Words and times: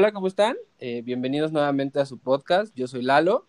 Hola, 0.00 0.12
¿cómo 0.12 0.28
están? 0.28 0.56
Eh, 0.78 1.02
bienvenidos 1.04 1.52
nuevamente 1.52 2.00
a 2.00 2.06
su 2.06 2.16
podcast. 2.16 2.74
Yo 2.74 2.88
soy 2.88 3.02
Lalo 3.02 3.44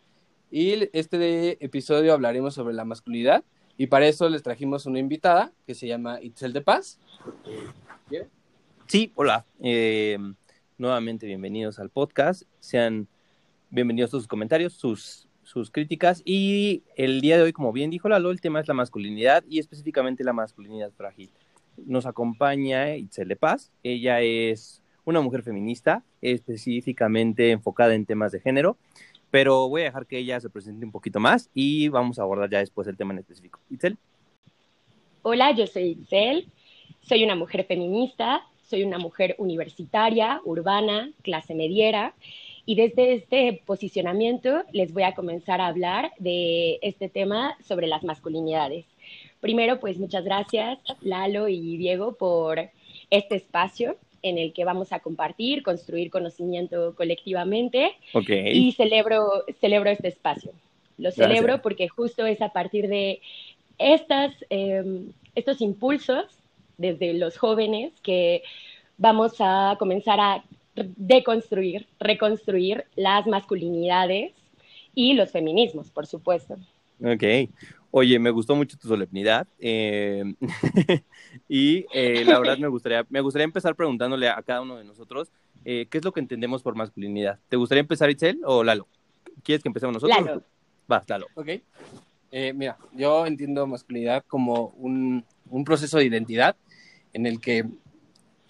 y 0.51 0.89
este 0.91 1.63
episodio 1.63 2.11
hablaremos 2.11 2.55
sobre 2.55 2.73
la 2.73 2.83
masculinidad 2.83 3.45
y 3.77 3.87
para 3.87 4.05
eso 4.05 4.27
les 4.27 4.43
trajimos 4.43 4.85
una 4.85 4.99
invitada 4.99 5.53
que 5.65 5.75
se 5.75 5.87
llama 5.87 6.21
Itzel 6.21 6.51
de 6.51 6.59
Paz. 6.59 6.99
Sí, 8.85 9.13
hola. 9.15 9.45
Eh, 9.61 10.17
nuevamente 10.77 11.25
bienvenidos 11.25 11.79
al 11.79 11.89
podcast. 11.89 12.43
Sean 12.59 13.07
bienvenidos 13.69 14.09
a 14.09 14.17
sus 14.17 14.27
comentarios, 14.27 14.73
sus, 14.73 15.29
sus 15.43 15.71
críticas 15.71 16.21
y 16.25 16.83
el 16.97 17.21
día 17.21 17.37
de 17.37 17.43
hoy, 17.43 17.53
como 17.53 17.71
bien 17.71 17.91
dijo 17.91 18.09
Lalo, 18.09 18.29
el 18.29 18.41
tema 18.41 18.59
es 18.59 18.67
la 18.67 18.73
masculinidad 18.73 19.45
y 19.47 19.59
específicamente 19.59 20.25
la 20.25 20.33
masculinidad 20.33 20.91
frágil. 20.91 21.31
Nos 21.77 22.05
acompaña 22.05 22.93
Itzel 22.97 23.29
de 23.29 23.37
Paz. 23.37 23.71
Ella 23.83 24.19
es 24.19 24.80
una 25.05 25.21
mujer 25.21 25.43
feminista, 25.43 26.03
específicamente 26.21 27.51
enfocada 27.51 27.95
en 27.95 28.05
temas 28.05 28.31
de 28.31 28.39
género, 28.39 28.77
pero 29.29 29.69
voy 29.69 29.81
a 29.81 29.85
dejar 29.85 30.05
que 30.05 30.17
ella 30.17 30.39
se 30.39 30.49
presente 30.49 30.85
un 30.85 30.91
poquito 30.91 31.19
más 31.19 31.49
y 31.53 31.87
vamos 31.87 32.19
a 32.19 32.23
abordar 32.23 32.49
ya 32.49 32.59
después 32.59 32.87
el 32.87 32.97
tema 32.97 33.13
en 33.13 33.19
específico. 33.19 33.59
Itzel. 33.69 33.97
Hola, 35.23 35.51
yo 35.51 35.67
soy 35.67 35.97
Itzel, 36.01 36.47
soy 37.01 37.23
una 37.23 37.35
mujer 37.35 37.65
feminista, 37.65 38.43
soy 38.67 38.83
una 38.83 38.97
mujer 38.97 39.35
universitaria, 39.37 40.41
urbana, 40.45 41.11
clase 41.21 41.55
mediera, 41.55 42.13
y 42.65 42.75
desde 42.75 43.15
este 43.15 43.61
posicionamiento 43.65 44.63
les 44.71 44.93
voy 44.93 45.03
a 45.03 45.15
comenzar 45.15 45.61
a 45.61 45.67
hablar 45.67 46.11
de 46.19 46.79
este 46.81 47.09
tema 47.09 47.57
sobre 47.63 47.87
las 47.87 48.03
masculinidades. 48.03 48.85
Primero, 49.39 49.79
pues 49.79 49.97
muchas 49.97 50.23
gracias, 50.23 50.77
Lalo 51.01 51.47
y 51.47 51.77
Diego, 51.77 52.13
por 52.13 52.69
este 53.09 53.35
espacio 53.35 53.97
en 54.23 54.37
el 54.37 54.53
que 54.53 54.65
vamos 54.65 54.91
a 54.91 54.99
compartir, 54.99 55.63
construir 55.63 56.09
conocimiento 56.09 56.95
colectivamente. 56.95 57.93
Y 58.53 58.73
celebro, 58.73 59.45
celebro 59.59 59.89
este 59.89 60.09
espacio. 60.09 60.51
Lo 60.97 61.11
celebro 61.11 61.61
porque 61.61 61.87
justo 61.87 62.25
es 62.25 62.41
a 62.41 62.49
partir 62.49 62.87
de 62.87 63.21
estas, 63.77 64.33
em, 64.49 65.11
estos 65.35 65.61
impulsos 65.61 66.25
desde 66.77 67.13
los 67.13 67.37
jóvenes 67.37 67.93
que 68.01 68.43
vamos 68.97 69.33
a 69.39 69.75
comenzar 69.79 70.19
a 70.19 70.43
deconstruir, 70.75 71.87
reconstruir 71.99 72.85
las 72.95 73.25
masculinidades 73.27 74.33
y 74.93 75.13
los 75.13 75.31
feminismos, 75.31 75.89
por 75.89 76.05
supuesto. 76.05 76.55
Ok. 77.03 77.49
Oye, 77.93 78.17
me 78.19 78.29
gustó 78.29 78.55
mucho 78.55 78.77
tu 78.77 78.87
solemnidad. 78.87 79.47
Eh, 79.59 80.23
y 81.49 81.85
eh, 81.93 82.23
la 82.25 82.39
verdad 82.39 82.57
me 82.57 82.67
gustaría, 82.69 83.05
me 83.09 83.19
gustaría 83.19 83.43
empezar 83.43 83.75
preguntándole 83.75 84.29
a 84.29 84.41
cada 84.41 84.61
uno 84.61 84.77
de 84.77 84.85
nosotros 84.85 85.29
eh, 85.65 85.87
qué 85.89 85.97
es 85.97 86.05
lo 86.05 86.13
que 86.13 86.21
entendemos 86.21 86.63
por 86.63 86.75
masculinidad. 86.75 87.39
¿Te 87.49 87.57
gustaría 87.57 87.81
empezar, 87.81 88.09
Itzel, 88.09 88.39
o 88.45 88.63
Lalo? 88.63 88.87
¿Quieres 89.43 89.61
que 89.61 89.69
empecemos 89.69 89.93
nosotros? 89.93 90.25
Lalo. 90.25 90.43
Va, 90.89 91.03
Lalo. 91.05 91.27
Ok. 91.35 91.49
mira, 92.55 92.77
yo 92.93 93.25
entiendo 93.25 93.67
masculinidad 93.67 94.23
como 94.25 94.67
un, 94.77 95.25
un 95.49 95.63
proceso 95.65 95.97
de 95.97 96.05
identidad 96.05 96.55
en 97.11 97.25
el 97.25 97.41
que 97.41 97.65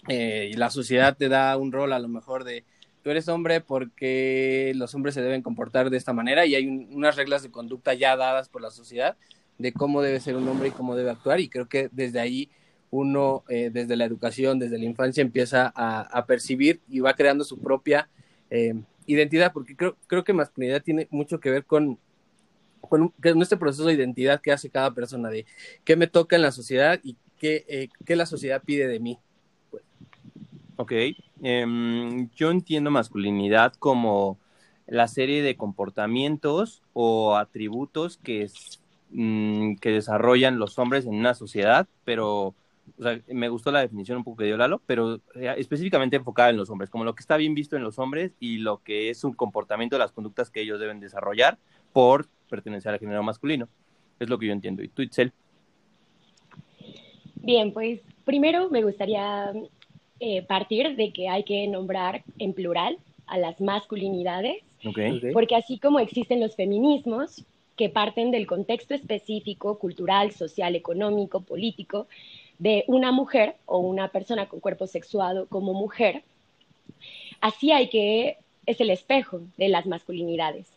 la 0.08 0.70
sociedad 0.70 1.16
te 1.16 1.28
da 1.28 1.56
un 1.56 1.72
rol 1.72 1.92
a 1.92 1.98
lo 1.98 2.08
mejor 2.08 2.44
de 2.44 2.64
tú 3.02 3.10
eres 3.10 3.28
hombre 3.28 3.60
porque 3.60 4.72
los 4.76 4.94
hombres 4.94 5.14
se 5.14 5.22
deben 5.22 5.42
comportar 5.42 5.90
de 5.90 5.96
esta 5.96 6.12
manera 6.12 6.46
y 6.46 6.54
hay 6.54 6.66
unas 6.66 7.16
reglas 7.16 7.42
de 7.42 7.50
conducta 7.50 7.94
ya 7.94 8.16
dadas 8.16 8.48
por 8.48 8.62
la 8.62 8.70
sociedad 8.70 9.16
de 9.58 9.72
cómo 9.72 10.02
debe 10.02 10.20
ser 10.20 10.36
un 10.36 10.48
hombre 10.48 10.68
y 10.68 10.72
cómo 10.72 10.96
debe 10.96 11.10
actuar 11.10 11.40
y 11.40 11.48
creo 11.48 11.68
que 11.68 11.88
desde 11.92 12.20
ahí 12.20 12.50
uno, 12.92 13.42
eh, 13.48 13.70
desde 13.72 13.96
la 13.96 14.04
educación, 14.04 14.58
desde 14.58 14.78
la 14.78 14.84
infancia, 14.84 15.22
empieza 15.22 15.72
a, 15.74 16.26
percibir 16.26 16.82
y 16.90 17.00
va 17.00 17.14
creando 17.14 17.42
su 17.42 17.58
propia 17.58 18.10
eh, 18.50 18.74
identidad, 19.06 19.50
porque 19.50 19.74
creo, 19.74 19.96
creo 20.06 20.24
que 20.24 20.34
masculinidad 20.34 20.82
tiene 20.82 21.08
mucho 21.10 21.40
que 21.40 21.50
ver 21.50 21.64
con, 21.64 21.98
con, 22.82 23.14
este 23.40 23.56
proceso 23.56 23.86
de 23.86 23.94
identidad 23.94 24.42
que 24.42 24.52
hace 24.52 24.68
cada 24.68 24.92
persona, 24.92 25.30
de 25.30 25.46
qué 25.84 25.96
me 25.96 26.06
toca 26.06 26.36
en 26.36 26.42
la 26.42 26.52
sociedad 26.52 27.00
y 27.02 27.16
qué, 27.38 27.64
eh, 27.66 27.88
qué 28.04 28.14
la 28.14 28.26
sociedad 28.26 28.62
pide 28.62 28.86
de 28.86 29.00
mí. 29.00 29.18
Pues. 29.70 29.82
Ok, 30.76 30.92
em, 31.42 32.30
yo 32.30 32.50
entiendo 32.50 32.90
masculinidad 32.90 33.74
como 33.74 34.38
la 34.86 35.08
serie 35.08 35.42
de 35.42 35.56
comportamientos 35.56 36.82
o 36.92 37.36
atributos 37.36 38.16
que, 38.16 38.48
mm, 39.10 39.76
que 39.76 39.90
desarrollan 39.90 40.58
los 40.58 40.78
hombres 40.78 41.06
en 41.06 41.14
una 41.14 41.34
sociedad, 41.34 41.86
pero 42.04 42.54
o 42.98 43.02
sea, 43.02 43.20
me 43.28 43.48
gustó 43.48 43.70
la 43.70 43.80
definición 43.80 44.18
un 44.18 44.24
poco 44.24 44.38
que 44.38 44.44
dio 44.44 44.56
Lalo, 44.56 44.80
pero 44.86 45.20
eh, 45.34 45.54
específicamente 45.56 46.16
enfocada 46.16 46.50
en 46.50 46.56
los 46.56 46.70
hombres, 46.70 46.90
como 46.90 47.04
lo 47.04 47.14
que 47.14 47.20
está 47.20 47.36
bien 47.36 47.54
visto 47.54 47.76
en 47.76 47.82
los 47.82 47.98
hombres 47.98 48.32
y 48.40 48.58
lo 48.58 48.82
que 48.82 49.10
es 49.10 49.24
un 49.24 49.32
comportamiento 49.32 49.98
las 49.98 50.12
conductas 50.12 50.50
que 50.50 50.60
ellos 50.62 50.80
deben 50.80 51.00
desarrollar 51.00 51.58
por 51.92 52.28
pertenecer 52.48 52.92
al 52.92 52.98
género 52.98 53.22
masculino. 53.22 53.68
Es 54.18 54.28
lo 54.28 54.38
que 54.38 54.46
yo 54.46 54.52
entiendo. 54.52 54.82
¿Y 54.82 54.88
tú, 54.88 55.02
Itzel? 55.02 55.32
Bien, 57.36 57.72
pues 57.72 58.00
primero 58.24 58.70
me 58.70 58.84
gustaría 58.84 59.52
eh, 60.24 60.40
partir 60.42 60.94
de 60.94 61.12
que 61.12 61.28
hay 61.28 61.42
que 61.42 61.66
nombrar 61.66 62.22
en 62.38 62.52
plural 62.52 62.96
a 63.26 63.38
las 63.38 63.60
masculinidades, 63.60 64.62
porque 65.32 65.56
así 65.56 65.80
como 65.80 65.98
existen 65.98 66.38
los 66.38 66.54
feminismos, 66.54 67.44
que 67.76 67.88
parten 67.88 68.30
del 68.30 68.46
contexto 68.46 68.94
específico, 68.94 69.80
cultural, 69.80 70.30
social, 70.30 70.76
económico, 70.76 71.40
político, 71.40 72.06
de 72.60 72.84
una 72.86 73.10
mujer 73.10 73.56
o 73.66 73.78
una 73.78 74.12
persona 74.12 74.46
con 74.46 74.60
cuerpo 74.60 74.86
sexuado 74.86 75.48
como 75.48 75.74
mujer, 75.74 76.22
así 77.40 77.72
hay 77.72 77.88
que, 77.88 78.36
es 78.64 78.80
el 78.80 78.90
espejo 78.90 79.40
de 79.56 79.70
las 79.70 79.86
masculinidades. 79.86 80.68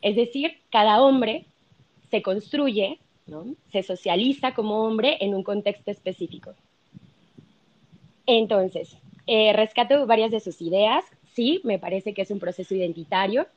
Es 0.00 0.14
decir, 0.14 0.58
cada 0.70 1.02
hombre 1.02 1.44
se 2.08 2.22
construye, 2.22 3.00
se 3.72 3.82
socializa 3.82 4.54
como 4.54 4.84
hombre 4.84 5.16
en 5.20 5.34
un 5.34 5.42
contexto 5.42 5.90
específico. 5.90 6.54
Entonces, 8.38 8.96
eh, 9.26 9.52
rescato 9.52 10.06
varias 10.06 10.30
de 10.30 10.38
sus 10.38 10.62
ideas. 10.62 11.04
Sí, 11.34 11.60
me 11.64 11.80
parece 11.80 12.14
que 12.14 12.22
es 12.22 12.30
un 12.30 12.38
proceso 12.38 12.76
identitario, 12.76 13.48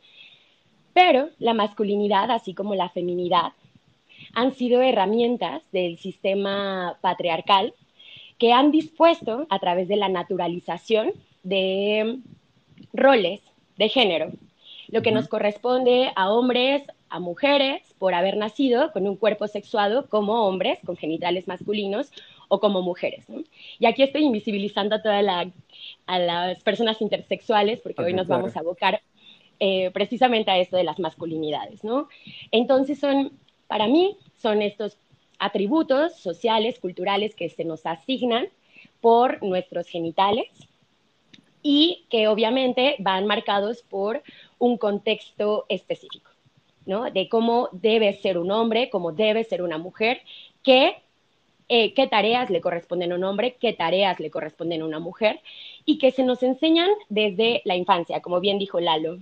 pero 0.94 1.30
la 1.38 1.54
masculinidad, 1.54 2.32
así 2.32 2.56
como 2.56 2.74
la 2.74 2.90
feminidad, 2.90 3.54
han 4.34 4.54
sido 4.56 4.82
herramientas 4.82 5.62
del 5.72 6.00
sistema 6.00 6.98
patriarcal 7.02 7.76
que 8.40 8.52
han 8.52 8.72
dispuesto 8.72 9.46
a 9.50 9.60
través 9.60 9.88
de 9.88 9.96
la 9.96 10.10
naturalización 10.10 11.12
de 11.44 12.20
roles 12.94 13.42
de 13.78 13.90
género, 13.90 14.32
lo 14.88 15.04
que 15.04 15.12
nos 15.12 15.28
corresponde 15.28 16.12
a 16.16 16.32
hombres, 16.32 16.82
a 17.10 17.20
mujeres, 17.20 17.84
por 18.00 18.16
haber 18.16 18.38
nacido 18.38 18.92
con 18.92 19.08
un 19.08 19.18
cuerpo 19.18 19.48
sexuado 19.48 20.08
como 20.10 20.48
hombres, 20.48 20.80
con 20.84 20.98
genitales 20.98 21.48
masculinos, 21.48 22.12
o 22.48 22.60
como 22.60 22.82
mujeres. 22.82 23.26
Y 23.80 23.86
aquí 23.86 24.04
estoy 24.04 24.24
invisibilizando 24.24 24.96
a 24.96 25.02
todas 25.02 25.24
las 25.24 26.64
personas 26.64 27.02
intersexuales, 27.02 27.82
porque 27.82 28.02
hoy 28.02 28.14
nos 28.14 28.28
vamos 28.28 28.56
a 28.56 28.60
abocar 28.60 29.02
eh, 29.60 29.92
precisamente 29.92 30.52
a 30.52 30.58
esto 30.58 30.78
de 30.78 30.84
las 30.84 31.00
masculinidades. 31.00 31.84
¿no? 31.84 32.10
Entonces, 32.52 33.00
son, 33.00 33.32
para 33.68 33.88
mí, 33.88 34.18
son 34.42 34.62
estos 34.62 34.98
atributos 35.40 36.16
sociales, 36.16 36.80
culturales 36.80 37.36
que 37.36 37.50
se 37.50 37.66
nos 37.66 37.86
asignan 37.86 38.48
por 39.02 39.44
nuestros 39.44 39.88
genitales 39.88 40.48
y 41.62 42.06
que 42.10 42.28
obviamente 42.28 42.96
van 43.00 43.26
marcados 43.26 43.82
por 43.84 44.22
un 44.60 44.78
contexto 44.78 45.66
específico, 45.70 46.30
¿no? 46.86 47.10
De 47.10 47.30
cómo 47.30 47.70
debe 47.72 48.14
ser 48.14 48.38
un 48.38 48.52
hombre, 48.52 48.90
cómo 48.90 49.12
debe 49.12 49.44
ser 49.44 49.62
una 49.62 49.78
mujer, 49.78 50.22
que 50.62 50.96
eh, 51.70 51.94
qué 51.94 52.08
tareas 52.08 52.50
le 52.50 52.62
corresponden 52.62 53.12
a 53.12 53.16
un 53.16 53.24
hombre, 53.24 53.58
qué 53.60 53.74
tareas 53.74 54.20
le 54.20 54.30
corresponden 54.30 54.82
a 54.82 54.86
una 54.86 55.00
mujer, 55.00 55.40
y 55.86 55.98
que 55.98 56.12
se 56.12 56.24
nos 56.24 56.44
enseñan 56.44 56.90
desde 57.10 57.62
la 57.66 57.76
infancia, 57.76 58.22
como 58.22 58.40
bien 58.40 58.60
dijo 58.60 58.80
Lalo. 58.80 59.20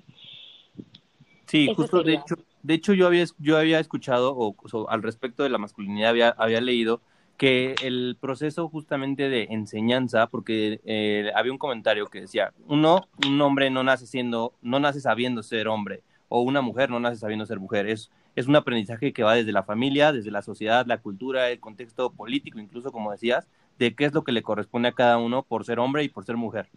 Sí, 1.46 1.72
justo 1.76 2.04
de 2.04 2.14
hecho, 2.14 2.36
de 2.64 2.74
hecho 2.74 2.94
yo 2.94 3.08
había, 3.08 3.26
yo 3.40 3.58
había 3.58 3.80
escuchado, 3.80 4.36
o, 4.36 4.90
al 4.90 5.04
respecto 5.04 5.44
de 5.44 5.50
la 5.50 5.58
masculinidad, 5.58 6.12
había, 6.12 6.30
había 6.30 6.62
leído 6.62 7.02
que 7.38 7.74
el 7.82 8.18
proceso 8.20 8.70
justamente 8.70 9.28
de 9.28 9.48
enseñanza, 9.50 10.28
porque 10.28 10.80
eh, 10.86 11.32
había 11.36 11.52
un 11.52 11.58
comentario 11.58 12.06
que 12.06 12.22
decía, 12.22 12.54
uno, 12.68 13.08
un 13.28 13.42
hombre 13.42 13.72
no 13.72 13.84
nace 13.84 14.06
siendo, 14.06 14.54
no 14.62 14.80
nace 14.80 15.02
sabiendo 15.02 15.42
ser 15.42 15.68
hombre, 15.68 16.04
o 16.30 16.42
una 16.42 16.62
mujer 16.62 16.92
no 16.92 17.00
nace 17.00 17.18
sabiendo 17.18 17.48
ser 17.48 17.60
mujer, 17.60 17.88
es 17.88 18.12
es 18.36 18.48
un 18.48 18.56
aprendizaje 18.56 19.14
que 19.14 19.24
va 19.24 19.36
desde 19.36 19.52
la 19.52 19.64
familia, 19.64 20.12
desde 20.12 20.32
la 20.32 20.42
sociedad, 20.42 20.86
la 20.86 21.00
cultura, 21.00 21.50
el 21.50 21.60
contexto 21.60 22.12
político, 22.12 22.60
incluso 22.60 22.92
como 22.92 23.12
decías, 23.12 23.48
de 23.78 23.94
qué 23.96 24.06
es 24.06 24.14
lo 24.14 24.24
que 24.24 24.32
le 24.32 24.44
corresponde 24.44 24.90
a 24.90 24.94
cada 24.94 25.18
uno 25.18 25.44
por 25.44 25.66
ser 25.66 25.80
hombre 25.80 26.04
y 26.04 26.10
por 26.10 26.26
ser 26.26 26.38
mujer. 26.38 26.68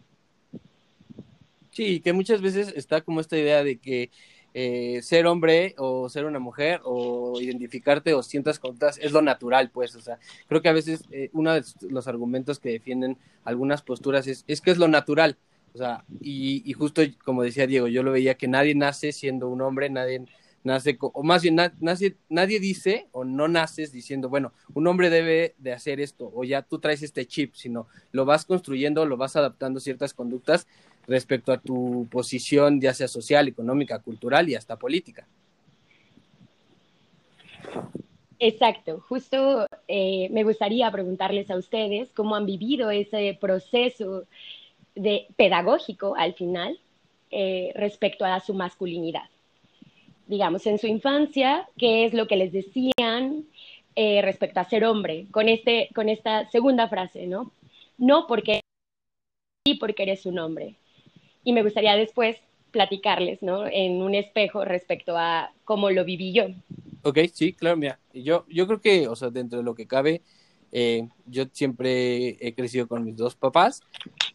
Sí, 1.71 2.01
que 2.01 2.13
muchas 2.13 2.41
veces 2.41 2.73
está 2.77 3.01
como 3.01 3.21
esta 3.21 3.37
idea 3.37 3.65
de 3.65 3.79
que 3.79 4.11
eh, 4.57 5.03
ser 5.03 5.27
hombre 5.27 5.75
o 5.79 6.09
ser 6.09 6.25
una 6.25 6.39
mujer 6.39 6.81
o 6.85 7.41
identificarte 7.41 8.15
o 8.15 8.23
sientas 8.23 8.61
contas 8.61 8.99
es 8.99 9.11
lo 9.11 9.21
natural, 9.21 9.71
pues, 9.71 9.97
o 9.97 10.01
sea, 10.01 10.21
creo 10.47 10.63
que 10.63 10.69
a 10.69 10.73
veces 10.73 11.03
eh, 11.11 11.31
uno 11.33 11.53
de 11.53 11.65
los 11.91 12.07
argumentos 12.07 12.61
que 12.61 12.71
defienden 12.71 13.19
algunas 13.45 13.83
posturas 13.83 14.29
es, 14.29 14.45
es 14.47 14.61
que 14.61 14.71
es 14.71 14.79
lo 14.79 14.87
natural, 14.87 15.37
O 15.75 15.79
sea, 15.79 16.05
y, 16.21 16.73
justo 16.75 17.03
como 17.25 17.43
decía 17.43 17.67
Diego, 17.67 17.89
yo 17.89 18.05
lo 18.05 18.13
veía 18.13 18.37
que 18.37 18.47
nadie 18.47 18.77
nace 18.77 19.11
siendo 19.11 19.49
un 19.49 19.61
hombre, 19.61 19.91
nadie 19.91 20.25
nace, 20.65 20.97
o 21.01 21.23
más 21.23 21.43
bien 21.43 21.57
nadie 22.29 22.59
dice 22.59 23.07
o 23.13 23.25
no 23.25 23.47
naces 23.49 23.93
diciendo, 23.93 24.29
bueno, 24.29 24.53
un 24.73 24.87
hombre 24.87 25.11
debe 25.11 25.55
de 25.59 25.73
hacer 25.73 26.01
esto 26.01 26.33
o 26.35 26.43
ya 26.43 26.63
tú 26.63 26.79
traes 26.79 27.03
este 27.03 27.27
chip, 27.27 27.55
sino 27.55 27.87
lo 28.11 28.25
vas 28.25 28.45
construyendo, 28.47 29.05
lo 29.07 29.17
vas 29.17 29.37
adaptando 29.37 29.79
ciertas 29.79 30.15
conductas 30.15 30.67
respecto 31.07 31.53
a 31.53 31.59
tu 31.59 32.09
posición, 32.11 32.81
ya 32.81 32.95
sea 32.95 33.09
social, 33.09 33.47
económica, 33.47 33.99
cultural 34.01 34.49
y 34.49 34.55
hasta 34.55 34.77
política. 34.77 35.29
Exacto, 38.39 39.05
justo 39.09 39.67
eh, 39.87 40.29
me 40.31 40.45
gustaría 40.45 40.91
preguntarles 40.91 41.51
a 41.51 41.57
ustedes 41.57 42.11
cómo 42.13 42.35
han 42.35 42.47
vivido 42.47 42.91
ese 42.91 43.39
proceso 43.41 44.25
de 44.95 45.27
pedagógico 45.37 46.17
al 46.17 46.35
final 46.35 46.79
eh, 47.31 47.73
respecto 47.75 48.25
a 48.25 48.41
su 48.41 48.55
masculinidad. 48.55 49.29
Digamos, 50.27 50.67
en 50.67 50.79
su 50.79 50.87
infancia, 50.87 51.69
¿qué 51.77 52.05
es 52.05 52.15
lo 52.15 52.27
que 52.27 52.37
les 52.37 52.53
decían 52.53 53.45
eh, 53.95 54.23
respecto 54.23 54.61
a 54.61 54.69
ser 54.69 54.85
hombre? 54.85 55.27
Con, 55.31 55.49
este, 55.49 55.91
con 55.95 56.09
esta 56.09 56.49
segunda 56.51 56.89
frase, 56.89 57.27
¿no? 57.27 57.53
No 57.99 58.27
porque 58.27 58.61
sí 59.67 59.75
porque 59.75 60.03
eres 60.05 60.27
un 60.27 60.39
hombre. 60.39 60.77
Y 61.45 61.53
me 61.53 61.63
gustaría 61.63 61.97
después 61.97 62.37
platicarles, 62.71 63.43
¿no? 63.43 63.67
En 63.67 64.03
un 64.03 64.15
espejo 64.15 64.65
respecto 64.65 65.17
a 65.17 65.53
cómo 65.65 65.91
lo 65.91 66.05
viví 66.05 66.33
yo. 66.33 66.47
Ok, 67.03 67.19
sí, 67.33 67.53
claro, 67.53 67.77
mira, 67.77 68.01
yo, 68.13 68.47
yo 68.49 68.67
creo 68.67 68.81
que, 68.81 69.09
o 69.09 69.15
sea, 69.15 69.31
dentro 69.31 69.59
de 69.59 69.65
lo 69.65 69.75
que 69.75 69.87
cabe, 69.87 70.23
eh, 70.73 71.07
yo 71.27 71.45
siempre 71.53 72.37
he 72.41 72.53
crecido 72.55 72.89
con 72.89 73.05
mis 73.05 73.17
dos 73.17 73.37
papás, 73.37 73.81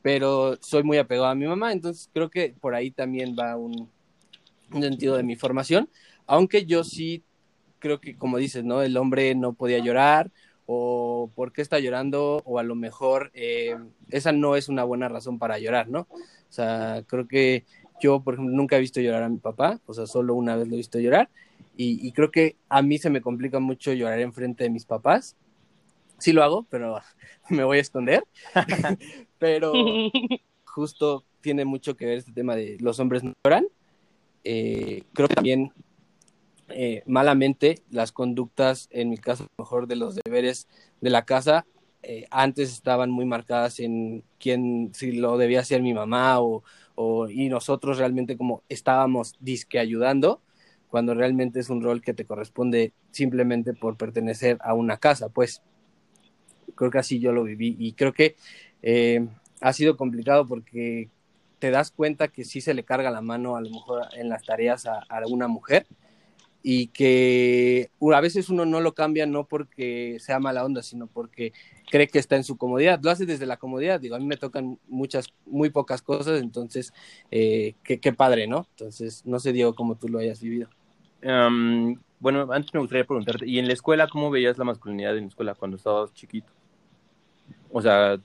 pero 0.01 0.55
soy 0.61 0.83
muy 0.83 0.97
apegado 0.97 1.27
a 1.27 1.35
mi 1.35 1.45
mamá, 1.45 1.73
entonces 1.73 2.09
creo 2.13 2.29
que 2.29 2.55
por 2.61 2.75
ahí 2.75 2.91
también 2.91 3.35
va 3.37 3.57
un, 3.57 3.89
sentido 4.71 5.15
de 5.17 5.23
mi 5.23 5.35
formación, 5.35 5.89
aunque 6.27 6.65
yo 6.65 6.83
sí 6.83 7.23
creo 7.79 7.99
que, 7.99 8.15
como 8.15 8.37
dices, 8.37 8.63
¿no? 8.63 8.81
El 8.81 8.97
hombre 8.97 9.35
no 9.35 9.53
podía 9.53 9.79
llorar 9.79 10.31
o 10.65 11.31
por 11.35 11.51
qué 11.51 11.61
está 11.61 11.79
llorando 11.79 12.41
o 12.45 12.59
a 12.59 12.63
lo 12.63 12.75
mejor 12.75 13.31
eh, 13.33 13.75
esa 14.09 14.31
no 14.31 14.55
es 14.55 14.69
una 14.69 14.83
buena 14.83 15.09
razón 15.09 15.39
para 15.39 15.57
llorar, 15.59 15.89
¿no? 15.89 16.01
O 16.11 16.51
sea, 16.51 17.03
creo 17.07 17.27
que 17.27 17.65
yo, 18.01 18.21
por 18.21 18.35
ejemplo, 18.35 18.55
nunca 18.55 18.77
he 18.77 18.79
visto 18.79 19.01
llorar 19.01 19.23
a 19.23 19.29
mi 19.29 19.37
papá, 19.37 19.79
o 19.85 19.93
sea, 19.93 20.05
solo 20.05 20.35
una 20.35 20.55
vez 20.55 20.67
lo 20.67 20.75
he 20.75 20.77
visto 20.77 20.99
llorar 20.99 21.29
y, 21.75 22.05
y 22.07 22.11
creo 22.11 22.31
que 22.31 22.57
a 22.69 22.81
mí 22.81 22.97
se 22.97 23.09
me 23.09 23.21
complica 23.21 23.59
mucho 23.59 23.93
llorar 23.93 24.19
en 24.19 24.33
frente 24.33 24.65
de 24.65 24.69
mis 24.69 24.85
papás 24.85 25.35
sí 26.19 26.33
lo 26.33 26.43
hago, 26.43 26.67
pero 26.69 26.99
me 27.49 27.63
voy 27.63 27.79
a 27.79 27.81
esconder. 27.81 28.23
pero 29.39 29.73
justo 30.65 31.25
tiene 31.41 31.65
mucho 31.65 31.95
que 31.95 32.05
ver 32.05 32.19
este 32.19 32.31
tema 32.31 32.55
de 32.55 32.77
los 32.79 32.99
hombres 32.99 33.23
no 33.23 33.33
lloran. 33.43 33.65
Eh, 34.43 35.03
creo 35.13 35.27
que 35.27 35.35
también 35.35 35.73
eh, 36.69 37.03
malamente 37.05 37.81
las 37.89 38.11
conductas, 38.11 38.87
en 38.91 39.09
mi 39.09 39.17
caso, 39.17 39.47
mejor 39.57 39.87
de 39.87 39.95
los 39.95 40.15
deberes 40.15 40.67
de 41.01 41.09
la 41.09 41.25
casa, 41.25 41.65
eh, 42.03 42.25
antes 42.31 42.71
estaban 42.71 43.11
muy 43.11 43.25
marcadas 43.25 43.79
en 43.79 44.23
quién, 44.39 44.91
si 44.93 45.11
lo 45.11 45.37
debía 45.37 45.59
hacer 45.59 45.81
mi 45.81 45.93
mamá 45.93 46.39
o, 46.39 46.63
o, 46.95 47.29
y 47.29 47.49
nosotros 47.49 47.97
realmente 47.97 48.37
como 48.37 48.63
estábamos 48.69 49.35
disque 49.39 49.79
ayudando, 49.79 50.41
cuando 50.89 51.13
realmente 51.13 51.59
es 51.59 51.69
un 51.69 51.83
rol 51.83 52.01
que 52.01 52.13
te 52.13 52.25
corresponde 52.25 52.93
simplemente 53.11 53.73
por 53.73 53.97
pertenecer 53.97 54.57
a 54.61 54.73
una 54.73 54.97
casa, 54.97 55.29
pues. 55.29 55.61
Creo 56.75 56.91
que 56.91 56.99
así 56.99 57.19
yo 57.19 57.33
lo 57.33 57.43
viví 57.43 57.75
y 57.77 57.93
creo 57.93 58.13
que 58.13 58.35
ha 59.59 59.73
sido 59.73 59.97
complicado 59.97 60.47
porque 60.47 61.09
te 61.59 61.71
das 61.71 61.91
cuenta 61.91 62.29
que 62.29 62.45
sí 62.45 62.61
se 62.61 62.73
le 62.73 62.83
carga 62.83 63.11
la 63.11 63.21
mano 63.21 63.55
a 63.55 63.61
lo 63.61 63.69
mejor 63.69 64.03
en 64.13 64.29
las 64.29 64.43
tareas 64.43 64.85
a, 64.85 64.99
a 65.09 65.27
una 65.27 65.47
mujer 65.47 65.85
y 66.61 66.87
que 66.87 67.89
a 68.13 68.21
veces 68.21 68.49
uno 68.49 68.65
no 68.65 68.81
lo 68.81 68.93
cambia 68.93 69.25
no 69.25 69.45
porque 69.45 70.17
sea 70.19 70.39
mala 70.39 70.65
onda, 70.65 70.83
sino 70.83 71.07
porque 71.07 71.53
cree 71.89 72.07
que 72.07 72.19
está 72.19 72.35
en 72.35 72.43
su 72.43 72.57
comodidad. 72.57 72.99
Lo 73.01 73.11
hace 73.11 73.25
desde 73.25 73.45
la 73.45 73.57
comodidad. 73.57 73.99
Digo, 73.99 74.15
a 74.15 74.19
mí 74.19 74.25
me 74.25 74.37
tocan 74.37 74.77
muchas, 74.87 75.27
muy 75.45 75.69
pocas 75.69 76.01
cosas, 76.01 76.41
entonces, 76.41 76.93
eh, 77.31 77.75
qué, 77.83 77.99
qué, 77.99 78.13
padre, 78.13 78.47
¿no? 78.47 78.67
Entonces, 78.71 79.25
no 79.25 79.39
sé, 79.39 79.53
Diego, 79.53 79.73
cómo 79.73 79.95
tú 79.95 80.09
lo 80.09 80.19
hayas 80.19 80.41
vivido. 80.41 80.69
Um, 81.23 81.97
bueno, 82.19 82.51
antes 82.51 82.73
me 82.73 82.81
gustaría 82.81 83.05
preguntarte, 83.05 83.47
¿y 83.47 83.59
en 83.59 83.67
la 83.67 83.73
escuela 83.73 84.07
cómo 84.07 84.29
veías 84.29 84.57
la 84.57 84.65
masculinidad 84.65 85.15
en 85.15 85.23
la 85.23 85.29
escuela 85.29 85.55
cuando 85.55 85.77
estabas 85.77 86.13
chiquito? 86.13 86.51
O 87.71 87.81
sea, 87.81 88.19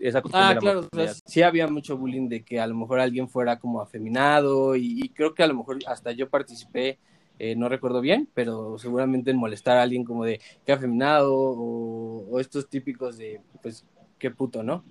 esa 0.00 0.22
costumbre. 0.22 0.56
Ah, 0.56 0.58
claro, 0.58 0.88
sí 1.26 1.42
había 1.42 1.68
mucho 1.68 1.96
bullying 1.96 2.28
de 2.28 2.42
que 2.42 2.58
a 2.58 2.66
lo 2.66 2.74
mejor 2.74 3.00
alguien 3.00 3.28
fuera 3.28 3.58
como 3.58 3.80
afeminado 3.80 4.74
y, 4.76 5.08
creo 5.10 5.34
que 5.34 5.42
a 5.42 5.46
lo 5.46 5.54
mejor 5.54 5.78
hasta 5.86 6.12
yo 6.12 6.28
participé, 6.28 6.98
eh, 7.38 7.54
no 7.54 7.68
recuerdo 7.68 8.00
bien, 8.00 8.28
pero 8.34 8.78
seguramente 8.78 9.30
en 9.30 9.36
molestar 9.36 9.76
a 9.76 9.82
alguien 9.82 10.04
como 10.04 10.24
de 10.24 10.40
que 10.64 10.72
afeminado 10.72 11.34
o, 11.34 12.40
estos 12.40 12.68
típicos 12.68 13.18
de, 13.18 13.40
pues, 13.62 13.84
qué 14.18 14.30
puto, 14.30 14.62
¿no? 14.62 14.84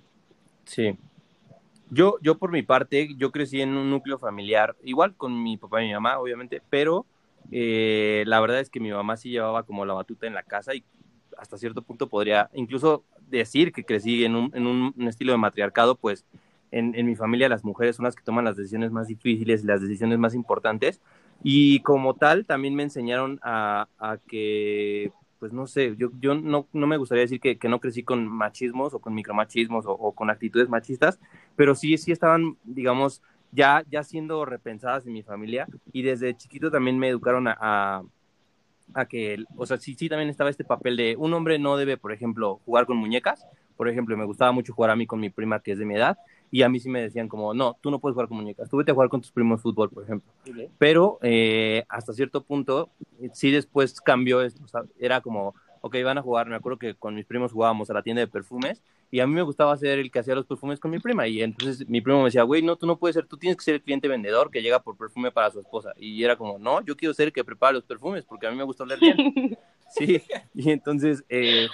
Sí. 0.64 0.96
Yo, 1.90 2.16
yo 2.22 2.38
por 2.38 2.52
mi 2.52 2.62
parte, 2.62 3.08
yo 3.16 3.32
crecí 3.32 3.60
en 3.60 3.76
un 3.76 3.90
núcleo 3.90 4.18
familiar, 4.18 4.76
igual 4.84 5.14
con 5.16 5.42
mi 5.42 5.56
papá 5.56 5.82
y 5.82 5.88
mi 5.88 5.92
mamá, 5.92 6.20
obviamente, 6.20 6.62
pero 6.70 7.04
eh, 7.50 8.22
la 8.26 8.40
verdad 8.40 8.60
es 8.60 8.70
que 8.70 8.78
mi 8.78 8.92
mamá 8.92 9.16
sí 9.16 9.30
llevaba 9.30 9.64
como 9.64 9.84
la 9.84 9.94
batuta 9.94 10.28
en 10.28 10.34
la 10.34 10.44
casa 10.44 10.74
y 10.74 10.84
hasta 11.36 11.58
cierto 11.58 11.82
punto 11.82 12.08
podría, 12.08 12.50
incluso 12.54 13.04
decir 13.30 13.72
que 13.72 13.84
crecí 13.84 14.24
en 14.24 14.36
un, 14.36 14.50
en 14.54 14.66
un, 14.66 14.94
estilo 15.08 15.32
de 15.32 15.38
matriarcado, 15.38 15.96
pues 15.96 16.24
en, 16.70 16.94
en, 16.94 17.06
mi 17.06 17.16
familia 17.16 17.48
las 17.48 17.64
mujeres 17.64 17.96
son 17.96 18.04
las 18.04 18.14
que 18.14 18.22
toman 18.22 18.44
las 18.44 18.56
decisiones 18.56 18.92
más 18.92 19.08
difíciles 19.08 19.64
las 19.64 19.80
decisiones 19.80 20.18
más 20.18 20.34
importantes. 20.34 21.00
Y 21.42 21.80
como 21.80 22.14
tal, 22.14 22.44
también 22.44 22.74
me 22.74 22.82
enseñaron 22.82 23.40
a, 23.42 23.88
a 23.98 24.18
que, 24.28 25.10
pues 25.38 25.52
no 25.52 25.66
sé, 25.66 25.96
yo, 25.96 26.10
yo 26.20 26.34
no, 26.34 26.66
no 26.72 26.86
me 26.86 26.98
gustaría 26.98 27.22
decir 27.22 27.40
que, 27.40 27.56
que, 27.56 27.68
no 27.68 27.80
crecí 27.80 28.02
con 28.02 28.28
machismos 28.28 28.92
o 28.92 28.98
con 28.98 29.14
micromachismos 29.14 29.86
o, 29.86 29.92
o, 29.92 30.12
con 30.12 30.28
actitudes 30.28 30.68
machistas, 30.68 31.18
pero 31.56 31.74
sí, 31.74 31.96
sí 31.96 32.12
estaban, 32.12 32.58
digamos, 32.64 33.22
ya, 33.52 33.84
ya 33.90 34.04
siendo 34.04 34.44
repensadas 34.44 35.06
en 35.06 35.14
mi 35.14 35.22
familia 35.22 35.66
y 35.92 36.02
desde 36.02 36.36
chiquito 36.36 36.70
también 36.70 36.98
me 36.98 37.08
educaron 37.08 37.48
a, 37.48 37.56
a 37.58 38.02
a 38.94 39.06
que, 39.06 39.44
o 39.56 39.66
sea, 39.66 39.76
sí, 39.78 39.94
sí 39.94 40.08
también 40.08 40.30
estaba 40.30 40.50
este 40.50 40.64
papel 40.64 40.96
de 40.96 41.16
un 41.16 41.32
hombre 41.34 41.58
no 41.58 41.76
debe, 41.76 41.96
por 41.96 42.12
ejemplo, 42.12 42.60
jugar 42.64 42.86
con 42.86 42.96
muñecas. 42.96 43.46
Por 43.76 43.88
ejemplo, 43.88 44.16
me 44.16 44.26
gustaba 44.26 44.52
mucho 44.52 44.74
jugar 44.74 44.90
a 44.90 44.96
mí 44.96 45.06
con 45.06 45.20
mi 45.20 45.30
prima 45.30 45.60
que 45.60 45.72
es 45.72 45.78
de 45.78 45.86
mi 45.86 45.94
edad 45.94 46.18
y 46.50 46.62
a 46.62 46.68
mí 46.68 46.80
sí 46.80 46.88
me 46.88 47.00
decían 47.00 47.28
como, 47.28 47.54
no, 47.54 47.76
tú 47.80 47.90
no 47.90 48.00
puedes 48.00 48.14
jugar 48.14 48.28
con 48.28 48.38
muñecas, 48.38 48.68
tú 48.68 48.76
vete 48.76 48.90
a 48.90 48.94
jugar 48.94 49.08
con 49.08 49.20
tus 49.20 49.30
primos 49.30 49.62
fútbol, 49.62 49.90
por 49.90 50.02
ejemplo. 50.02 50.32
Pero 50.78 51.18
eh, 51.22 51.84
hasta 51.88 52.12
cierto 52.12 52.42
punto, 52.42 52.90
sí 53.32 53.50
después 53.50 54.00
cambió 54.00 54.42
esto, 54.42 54.62
o 54.64 54.68
sea, 54.68 54.82
era 54.98 55.20
como, 55.20 55.54
ok, 55.80 55.96
van 56.04 56.18
a 56.18 56.22
jugar, 56.22 56.48
me 56.48 56.56
acuerdo 56.56 56.78
que 56.78 56.94
con 56.94 57.14
mis 57.14 57.26
primos 57.26 57.52
jugábamos 57.52 57.90
a 57.90 57.94
la 57.94 58.02
tienda 58.02 58.20
de 58.20 58.26
perfumes 58.26 58.82
y 59.10 59.20
a 59.20 59.26
mí 59.26 59.34
me 59.34 59.42
gustaba 59.42 59.76
ser 59.76 59.98
el 59.98 60.10
que 60.10 60.20
hacía 60.20 60.34
los 60.34 60.46
perfumes 60.46 60.78
con 60.78 60.90
mi 60.90 60.98
prima. 60.98 61.26
Y 61.26 61.42
entonces 61.42 61.88
mi 61.88 62.00
primo 62.00 62.18
me 62.18 62.26
decía, 62.26 62.42
güey, 62.44 62.62
no, 62.62 62.76
tú 62.76 62.86
no 62.86 62.96
puedes 62.96 63.14
ser, 63.14 63.26
tú 63.26 63.36
tienes 63.36 63.56
que 63.56 63.64
ser 63.64 63.74
el 63.74 63.82
cliente 63.82 64.08
vendedor 64.08 64.50
que 64.50 64.62
llega 64.62 64.82
por 64.82 64.96
perfume 64.96 65.32
para 65.32 65.50
su 65.50 65.60
esposa 65.60 65.92
y 65.96 66.22
era 66.22 66.36
como, 66.36 66.58
no, 66.58 66.84
yo 66.84 66.96
quiero 66.96 67.14
ser 67.14 67.26
el 67.26 67.32
que 67.32 67.44
prepara 67.44 67.72
los 67.72 67.84
perfumes 67.84 68.24
porque 68.24 68.46
a 68.46 68.50
mí 68.50 68.56
me 68.56 68.64
gusta 68.64 68.84
oler 68.84 69.00
bien. 69.00 69.16
sí, 69.96 70.22
y 70.54 70.70
entonces... 70.70 71.24
Eh, 71.28 71.68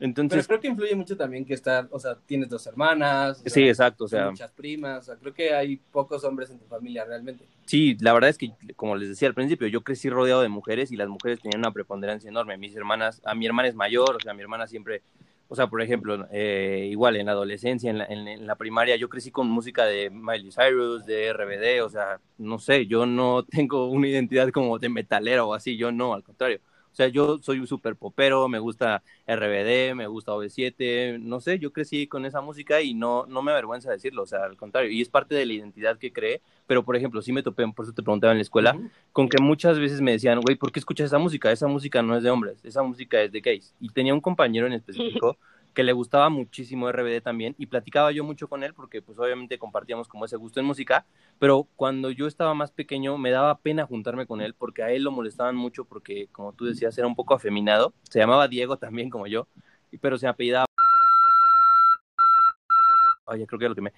entonces, 0.00 0.46
Pero 0.46 0.46
creo 0.46 0.60
que 0.60 0.68
influye 0.68 0.96
mucho 0.96 1.14
también 1.14 1.44
que 1.44 1.52
estar, 1.52 1.86
o 1.90 2.00
sea, 2.00 2.16
tienes 2.26 2.48
dos 2.48 2.66
hermanas. 2.66 3.42
sí, 3.44 3.68
exacto, 3.68 4.04
o 4.04 4.08
sea. 4.08 4.30
Muchas 4.30 4.50
primas, 4.50 5.00
o 5.00 5.02
sea, 5.02 5.16
creo 5.16 5.34
que 5.34 5.52
hay 5.54 5.76
pocos 5.76 6.24
hombres 6.24 6.50
en 6.50 6.58
tu 6.58 6.64
familia 6.64 7.04
realmente. 7.04 7.44
Sí, 7.66 7.96
la 8.00 8.14
verdad 8.14 8.30
es 8.30 8.38
que, 8.38 8.52
como 8.76 8.96
les 8.96 9.10
decía 9.10 9.28
al 9.28 9.34
principio, 9.34 9.68
yo 9.68 9.82
crecí 9.82 10.08
rodeado 10.08 10.40
de 10.40 10.48
mujeres 10.48 10.90
y 10.90 10.96
las 10.96 11.08
mujeres 11.08 11.40
tenían 11.40 11.60
una 11.60 11.72
preponderancia 11.72 12.28
enorme. 12.28 12.56
Mis 12.56 12.74
hermanas, 12.74 13.20
a 13.24 13.34
mi 13.34 13.44
hermana 13.44 13.68
es 13.68 13.74
mayor, 13.74 14.16
o 14.16 14.20
sea, 14.20 14.32
mi 14.32 14.40
hermana 14.40 14.66
siempre, 14.66 15.02
o 15.48 15.54
sea, 15.54 15.66
por 15.66 15.82
ejemplo, 15.82 16.26
eh, 16.32 16.88
igual 16.90 17.16
en 17.16 17.26
la 17.26 17.32
adolescencia, 17.32 17.90
en 17.90 17.98
la, 17.98 18.06
en 18.06 18.46
la 18.46 18.54
primaria, 18.54 18.96
yo 18.96 19.10
crecí 19.10 19.30
con 19.30 19.50
música 19.50 19.84
de 19.84 20.08
Miley 20.08 20.50
Cyrus, 20.50 21.04
de 21.04 21.30
RBD, 21.30 21.84
o 21.84 21.90
sea, 21.90 22.20
no 22.38 22.58
sé, 22.58 22.86
yo 22.86 23.04
no 23.04 23.42
tengo 23.50 23.90
una 23.90 24.08
identidad 24.08 24.48
como 24.48 24.78
de 24.78 24.88
metalera 24.88 25.44
o 25.44 25.52
así, 25.52 25.76
yo 25.76 25.92
no, 25.92 26.14
al 26.14 26.22
contrario 26.22 26.60
o 26.92 26.94
sea, 26.94 27.08
yo 27.08 27.38
soy 27.38 27.58
un 27.60 27.66
súper 27.66 27.96
popero, 27.96 28.48
me 28.48 28.58
gusta 28.58 29.02
RBD, 29.26 29.94
me 29.94 30.06
gusta 30.06 30.32
OV7, 30.32 31.18
no 31.20 31.40
sé, 31.40 31.58
yo 31.58 31.72
crecí 31.72 32.06
con 32.06 32.24
esa 32.26 32.40
música 32.40 32.80
y 32.80 32.94
no, 32.94 33.26
no 33.26 33.42
me 33.42 33.52
avergüenza 33.52 33.90
decirlo, 33.90 34.22
o 34.22 34.26
sea, 34.26 34.44
al 34.44 34.56
contrario, 34.56 34.90
y 34.90 35.00
es 35.00 35.08
parte 35.08 35.34
de 35.34 35.46
la 35.46 35.52
identidad 35.52 35.98
que 35.98 36.12
creé, 36.12 36.40
pero 36.66 36.84
por 36.84 36.96
ejemplo, 36.96 37.22
sí 37.22 37.32
me 37.32 37.42
topé, 37.42 37.66
por 37.68 37.84
eso 37.84 37.94
te 37.94 38.02
preguntaba 38.02 38.32
en 38.32 38.38
la 38.38 38.42
escuela, 38.42 38.76
con 39.12 39.28
que 39.28 39.40
muchas 39.40 39.78
veces 39.78 40.00
me 40.00 40.12
decían, 40.12 40.40
güey, 40.40 40.56
¿por 40.56 40.72
qué 40.72 40.78
escuchas 40.78 41.06
esa 41.06 41.18
música? 41.18 41.50
Esa 41.50 41.66
música 41.66 42.02
no 42.02 42.16
es 42.16 42.22
de 42.22 42.30
hombres, 42.30 42.64
esa 42.64 42.82
música 42.82 43.20
es 43.20 43.32
de 43.32 43.40
gays. 43.40 43.74
Y 43.80 43.88
tenía 43.90 44.14
un 44.14 44.20
compañero 44.20 44.66
en 44.66 44.72
específico 44.74 45.36
que 45.74 45.84
le 45.84 45.92
gustaba 45.92 46.28
muchísimo 46.28 46.88
RBD 46.88 47.22
también 47.22 47.54
y 47.58 47.66
platicaba 47.66 48.12
yo 48.12 48.24
mucho 48.24 48.48
con 48.48 48.64
él 48.64 48.74
porque 48.74 49.02
pues 49.02 49.18
obviamente 49.18 49.58
compartíamos 49.58 50.08
como 50.08 50.24
ese 50.24 50.36
gusto 50.36 50.60
en 50.60 50.66
música, 50.66 51.06
pero 51.38 51.68
cuando 51.76 52.10
yo 52.10 52.26
estaba 52.26 52.54
más 52.54 52.72
pequeño 52.72 53.18
me 53.18 53.30
daba 53.30 53.58
pena 53.58 53.86
juntarme 53.86 54.26
con 54.26 54.40
él 54.40 54.54
porque 54.54 54.82
a 54.82 54.90
él 54.90 55.04
lo 55.04 55.12
molestaban 55.12 55.56
mucho 55.56 55.84
porque 55.84 56.28
como 56.32 56.52
tú 56.52 56.64
decías 56.64 56.96
era 56.98 57.06
un 57.06 57.16
poco 57.16 57.34
afeminado, 57.34 57.94
se 58.02 58.18
llamaba 58.18 58.48
Diego 58.48 58.76
también 58.76 59.10
como 59.10 59.26
yo, 59.26 59.46
pero 60.00 60.18
se 60.18 60.26
apellidaba 60.26 60.66
oye, 63.30 63.46
creo 63.46 63.58
que 63.58 63.68
lo 63.68 63.74
que 63.74 63.80
me... 63.80 63.92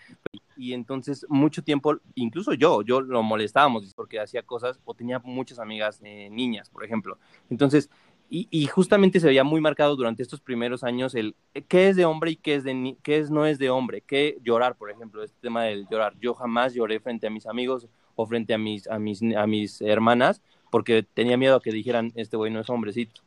Y 0.56 0.74
entonces 0.74 1.26
mucho 1.28 1.64
tiempo, 1.64 1.96
incluso 2.14 2.52
yo, 2.52 2.82
yo 2.82 3.00
lo 3.00 3.22
molestábamos 3.22 3.92
porque 3.94 4.20
hacía 4.20 4.42
cosas 4.42 4.78
o 4.84 4.94
tenía 4.94 5.18
muchas 5.20 5.58
amigas 5.58 6.00
eh, 6.04 6.28
niñas, 6.30 6.68
por 6.68 6.84
ejemplo. 6.84 7.18
Entonces, 7.50 7.90
y, 8.28 8.66
justamente 8.66 9.20
se 9.20 9.26
veía 9.26 9.44
muy 9.44 9.60
marcado 9.60 9.94
durante 9.94 10.22
estos 10.22 10.40
primeros 10.40 10.84
años 10.84 11.14
el 11.14 11.34
qué 11.68 11.90
es 11.90 11.96
de 11.96 12.06
hombre 12.06 12.30
y 12.30 12.36
qué 12.36 12.54
es, 12.54 12.64
de, 12.64 12.96
qué 13.02 13.18
es 13.18 13.30
no 13.30 13.44
es 13.44 13.58
de 13.58 13.68
hombre, 13.68 14.00
qué 14.00 14.38
llorar, 14.42 14.74
por 14.74 14.90
ejemplo, 14.90 15.22
este 15.22 15.36
tema 15.42 15.64
del 15.64 15.86
llorar. 15.90 16.14
Yo 16.18 16.32
jamás 16.32 16.72
lloré 16.72 16.98
frente 16.98 17.26
a 17.26 17.30
mis 17.30 17.46
amigos 17.46 17.88
o 18.14 18.26
frente 18.26 18.54
a 18.54 18.58
mis, 18.58 18.88
a 18.88 18.98
mis, 18.98 19.22
a 19.36 19.46
mis 19.46 19.82
hermanas 19.82 20.40
porque 20.72 21.02
tenía 21.02 21.36
miedo 21.36 21.56
a 21.56 21.60
que 21.60 21.70
dijeran, 21.70 22.12
este 22.14 22.38
güey 22.38 22.50
no 22.50 22.60
es 22.60 22.70
hombrecito. 22.70 23.20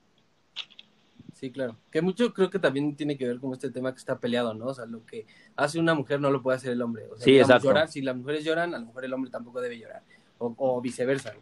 Sí, 1.35 1.51
claro. 1.51 1.77
Que 1.91 2.01
mucho 2.01 2.33
creo 2.33 2.49
que 2.49 2.57
también 2.57 2.95
tiene 2.95 3.17
que 3.17 3.27
ver 3.27 3.39
con 3.39 3.53
este 3.53 3.69
tema 3.69 3.91
que 3.91 3.99
está 3.99 4.17
peleado, 4.17 4.55
¿no? 4.55 4.65
O 4.65 4.73
sea, 4.73 4.87
lo 4.87 5.05
que 5.05 5.27
hace 5.55 5.77
una 5.79 5.93
mujer 5.93 6.19
no 6.19 6.31
lo 6.31 6.41
puede 6.41 6.57
hacer 6.57 6.71
el 6.71 6.81
hombre. 6.81 7.05
O 7.11 7.17
sea, 7.17 7.23
sí, 7.23 7.37
exacto. 7.37 7.67
Llorar, 7.67 7.87
si 7.87 8.01
las 8.01 8.15
mujeres 8.15 8.43
lloran, 8.43 8.73
a 8.73 8.79
lo 8.79 8.87
mejor 8.87 9.05
el 9.05 9.13
hombre 9.13 9.29
tampoco 9.29 9.61
debe 9.61 9.77
llorar. 9.77 10.01
O, 10.39 10.81
viceversa. 10.81 11.33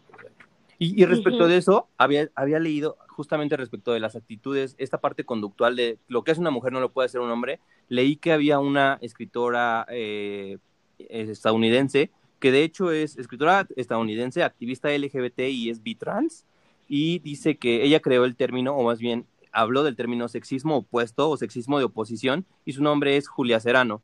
Y, 0.79 1.05
respecto 1.05 1.47
de 1.47 1.57
eso, 1.57 1.87
había, 1.97 2.29
había 2.35 2.59
leído 2.59 2.97
justamente 3.07 3.55
respecto 3.57 3.93
de 3.93 3.99
las 3.99 4.15
actitudes, 4.15 4.75
esta 4.77 4.99
parte 4.99 5.23
conductual 5.23 5.75
de 5.75 5.99
lo 6.07 6.23
que 6.23 6.31
es 6.31 6.37
una 6.37 6.51
mujer 6.51 6.73
no 6.73 6.79
lo 6.79 6.91
puede 6.91 7.05
hacer 7.05 7.21
un 7.21 7.29
hombre, 7.29 7.59
leí 7.87 8.15
que 8.15 8.31
había 8.31 8.59
una 8.59 8.97
escritora 9.01 9.85
eh, 9.89 10.57
estadounidense, 10.97 12.11
que 12.39 12.51
de 12.51 12.63
hecho 12.63 12.91
es 12.91 13.17
escritora 13.17 13.67
estadounidense, 13.75 14.43
activista 14.43 14.89
LGBT 14.95 15.39
y 15.49 15.69
es 15.69 15.83
bitrans, 15.83 16.45
y 16.87 17.19
dice 17.19 17.57
que 17.57 17.83
ella 17.83 18.01
creó 18.01 18.25
el 18.25 18.35
término, 18.35 18.75
o 18.75 18.83
más 18.83 18.99
bien 18.99 19.25
habló 19.51 19.83
del 19.83 19.95
término 19.95 20.27
sexismo 20.27 20.77
opuesto 20.77 21.29
o 21.29 21.37
sexismo 21.37 21.77
de 21.77 21.85
oposición, 21.85 22.45
y 22.65 22.73
su 22.73 22.83
nombre 22.83 23.17
es 23.17 23.27
Julia 23.27 23.59
Serrano. 23.59 24.01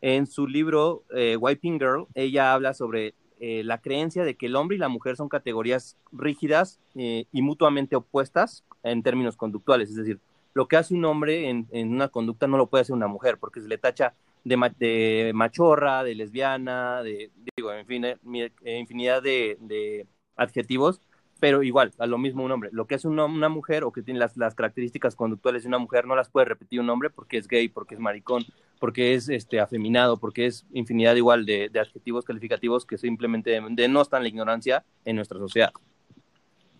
En 0.00 0.26
su 0.26 0.46
libro 0.46 1.04
eh, 1.14 1.36
Wiping 1.36 1.78
Girl, 1.78 2.06
ella 2.14 2.54
habla 2.54 2.74
sobre 2.74 3.14
eh, 3.44 3.64
la 3.64 3.78
creencia 3.78 4.22
de 4.22 4.36
que 4.36 4.46
el 4.46 4.54
hombre 4.54 4.76
y 4.76 4.78
la 4.78 4.88
mujer 4.88 5.16
son 5.16 5.28
categorías 5.28 5.96
rígidas 6.12 6.78
eh, 6.94 7.24
y 7.32 7.42
mutuamente 7.42 7.96
opuestas 7.96 8.64
en 8.84 9.02
términos 9.02 9.36
conductuales. 9.36 9.90
Es 9.90 9.96
decir, 9.96 10.20
lo 10.54 10.68
que 10.68 10.76
hace 10.76 10.94
un 10.94 11.04
hombre 11.04 11.50
en, 11.50 11.66
una 11.72 12.06
conducta 12.06 12.46
no 12.46 12.56
lo 12.56 12.68
puede 12.68 12.82
hacer 12.82 12.94
una 12.94 13.08
mujer, 13.08 13.38
porque 13.38 13.60
se 13.60 13.66
le 13.66 13.78
tacha 13.78 14.14
de, 14.44 15.32
machorra, 15.34 16.04
de 16.04 16.14
lesbiana, 16.14 17.02
de, 17.02 17.32
digo, 17.56 17.72
en 17.72 17.84
fin, 17.84 18.04
eh, 18.04 18.78
infinidad 18.78 19.24
de, 19.24 20.06
adjetivos, 20.36 21.00
pero 21.40 21.64
igual, 21.64 21.90
a 21.98 22.06
lo 22.06 22.18
mismo 22.18 22.44
un 22.44 22.52
hombre. 22.52 22.70
Lo 22.72 22.86
que 22.86 22.94
hace 22.94 23.08
una, 23.08 23.26
mujer 23.48 23.82
o 23.82 23.90
que 23.90 24.02
tiene 24.02 24.20
las, 24.20 24.36
las, 24.36 24.54
características 24.54 25.16
conductuales 25.16 25.64
de 25.64 25.68
una 25.68 25.78
mujer 25.78 26.06
no 26.06 26.14
las 26.14 26.30
puede 26.30 26.46
repetir 26.46 26.78
un 26.78 26.90
hombre 26.90 27.10
porque 27.10 27.38
es 27.38 27.48
gay, 27.48 27.68
porque 27.68 27.96
es 27.96 28.00
maricón, 28.00 28.44
porque 28.82 29.14
es 29.14 29.28
este, 29.28 29.60
afeminado, 29.60 30.16
porque 30.16 30.46
es 30.46 30.66
infinidad 30.72 31.14
igual 31.14 31.46
de, 31.46 31.70
adjetivos 31.80 32.24
calificativos 32.24 32.84
que 32.84 32.98
simplemente 32.98 33.60
denostan 33.70 34.24
la 34.24 34.28
ignorancia 34.28 34.82
en 35.04 35.14
nuestra 35.14 35.38
sociedad. 35.38 35.70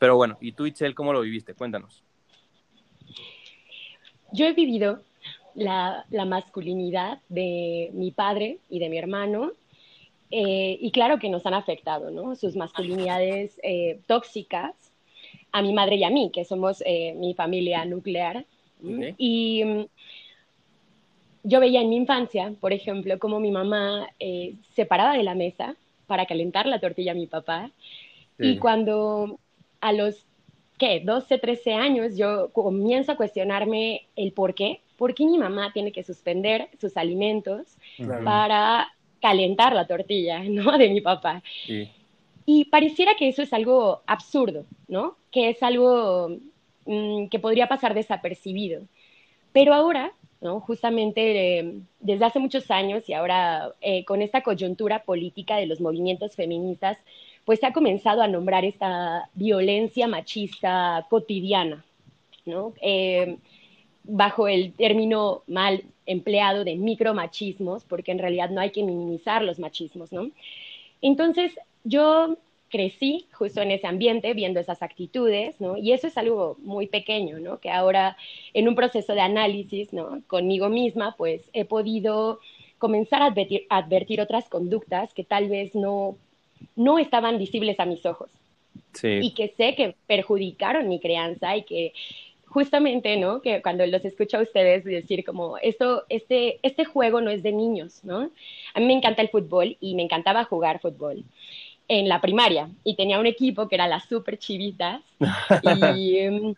Pero 0.01 0.17
bueno, 0.17 0.37
¿y 0.41 0.51
tú, 0.51 0.67
Itzel, 0.67 0.97
cómo 0.97 1.13
lo 1.13 1.21
viviste? 1.21 1.55
Cuéntanos. 1.55 2.03
Yo 4.33 4.47
he 4.47 4.53
vivido 4.53 4.99
la, 5.55 6.05
masculinidad 6.27 7.21
de 7.29 7.91
mi 7.93 8.11
padre 8.11 8.59
y 8.69 8.81
de 8.81 8.89
mi 8.89 8.99
hermano, 8.99 9.53
eh, 10.33 10.77
y 10.81 10.91
claro 10.91 11.21
que 11.21 11.29
nos 11.29 11.47
han 11.47 11.55
afectado, 11.55 12.11
¿no? 12.11 12.35
Sus 12.35 12.57
masculinidades 12.57 13.61
eh, 13.63 14.01
tóxicas 14.09 14.75
a 15.53 15.63
mi 15.63 15.73
madre 15.73 15.95
y 15.95 16.03
a 16.03 16.11
mí, 16.11 16.33
que 16.35 16.45
somos 16.45 16.83
eh, 16.85 17.15
mi 17.15 17.35
familia 17.35 17.85
nuclear. 17.85 18.45
Y 19.19 19.65
mm, 19.65 19.85
yo 21.43 21.61
veía 21.61 21.81
en 21.81 21.91
mi 21.91 21.97
infancia, 21.97 22.53
por 22.61 22.73
ejemplo, 22.73 23.19
cómo 23.19 23.41
mi 23.41 23.51
mamá 23.51 24.09
eh, 24.21 24.55
se 24.75 24.87
paraba 24.87 25.17
de 25.17 25.23
la 25.23 25.35
mesa 25.35 25.75
para 26.07 26.27
calentar 26.27 26.67
la 26.67 26.81
tortilla 26.81 27.13
a 27.13 27.17
mi 27.17 27.27
papá. 27.27 27.71
Y 28.39 28.59
cuando 28.59 29.39
a 29.81 29.93
los, 29.93 30.27
¿qué? 30.79 31.01
12, 31.05 31.39
13 31.39 31.75
años 31.75 32.17
yo 32.17 32.51
comienzo 32.53 33.13
a 33.13 33.17
cuestionarme 33.17 34.07
el 34.17 34.33
por 34.33 34.55
qué. 34.55 34.81
¿Por 34.97 35.15
qué 35.15 35.25
mi 35.25 35.39
mamá 35.39 35.71
tiene 35.73 35.93
que 35.93 36.03
suspender 36.03 36.69
sus 36.81 36.97
alimentos 36.97 37.77
para 38.25 38.93
calentar 39.21 39.75
la 39.75 39.87
tortilla, 39.87 40.43
¿no? 40.49 40.77
De 40.77 40.89
mi 40.89 41.01
papá. 41.01 41.43
Y 42.45 42.65
pareciera 42.67 43.15
que 43.15 43.29
eso 43.29 43.43
es 43.43 43.53
algo 43.53 44.03
absurdo, 44.07 44.65
¿no? 44.89 45.17
Que 45.31 45.51
es 45.51 45.63
algo 45.63 46.37
mm, 46.85 47.29
que 47.29 47.39
podría 47.39 47.69
pasar 47.69 47.95
desapercibido. 47.95 48.83
Pero 49.53 49.75
ahora 49.75 50.13
Justamente 50.43 51.59
eh, 51.61 51.75
desde 52.01 52.25
hace 52.25 52.41
muchos 52.41 52.69
años 52.73 53.09
y 53.09 53.13
ahora 53.13 53.73
eh, 53.81 54.05
con 54.05 54.23
esta 54.23 54.43
coyuntura 54.43 55.05
política 55.05 55.57
de 55.57 55.67
los 55.67 55.81
movimientos 55.81 56.35
feministas, 56.35 56.99
pues 57.45 57.61
se 57.61 57.67
ha 57.67 57.73
comenzado 57.73 58.23
a 58.23 58.29
nombrar 58.29 58.65
esta 58.65 59.29
violencia 59.35 60.09
machista 60.09 61.07
cotidiana, 61.09 61.85
eh, 62.81 63.37
bajo 64.03 64.49
el 64.49 64.73
término 64.73 65.43
mal 65.47 65.85
empleado 66.07 66.65
de 66.65 66.75
micromachismos, 66.75 67.85
porque 67.85 68.11
en 68.11 68.19
realidad 68.19 68.51
no 68.51 68.61
hay 68.61 68.71
que 68.71 68.83
minimizar 68.83 69.43
los 69.43 69.61
machismos, 69.61 70.11
¿no? 70.11 70.29
Entonces, 71.03 71.53
yo 71.85 72.37
crecí 72.73 73.27
justo 73.33 73.61
en 73.61 73.71
ese 73.71 73.87
ambiente, 73.87 74.33
viendo 74.33 74.59
esas 74.59 74.83
actitudes, 74.83 75.61
¿no? 75.61 75.77
Y 75.77 75.93
eso 75.93 76.07
es 76.07 76.17
algo 76.17 76.57
muy 76.63 76.87
pequeño, 76.87 77.39
¿no? 77.39 77.61
Que 77.61 77.71
ahora 77.71 78.17
en 78.55 78.67
un 78.67 78.75
proceso 78.75 79.13
de 79.15 79.21
análisis, 79.21 79.93
¿no? 79.93 80.23
Conmigo 80.27 80.71
misma, 80.71 81.15
pues 81.17 81.43
he 81.53 81.67
podido 81.67 82.41
comenzar 82.79 83.23
a 83.23 83.27
advertir, 83.69 84.21
otras 84.21 84.49
conductas 84.49 85.13
que 85.13 85.23
tal 85.23 85.51
vez 85.51 85.75
no, 85.75 86.17
no 86.75 86.99
estaban 86.99 87.39
visibles 87.39 87.79
a 87.79 87.85
mis 87.85 88.05
ojos. 88.07 88.31
Sí. 88.95 89.21
Y 89.23 89.35
que 89.35 89.49
sé 89.49 89.75
que 89.75 89.95
perjudicaron 90.07 90.89
mi 90.89 90.99
crianza 90.99 91.55
y 91.57 91.65
que 91.65 91.93
justamente, 92.47 93.19
¿no? 93.19 93.43
Que 93.43 93.61
cuando 93.61 93.87
los 93.87 94.05
escucho 94.05 94.39
a 94.39 94.43
ustedes 94.43 94.83
decir 94.85 95.25
como, 95.25 95.59
esto, 95.59 96.05
este, 96.09 96.59
este 96.63 96.87
juego 96.87 97.21
no 97.21 97.31
es 97.31 97.43
de 97.43 97.53
niños, 97.53 98.01
¿no? 98.03 98.31
A 98.75 98.81
mí 98.81 98.87
me 98.87 98.95
encanta 98.95 99.21
el 99.21 99.29
fútbol 99.29 99.77
y 99.79 99.95
me 99.95 100.03
encantaba 100.03 100.45
jugar 100.45 100.81
fútbol 100.81 101.23
en 101.89 102.09
la 102.09 102.21
primaria 102.21 102.69
y 102.85 102.97
tenía 102.97 103.19
un 103.19 103.27
equipo 103.27 103.69
que 103.69 103.75
era 103.75 103.87
las 103.87 104.05
super 104.05 104.39
chivitas 104.39 105.01
y 105.87 106.19
em, 106.19 106.55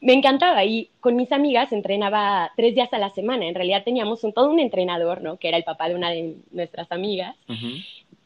me 0.00 0.12
encantaba 0.12 0.64
y 0.64 0.90
con 1.00 1.16
mis 1.16 1.32
amigas 1.32 1.72
entrenaba 1.72 2.50
tres 2.56 2.74
días 2.74 2.92
a 2.92 2.98
la 2.98 3.10
semana. 3.10 3.46
En 3.46 3.54
realidad 3.54 3.84
teníamos 3.84 4.24
un, 4.24 4.32
todo 4.32 4.50
un 4.50 4.60
entrenador, 4.60 5.22
¿no? 5.22 5.36
Que 5.36 5.48
era 5.48 5.56
el 5.56 5.64
papá 5.64 5.88
de 5.88 5.94
una 5.94 6.10
de 6.10 6.36
nuestras 6.50 6.90
amigas 6.92 7.36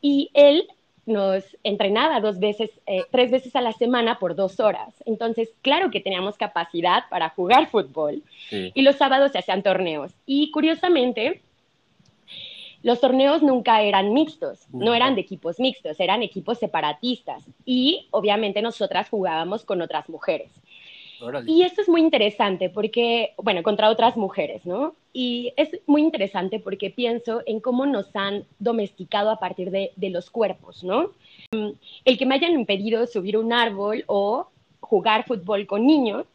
y 0.00 0.30
él 0.34 0.68
nos 1.06 1.44
entrenaba 1.64 2.20
dos 2.20 2.38
veces, 2.38 2.70
eh, 2.86 3.02
tres 3.10 3.30
veces 3.30 3.56
a 3.56 3.60
la 3.60 3.72
semana 3.72 4.18
por 4.18 4.36
dos 4.36 4.60
horas. 4.60 4.94
Entonces, 5.06 5.50
claro 5.62 5.90
que 5.90 6.00
teníamos 6.00 6.36
capacidad 6.36 7.04
para 7.10 7.30
jugar 7.30 7.68
fútbol. 7.68 8.22
Y 8.50 8.82
los 8.82 8.96
sábados 8.96 9.32
se 9.32 9.38
hacían 9.38 9.62
torneos. 9.62 10.12
Y 10.26 10.50
curiosamente, 10.50 11.42
los 12.82 13.00
torneos 13.00 13.42
nunca 13.42 13.82
eran 13.82 14.12
mixtos, 14.12 14.66
no 14.72 14.94
eran 14.94 15.14
de 15.14 15.20
equipos 15.20 15.60
mixtos, 15.60 16.00
eran 16.00 16.22
equipos 16.22 16.58
separatistas 16.58 17.44
y 17.64 18.08
obviamente 18.10 18.62
nosotras 18.62 19.08
jugábamos 19.08 19.64
con 19.64 19.82
otras 19.82 20.08
mujeres. 20.08 20.50
Y 21.46 21.62
esto 21.62 21.82
es 21.82 21.88
muy 21.90 22.00
interesante 22.00 22.70
porque, 22.70 23.34
bueno, 23.36 23.62
contra 23.62 23.90
otras 23.90 24.16
mujeres, 24.16 24.64
¿no? 24.64 24.94
Y 25.12 25.52
es 25.56 25.68
muy 25.86 26.00
interesante 26.00 26.60
porque 26.60 26.88
pienso 26.88 27.42
en 27.44 27.60
cómo 27.60 27.84
nos 27.84 28.16
han 28.16 28.44
domesticado 28.58 29.30
a 29.30 29.38
partir 29.38 29.70
de, 29.70 29.92
de 29.96 30.08
los 30.08 30.30
cuerpos, 30.30 30.82
¿no? 30.82 31.10
El 31.52 32.16
que 32.16 32.24
me 32.24 32.36
hayan 32.36 32.52
impedido 32.52 33.06
subir 33.06 33.36
un 33.36 33.52
árbol 33.52 34.04
o 34.06 34.48
jugar 34.80 35.26
fútbol 35.26 35.66
con 35.66 35.86
niños 35.86 36.26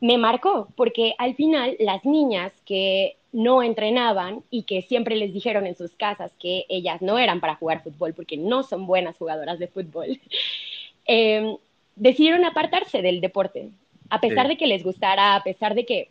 me 0.00 0.18
marcó, 0.18 0.68
porque 0.76 1.14
al 1.18 1.34
final 1.34 1.76
las 1.80 2.04
niñas 2.04 2.52
que 2.64 3.16
no 3.32 3.62
entrenaban 3.62 4.42
y 4.50 4.62
que 4.62 4.82
siempre 4.82 5.16
les 5.16 5.32
dijeron 5.32 5.66
en 5.66 5.76
sus 5.76 5.92
casas 5.92 6.32
que 6.38 6.64
ellas 6.68 7.02
no 7.02 7.18
eran 7.18 7.40
para 7.40 7.56
jugar 7.56 7.82
fútbol 7.82 8.14
porque 8.14 8.36
no 8.36 8.62
son 8.62 8.86
buenas 8.86 9.16
jugadoras 9.16 9.58
de 9.58 9.68
fútbol, 9.68 10.20
em, 11.06 11.56
decidieron 11.96 12.44
apartarse 12.44 13.02
del 13.02 13.20
deporte, 13.20 13.70
a 14.10 14.20
pesar 14.20 14.48
de 14.48 14.56
que 14.56 14.66
les 14.66 14.82
gustara, 14.82 15.34
a 15.34 15.42
pesar 15.42 15.74
de 15.74 15.84
que 15.84 16.08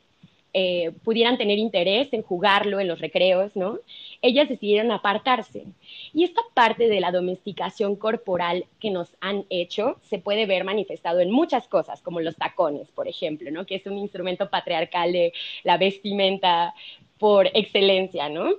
eh, 0.54 0.92
pudieran 1.04 1.38
tener 1.38 1.58
interés 1.58 2.12
en 2.14 2.22
jugarlo 2.22 2.80
en 2.80 2.88
los 2.88 3.00
recreos, 3.00 3.56
¿no? 3.56 3.80
Ellas 4.22 4.50
decidieron 4.50 4.92
apartarse. 4.92 5.66
Y 6.14 6.24
esta 6.24 6.42
parte 6.54 6.88
de 6.88 7.00
la 7.00 7.12
domesticación 7.12 7.96
corporal 7.96 8.66
que 8.80 8.92
nos 8.92 9.16
han 9.22 9.46
hecho 9.50 10.00
se 10.04 10.20
puede 10.20 10.46
ver 10.46 10.64
manifestado 10.64 11.20
en 11.20 11.32
muchas 11.32 11.68
cosas, 11.68 12.02
como 12.02 12.20
los 12.20 12.36
tacones, 12.36 12.90
por 12.92 13.08
ejemplo, 13.08 13.52
¿no? 13.52 13.66
Que 13.66 13.76
es 13.76 13.86
un 13.86 13.98
instrumento 13.98 14.50
patriarcal 14.50 15.12
de 15.12 15.34
la 15.64 15.78
vestimenta 15.78 16.74
por 17.20 17.48
excelencia, 17.54 18.30
¿no? 18.30 18.54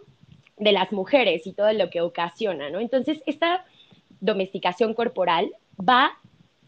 De 0.56 0.72
las 0.72 0.92
mujeres 0.92 1.46
y 1.46 1.52
todo 1.52 1.72
lo 1.72 1.90
que 1.90 2.00
ocasiona, 2.00 2.70
¿no? 2.70 2.80
Entonces, 2.80 3.22
esta 3.26 3.64
domesticación 4.20 4.94
corporal 4.94 5.50
va 5.78 6.18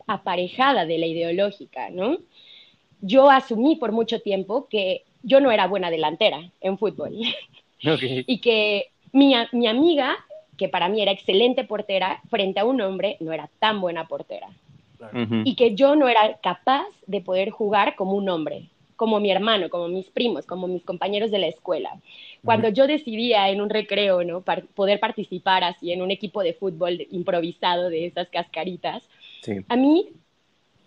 aparejada 0.07 0.87
de 0.87 0.99
la 0.99 1.07
ideológica, 1.07 1.91
¿no? 1.91 2.19
Yo 3.01 3.31
asumí 3.31 3.77
por 3.77 3.93
mucho 3.93 4.21
tiempo 4.21 4.69
que 4.69 5.05
yo 5.23 5.41
no 5.41 5.51
era 5.51 5.67
buena 5.67 5.91
delantera 5.91 6.51
en 6.61 6.79
fútbol 6.79 7.17
y 8.27 8.39
que 8.41 8.87
mi, 9.13 9.35
mi 9.53 9.67
amiga, 9.67 10.17
que 10.57 10.69
para 10.69 10.89
mí 10.89 11.01
era 11.01 11.13
excelente 11.13 11.65
portera, 11.65 12.21
frente 12.29 12.61
a 12.61 12.65
un 12.65 12.81
hombre 12.81 13.17
no 13.21 13.33
era 13.33 13.49
tan 13.59 13.81
buena 13.81 14.07
portera. 14.07 14.49
Y 15.45 15.55
que 15.55 15.75
yo 15.75 15.97
no 15.97 16.09
era 16.09 16.39
capaz 16.43 16.85
de 17.07 17.23
poder 17.23 17.49
jugar 17.49 17.97
como 17.97 18.13
un 18.13 18.29
hombre, 18.29 18.69
como 18.97 19.19
mi 19.19 19.31
hermano, 19.31 19.71
como 19.71 19.89
mis 19.89 20.07
primos, 20.11 20.45
como 20.45 20.69
mis 20.69 20.85
compañeros 20.85 21.31
de 21.31 21.39
la 21.39 21.47
escuela. 21.47 21.99
Cuando 22.45 22.69
yo 22.69 22.87
decidía 22.87 23.49
en 23.49 23.63
un 23.63 23.71
recreo, 23.71 24.23
¿no? 24.25 24.45
poder 24.75 25.01
participar 25.01 25.65
así 25.65 25.91
en 25.91 26.03
un 26.03 26.11
equipo 26.11 26.43
de 26.43 26.53
fútbol 26.53 27.07
improvisado 27.11 27.89
de 27.89 28.05
esas 28.05 28.29
cascaritas, 28.29 29.03
a 29.69 29.77
mí 29.77 30.09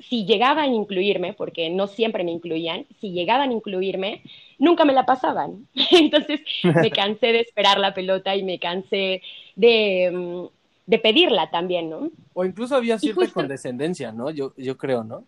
si 0.10 0.26
llegaban 0.26 0.70
a 0.70 0.76
incluirme, 0.76 1.34
porque 1.34 1.70
no 1.70 1.88
siempre 1.88 2.24
me 2.24 2.32
incluían, 2.32 2.86
si 3.00 3.12
llegaban 3.12 3.50
a 3.50 3.54
incluirme, 3.54 4.22
nunca 4.60 4.86
me 4.86 4.94
la 4.94 5.06
pasaban. 5.06 5.68
Entonces 5.92 6.42
me 6.64 6.92
cansé 6.92 7.28
de 7.28 7.42
esperar 7.42 7.80
la 7.80 7.94
pelota 7.94 8.36
y 8.36 8.44
me 8.44 8.60
cansé 8.60 9.22
de, 9.56 10.12
mm, 10.14 10.46
de 10.88 11.00
pedirla 11.00 11.50
también, 11.50 11.90
¿no? 11.90 12.10
O 12.34 12.46
incluso 12.46 12.76
había 12.76 13.00
cierta 13.00 13.28
condescendencia, 13.28 14.12
¿no? 14.12 14.30
Yo, 14.32 14.54
yo 14.58 14.78
creo, 14.78 15.04
¿no? 15.04 15.24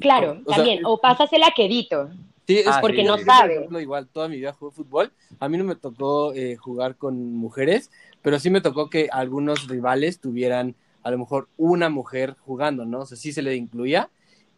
Claro, 0.00 0.40
también. 0.46 0.84
o 0.84 0.98
pásasela 0.98 1.52
quedito. 1.54 2.10
Sí, 2.46 2.58
es 2.58 2.68
ah, 2.68 2.78
porque 2.80 3.02
no 3.02 3.18
sabe. 3.18 3.68
igual, 3.80 4.06
toda 4.06 4.28
mi 4.28 4.36
vida 4.36 4.52
jugué 4.52 4.72
fútbol. 4.72 5.12
A 5.40 5.48
mí 5.48 5.56
no 5.58 5.64
me 5.64 5.74
tocó 5.74 6.32
eh, 6.32 6.56
jugar 6.56 6.96
con 6.96 7.34
mujeres, 7.34 7.90
pero 8.22 8.38
sí 8.38 8.50
me 8.50 8.60
tocó 8.60 8.88
que 8.88 9.08
algunos 9.10 9.66
rivales 9.66 10.20
tuvieran 10.20 10.76
a 11.06 11.10
lo 11.12 11.18
mejor 11.18 11.48
una 11.56 11.88
mujer 11.88 12.34
jugando, 12.40 12.84
¿no? 12.84 13.02
O 13.02 13.06
sea, 13.06 13.16
sí 13.16 13.32
se 13.32 13.40
le 13.40 13.54
incluía. 13.54 14.10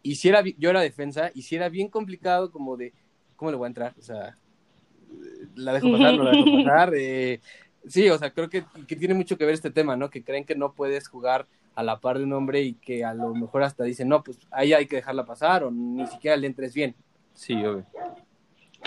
Y 0.03 0.15
si 0.15 0.31
era, 0.31 0.43
yo 0.57 0.71
era 0.71 0.81
defensa, 0.81 1.31
y 1.35 1.43
si 1.43 1.57
era 1.57 1.69
bien 1.69 1.89
complicado 1.89 2.51
como 2.51 2.79
de, 2.79 2.95
¿cómo 3.37 3.51
le 3.51 3.59
voy 3.59 3.67
a 3.67 3.69
entrar? 3.69 3.95
O 3.99 4.03
sea, 4.03 4.35
la 5.57 5.75
dejo 5.75 5.93
pasar, 5.93 6.17
no 6.17 6.23
la 6.23 6.31
dejo 6.31 6.47
pasar. 6.65 6.95
Eh, 6.97 7.41
sí, 7.87 8.09
o 8.09 8.17
sea, 8.17 8.31
creo 8.31 8.49
que, 8.49 8.65
que, 8.87 8.97
tiene 8.97 9.13
mucho 9.13 9.37
que 9.37 9.45
ver 9.45 9.53
este 9.53 9.71
tema, 9.71 9.95
¿no? 9.95 10.09
Que 10.09 10.25
creen 10.25 10.47
que 10.47 10.55
no 10.55 10.73
puedes 10.73 11.07
jugar 11.07 11.47
a 11.75 11.83
la 11.83 12.01
par 12.01 12.17
de 12.17 12.25
un 12.25 12.33
hombre 12.33 12.63
y 12.63 12.73
que 12.73 13.05
a 13.05 13.13
lo 13.13 13.35
mejor 13.35 13.63
hasta 13.63 13.85
dicen, 13.85 14.09
no, 14.09 14.25
pues 14.25 14.39
ahí 14.51 14.73
hay 14.73 14.87
que 14.87 14.97
dejarla 14.97 15.27
pasar 15.27 15.65
o 15.65 15.71
ni 15.71 16.07
siquiera 16.07 16.35
le 16.39 16.47
entres 16.47 16.73
bien. 16.73 16.95
Sí, 17.35 17.53
obvio. 17.57 17.85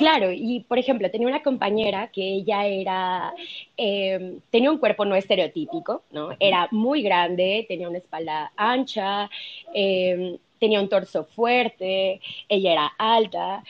Claro, 0.02 0.32
y 0.32 0.62
por 0.62 0.80
ejemplo, 0.80 1.12
tenía 1.12 1.28
una 1.28 1.44
compañera 1.44 2.08
que 2.08 2.24
ella 2.24 2.66
era, 2.66 3.36
eh, 3.78 4.40
tenía 4.50 4.72
un 4.72 4.80
cuerpo 4.80 5.06
no 5.06 5.14
estereotípico, 5.16 6.02
¿no? 6.10 6.30
Era 6.40 6.68
muy 6.72 7.04
grande, 7.04 7.68
tenía 7.68 7.88
una 7.88 8.00
espalda 8.00 8.52
ancha, 8.56 9.30
eh, 9.76 10.40
tenía 10.58 10.82
un 10.82 10.90
torso 10.90 11.26
fuerte, 11.26 12.20
ella 12.50 12.72
era 12.72 12.88
alta 12.98 13.64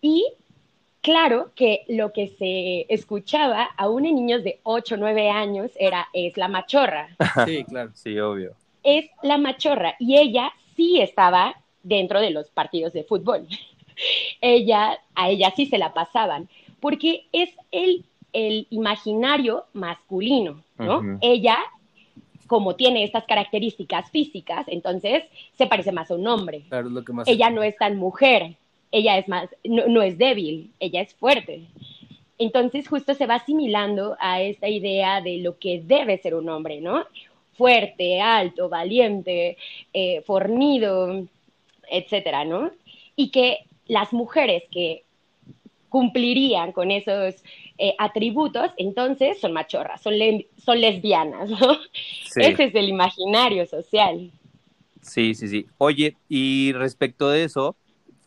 y 0.00 0.24
claro 1.02 1.50
que 1.54 1.84
lo 1.88 2.10
que 2.10 2.28
se 2.28 2.86
escuchaba 2.88 3.64
aún 3.76 4.06
en 4.06 4.14
niños 4.14 4.44
de 4.44 4.60
8 4.62 4.94
o 4.94 4.98
9 4.98 5.28
años 5.28 5.72
era 5.78 6.08
es 6.14 6.38
la 6.38 6.48
machorra. 6.48 7.14
Sí, 7.44 7.64
claro, 7.68 7.90
sí, 7.92 8.18
obvio. 8.18 8.54
Es 8.82 9.10
la 9.22 9.36
machorra 9.36 9.94
y 9.98 10.16
ella 10.16 10.50
sí 10.74 11.02
estaba 11.02 11.54
dentro 11.82 12.22
de 12.22 12.30
los 12.30 12.48
partidos 12.48 12.94
de 12.94 13.04
fútbol 13.04 13.46
ella, 14.40 14.98
a 15.14 15.30
ella 15.30 15.52
sí 15.56 15.66
se 15.66 15.78
la 15.78 15.92
pasaban, 15.94 16.48
porque 16.80 17.26
es 17.32 17.50
el, 17.70 18.04
el 18.32 18.66
imaginario 18.70 19.64
masculino, 19.72 20.62
¿no? 20.78 21.18
Ella, 21.20 21.58
como 22.46 22.76
tiene 22.76 23.04
estas 23.04 23.24
características 23.24 24.10
físicas, 24.10 24.66
entonces 24.68 25.24
se 25.56 25.66
parece 25.66 25.92
más 25.92 26.10
a 26.10 26.14
un 26.14 26.26
hombre. 26.26 26.64
ella 27.26 27.50
no 27.50 27.62
es 27.62 27.76
tan 27.76 27.96
mujer, 27.96 28.56
ella 28.92 29.18
es 29.18 29.28
más, 29.28 29.48
no, 29.64 30.02
es 30.02 30.18
débil, 30.18 30.70
ella 30.80 31.00
es 31.00 31.14
fuerte. 31.14 31.62
Entonces 32.38 32.86
justo 32.88 33.14
se 33.14 33.26
va 33.26 33.36
asimilando 33.36 34.16
a 34.20 34.42
esta 34.42 34.68
idea 34.68 35.22
de 35.22 35.38
lo 35.38 35.58
que 35.58 35.80
debe 35.82 36.18
ser 36.18 36.34
un 36.34 36.48
hombre, 36.48 36.80
¿no? 36.80 37.04
Fuerte, 37.54 38.20
alto, 38.20 38.68
valiente, 38.68 39.56
eh, 39.94 40.20
fornido, 40.26 41.26
etcétera, 41.90 42.44
¿no? 42.44 42.70
Y 43.16 43.30
que 43.30 43.60
las 43.86 44.12
mujeres 44.12 44.64
que 44.70 45.04
cumplirían 45.88 46.72
con 46.72 46.90
esos 46.90 47.42
eh, 47.78 47.94
atributos, 47.98 48.70
entonces 48.76 49.40
son 49.40 49.52
machorras, 49.52 50.02
son, 50.02 50.14
son 50.56 50.80
lesbianas, 50.80 51.48
¿no? 51.50 51.78
Ese 52.36 52.64
es 52.64 52.74
el 52.74 52.88
imaginario 52.88 53.66
social. 53.66 54.30
Sí, 55.00 55.34
sí, 55.34 55.48
sí. 55.48 55.66
Oye, 55.78 56.16
y 56.28 56.72
respecto 56.72 57.30
de 57.30 57.44
eso, 57.44 57.76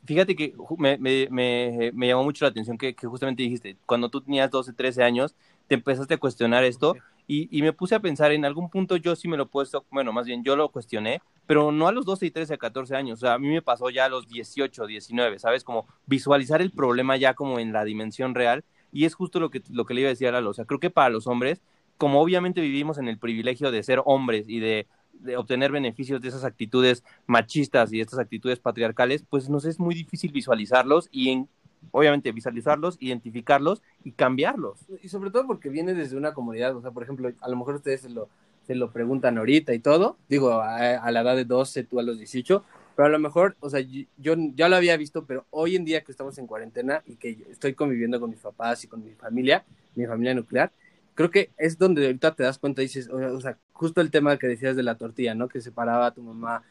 fíjate 0.06 0.36
que 0.36 0.54
me, 0.78 0.98
me, 0.98 1.28
me, 1.30 2.08
llamó 2.08 2.24
mucho 2.24 2.46
la 2.46 2.50
atención 2.50 2.78
que, 2.78 2.96
que, 2.96 3.06
justamente 3.06 3.44
dijiste, 3.44 3.76
cuando 3.86 4.10
tú 4.10 4.22
tenías 4.22 4.50
12, 4.50 4.74
13 4.74 5.04
años, 5.04 5.36
te 5.68 5.76
empezaste 5.76 6.14
a 6.16 6.18
cuestionar 6.18 6.64
esto 6.64 6.96
y, 7.32 7.62
me 7.62 7.74
puse 7.74 7.94
a 7.94 8.00
pensar, 8.00 8.32
en 8.32 8.44
algún 8.44 8.72
punto 8.72 8.96
yo 8.96 9.16
sí 9.16 9.28
me 9.28 9.38
lo 9.38 9.44
he 9.44 9.78
bueno, 9.92 10.12
más 10.12 10.26
bien 10.26 10.44
yo 10.44 10.56
lo 10.56 10.70
cuestioné, 10.70 11.22
pero 11.46 11.72
no 11.72 11.88
a 11.88 11.92
los 11.92 12.04
12 12.04 12.26
y 12.26 12.32
13, 12.32 12.58
14 12.58 12.96
años, 12.96 13.20
o 13.20 13.22
sea, 13.22 13.36
a 13.36 13.38
mí 13.38 13.50
me 13.50 13.62
pasó 13.62 13.92
ya 13.92 14.06
a 14.06 14.10
los 14.10 14.28
18, 14.28 14.88
19, 14.88 15.38
¿sabes? 15.38 15.64
Como 15.64 15.86
visualizar 16.08 16.60
el 16.60 16.72
problema 16.72 17.18
ya 17.18 17.36
como 17.36 17.60
en 17.60 17.72
la 17.72 17.84
dimensión 17.84 18.34
real, 18.34 18.64
y 18.92 19.06
es 19.06 19.14
justo 19.14 19.40
lo 19.40 19.52
que, 19.52 19.62
lo 19.70 19.86
que 19.86 19.94
le 19.94 20.02
iba 20.02 20.08
a 20.08 20.10
decir 20.10 20.28
a 20.28 20.32
Lalo, 20.32 20.50
o 20.50 20.54
sea, 20.56 20.66
creo 20.66 20.80
que 20.80 20.90
para 20.90 21.10
los 21.10 21.28
hombres, 21.28 21.62
como 21.98 22.20
obviamente 22.20 22.62
vivimos 22.62 22.98
en 22.98 23.08
el 23.08 23.20
privilegio 23.20 23.70
de 23.70 23.84
ser 23.84 24.02
hombres 24.06 24.50
y 24.50 24.60
de, 24.60 24.88
de 25.14 25.38
obtener 25.38 25.72
beneficios 25.72 26.22
de 26.22 26.30
esas 26.30 26.44
actitudes 26.44 27.04
machistas 27.28 27.94
y 27.94 28.02
estas 28.02 28.18
actitudes 28.18 28.60
patriarcales, 28.60 29.24
pues 29.30 29.50
nos 29.50 29.66
es 29.66 29.80
muy 29.80 29.94
difícil 29.94 30.32
visualizarlos 30.32 31.10
y 31.12 31.30
en 31.30 31.50
obviamente 31.92 32.32
visualizarlos, 32.32 32.98
identificarlos 33.00 33.82
y 34.04 34.12
cambiarlos. 34.12 34.86
Y 35.02 35.10
sobre 35.10 35.32
todo 35.32 35.48
porque 35.48 35.70
viene 35.70 35.94
desde 35.94 36.18
una 36.18 36.34
comunidad, 36.34 36.76
o 36.76 36.82
sea, 36.82 36.92
por 36.92 37.04
ejemplo, 37.04 37.32
a 37.40 37.50
lo 37.50 37.56
mejor 37.56 37.76
ustedes 37.76 38.02
se 38.02 38.10
lo, 38.10 38.30
se 38.68 38.76
lo 38.76 38.92
preguntan 38.92 39.38
ahorita 39.38 39.74
y 39.74 39.80
todo, 39.80 40.18
digo, 40.28 40.62
a, 40.62 41.12
la 41.12 41.22
edad 41.22 41.36
de 41.36 41.46
12, 41.46 41.84
tú 41.84 42.00
a 42.00 42.04
los 42.04 42.18
18, 42.18 42.64
pero 42.96 43.08
a 43.08 43.10
lo 43.10 43.20
mejor, 43.20 43.56
o 43.62 43.70
sea, 43.70 43.80
yo 43.80 44.36
ya 44.56 44.70
lo 44.70 44.76
había 44.76 44.98
visto, 44.98 45.26
pero 45.26 45.46
hoy 45.50 45.76
en 45.76 45.86
día 45.86 46.04
que 46.04 46.12
estamos 46.12 46.38
en 46.38 46.48
cuarentena 46.48 47.02
y 47.06 47.16
que 47.16 47.46
estoy 47.50 47.74
conviviendo 47.74 48.20
con 48.20 48.30
mis 48.30 48.40
papás 48.40 48.84
y 48.84 48.88
con 48.88 49.04
mi 49.04 49.14
familia, 49.14 49.64
mi 49.96 50.06
familia 50.06 50.34
nuclear, 50.34 50.72
creo 51.16 51.32
que 51.32 51.50
es 51.58 51.78
donde 51.78 52.06
ahorita 52.06 52.36
te 52.36 52.44
das 52.44 52.60
cuenta 52.60 52.82
y 52.82 52.86
dices, 52.86 53.10
o 53.10 53.42
sea, 53.42 53.58
justo 53.74 54.02
el 54.02 54.12
tema 54.12 54.38
que 54.38 54.48
decías 54.48 54.76
de 54.76 54.84
la 54.84 54.96
tortilla, 54.96 55.36
¿no? 55.36 55.50
Que 55.50 55.62
separaba 55.62 56.08
a 56.08 56.14
tu 56.14 56.22
mamá 56.22 56.64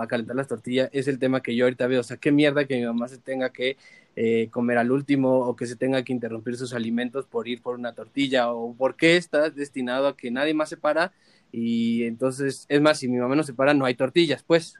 a 0.00 0.06
calentar 0.06 0.36
las 0.36 0.48
tortillas, 0.48 0.88
es 0.92 1.08
el 1.08 1.18
tema 1.18 1.42
que 1.42 1.54
yo 1.56 1.64
ahorita 1.66 1.86
veo. 1.86 2.00
O 2.00 2.04
sea, 2.04 2.16
qué 2.16 2.32
mierda 2.32 2.66
que 2.66 2.76
mi 2.76 2.84
mamá 2.86 3.08
se 3.08 3.18
tenga 3.18 3.50
que 3.50 3.76
eh, 4.16 4.48
comer 4.50 4.78
al 4.78 4.90
último 4.90 5.40
o 5.40 5.56
que 5.56 5.66
se 5.66 5.76
tenga 5.76 6.02
que 6.02 6.12
interrumpir 6.12 6.56
sus 6.56 6.74
alimentos 6.74 7.26
por 7.26 7.48
ir 7.48 7.62
por 7.62 7.76
una 7.76 7.94
tortilla 7.94 8.52
o 8.52 8.74
por 8.74 8.96
qué 8.96 9.16
estás 9.16 9.54
destinado 9.54 10.06
a 10.06 10.16
que 10.16 10.30
nadie 10.30 10.54
más 10.54 10.68
se 10.68 10.76
para 10.76 11.12
y 11.52 12.04
entonces, 12.04 12.64
es 12.68 12.80
más, 12.80 12.98
si 12.98 13.08
mi 13.08 13.18
mamá 13.18 13.36
no 13.36 13.42
se 13.42 13.52
para, 13.52 13.74
no 13.74 13.84
hay 13.84 13.94
tortillas, 13.94 14.42
pues. 14.42 14.74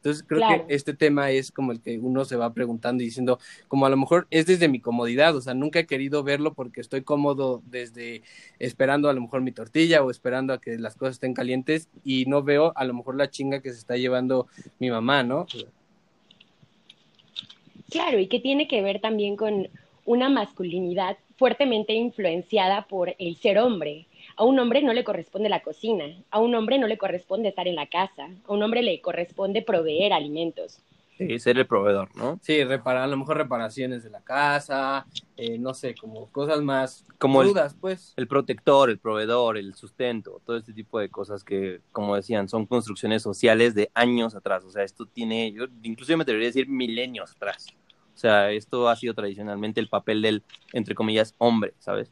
Entonces 0.00 0.24
creo 0.26 0.40
que 0.48 0.74
este 0.74 0.94
tema 0.94 1.30
es 1.30 1.52
como 1.52 1.72
el 1.72 1.82
que 1.82 1.98
uno 1.98 2.24
se 2.24 2.36
va 2.36 2.54
preguntando 2.54 3.02
y 3.02 3.06
diciendo, 3.06 3.38
como 3.68 3.84
a 3.84 3.90
lo 3.90 3.98
mejor 3.98 4.26
es 4.30 4.46
desde 4.46 4.66
mi 4.66 4.80
comodidad, 4.80 5.36
o 5.36 5.42
sea, 5.42 5.52
nunca 5.52 5.80
he 5.80 5.86
querido 5.86 6.22
verlo 6.22 6.54
porque 6.54 6.80
estoy 6.80 7.02
cómodo 7.02 7.62
desde 7.66 8.22
esperando 8.58 9.10
a 9.10 9.12
lo 9.12 9.20
mejor 9.20 9.42
mi 9.42 9.52
tortilla 9.52 10.02
o 10.02 10.10
esperando 10.10 10.54
a 10.54 10.60
que 10.60 10.78
las 10.78 10.96
cosas 10.96 11.16
estén 11.16 11.34
calientes 11.34 11.90
y 12.02 12.24
no 12.24 12.42
veo 12.42 12.72
a 12.76 12.84
lo 12.86 12.94
mejor 12.94 13.16
la 13.16 13.28
chinga 13.28 13.60
que 13.60 13.72
se 13.72 13.78
está 13.78 13.98
llevando 13.98 14.46
mi 14.78 14.90
mamá, 14.90 15.22
¿no? 15.22 15.46
Claro, 17.90 18.18
y 18.18 18.26
que 18.26 18.40
tiene 18.40 18.68
que 18.68 18.80
ver 18.80 19.02
también 19.02 19.36
con 19.36 19.68
una 20.06 20.30
masculinidad 20.30 21.18
fuertemente 21.36 21.92
influenciada 21.92 22.86
por 22.86 23.14
el 23.18 23.36
ser 23.36 23.58
hombre. 23.58 24.06
A 24.40 24.44
un 24.44 24.58
hombre 24.58 24.80
no 24.80 24.94
le 24.94 25.04
corresponde 25.04 25.50
la 25.50 25.60
cocina, 25.60 26.06
a 26.30 26.40
un 26.40 26.54
hombre 26.54 26.78
no 26.78 26.86
le 26.86 26.96
corresponde 26.96 27.50
estar 27.50 27.68
en 27.68 27.74
la 27.74 27.88
casa, 27.88 28.30
a 28.46 28.52
un 28.54 28.62
hombre 28.62 28.80
le 28.80 28.98
corresponde 29.02 29.60
proveer 29.60 30.14
alimentos. 30.14 30.78
Sí, 31.18 31.38
ser 31.38 31.58
el 31.58 31.66
proveedor, 31.66 32.08
¿no? 32.16 32.38
Sí, 32.40 32.64
reparar, 32.64 33.02
a 33.02 33.06
lo 33.06 33.18
mejor 33.18 33.36
reparaciones 33.36 34.02
de 34.02 34.08
la 34.08 34.22
casa, 34.22 35.04
eh, 35.36 35.58
no 35.58 35.74
sé, 35.74 35.94
como 35.94 36.32
cosas 36.32 36.62
más 36.62 37.04
como 37.18 37.40
crudas, 37.40 37.76
pues. 37.78 38.14
El 38.16 38.28
protector, 38.28 38.88
el 38.88 38.98
proveedor, 38.98 39.58
el 39.58 39.74
sustento, 39.74 40.40
todo 40.46 40.56
este 40.56 40.72
tipo 40.72 40.98
de 40.98 41.10
cosas 41.10 41.44
que, 41.44 41.82
como 41.92 42.16
decían, 42.16 42.48
son 42.48 42.64
construcciones 42.64 43.22
sociales 43.22 43.74
de 43.74 43.90
años 43.92 44.34
atrás. 44.34 44.64
O 44.64 44.70
sea, 44.70 44.84
esto 44.84 45.04
tiene, 45.04 45.52
yo 45.52 45.66
incluso 45.82 46.16
me 46.16 46.22
atrevería 46.22 46.46
a 46.46 46.52
decir 46.52 46.66
milenios 46.66 47.36
atrás. 47.36 47.66
O 48.14 48.18
sea, 48.18 48.50
esto 48.52 48.88
ha 48.88 48.96
sido 48.96 49.12
tradicionalmente 49.12 49.80
el 49.80 49.90
papel 49.90 50.22
del, 50.22 50.42
entre 50.72 50.94
comillas, 50.94 51.34
hombre, 51.36 51.74
¿sabes? 51.78 52.10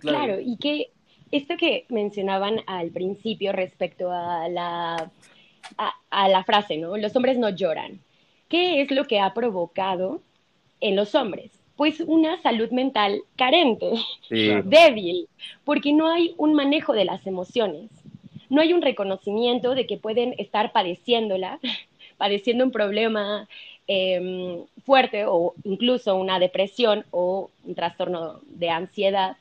Claro. 0.00 0.38
y 0.40 0.56
que 0.56 0.90
esto 1.30 1.56
que 1.56 1.84
mencionaban 1.88 2.60
al 2.66 2.90
principio 2.90 3.52
respecto 3.52 4.10
a 4.12 4.48
la, 4.48 5.10
a, 6.10 6.28
la 6.28 6.44
frase, 6.44 6.76
¿no? 6.76 6.96
Los 6.96 7.16
hombres 7.16 7.38
no 7.38 7.48
lloran. 7.50 8.00
¿Qué 8.48 8.82
es 8.82 8.90
lo 8.90 9.04
que 9.04 9.20
ha 9.20 9.34
provocado 9.34 10.20
en 10.80 10.96
los 10.96 11.14
hombres? 11.14 11.50
Pues 11.76 12.00
una 12.00 12.40
salud 12.40 12.70
mental 12.70 13.22
carente, 13.36 13.90
débil, 14.30 15.28
porque 15.64 15.92
no 15.92 16.08
hay 16.08 16.34
un 16.36 16.54
manejo 16.54 16.92
de 16.92 17.04
las 17.04 17.26
emociones, 17.26 17.90
no 18.48 18.60
hay 18.60 18.72
un 18.72 18.82
reconocimiento 18.82 19.74
de 19.74 19.86
que 19.86 19.96
pueden 19.96 20.34
estar 20.38 20.70
padeciéndola, 20.70 21.58
padeciendo 22.16 22.64
un 22.64 22.70
problema 22.70 23.48
em, 23.88 24.64
fuerte 24.84 25.24
o 25.26 25.54
incluso 25.64 26.14
una 26.14 26.38
depresión 26.38 27.04
o 27.10 27.50
un 27.64 27.74
trastorno 27.74 28.40
de 28.46 28.70
ansiedad 28.70 29.36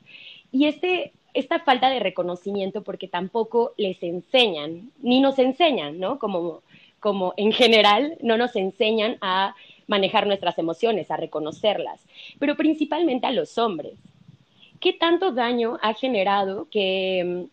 y 0.54 0.68
este, 0.68 1.12
esta 1.34 1.60
falta 1.60 1.90
de 1.90 2.00
reconocimiento 2.00 2.84
porque 2.84 3.10
tampoco 3.10 3.74
les 3.76 4.02
enseñan, 4.04 4.92
ni 5.02 5.20
nos 5.20 5.40
enseñan, 5.40 6.00
¿no? 6.00 6.20
Como, 6.20 6.62
como 7.00 7.34
en 7.36 7.52
general 7.52 8.18
no 8.22 8.38
nos 8.38 8.56
enseñan 8.56 9.18
a 9.20 9.56
manejar 9.88 10.28
nuestras 10.28 10.58
emociones, 10.60 11.10
a 11.12 11.18
reconocerlas, 11.18 12.06
pero 12.40 12.56
principalmente 12.56 13.26
a 13.28 13.32
los 13.32 13.58
hombres. 13.58 13.96
¿Qué 14.80 14.94
tanto 14.94 15.32
daño 15.32 15.80
ha 15.82 15.96
generado 15.96 16.68
que, 16.70 17.48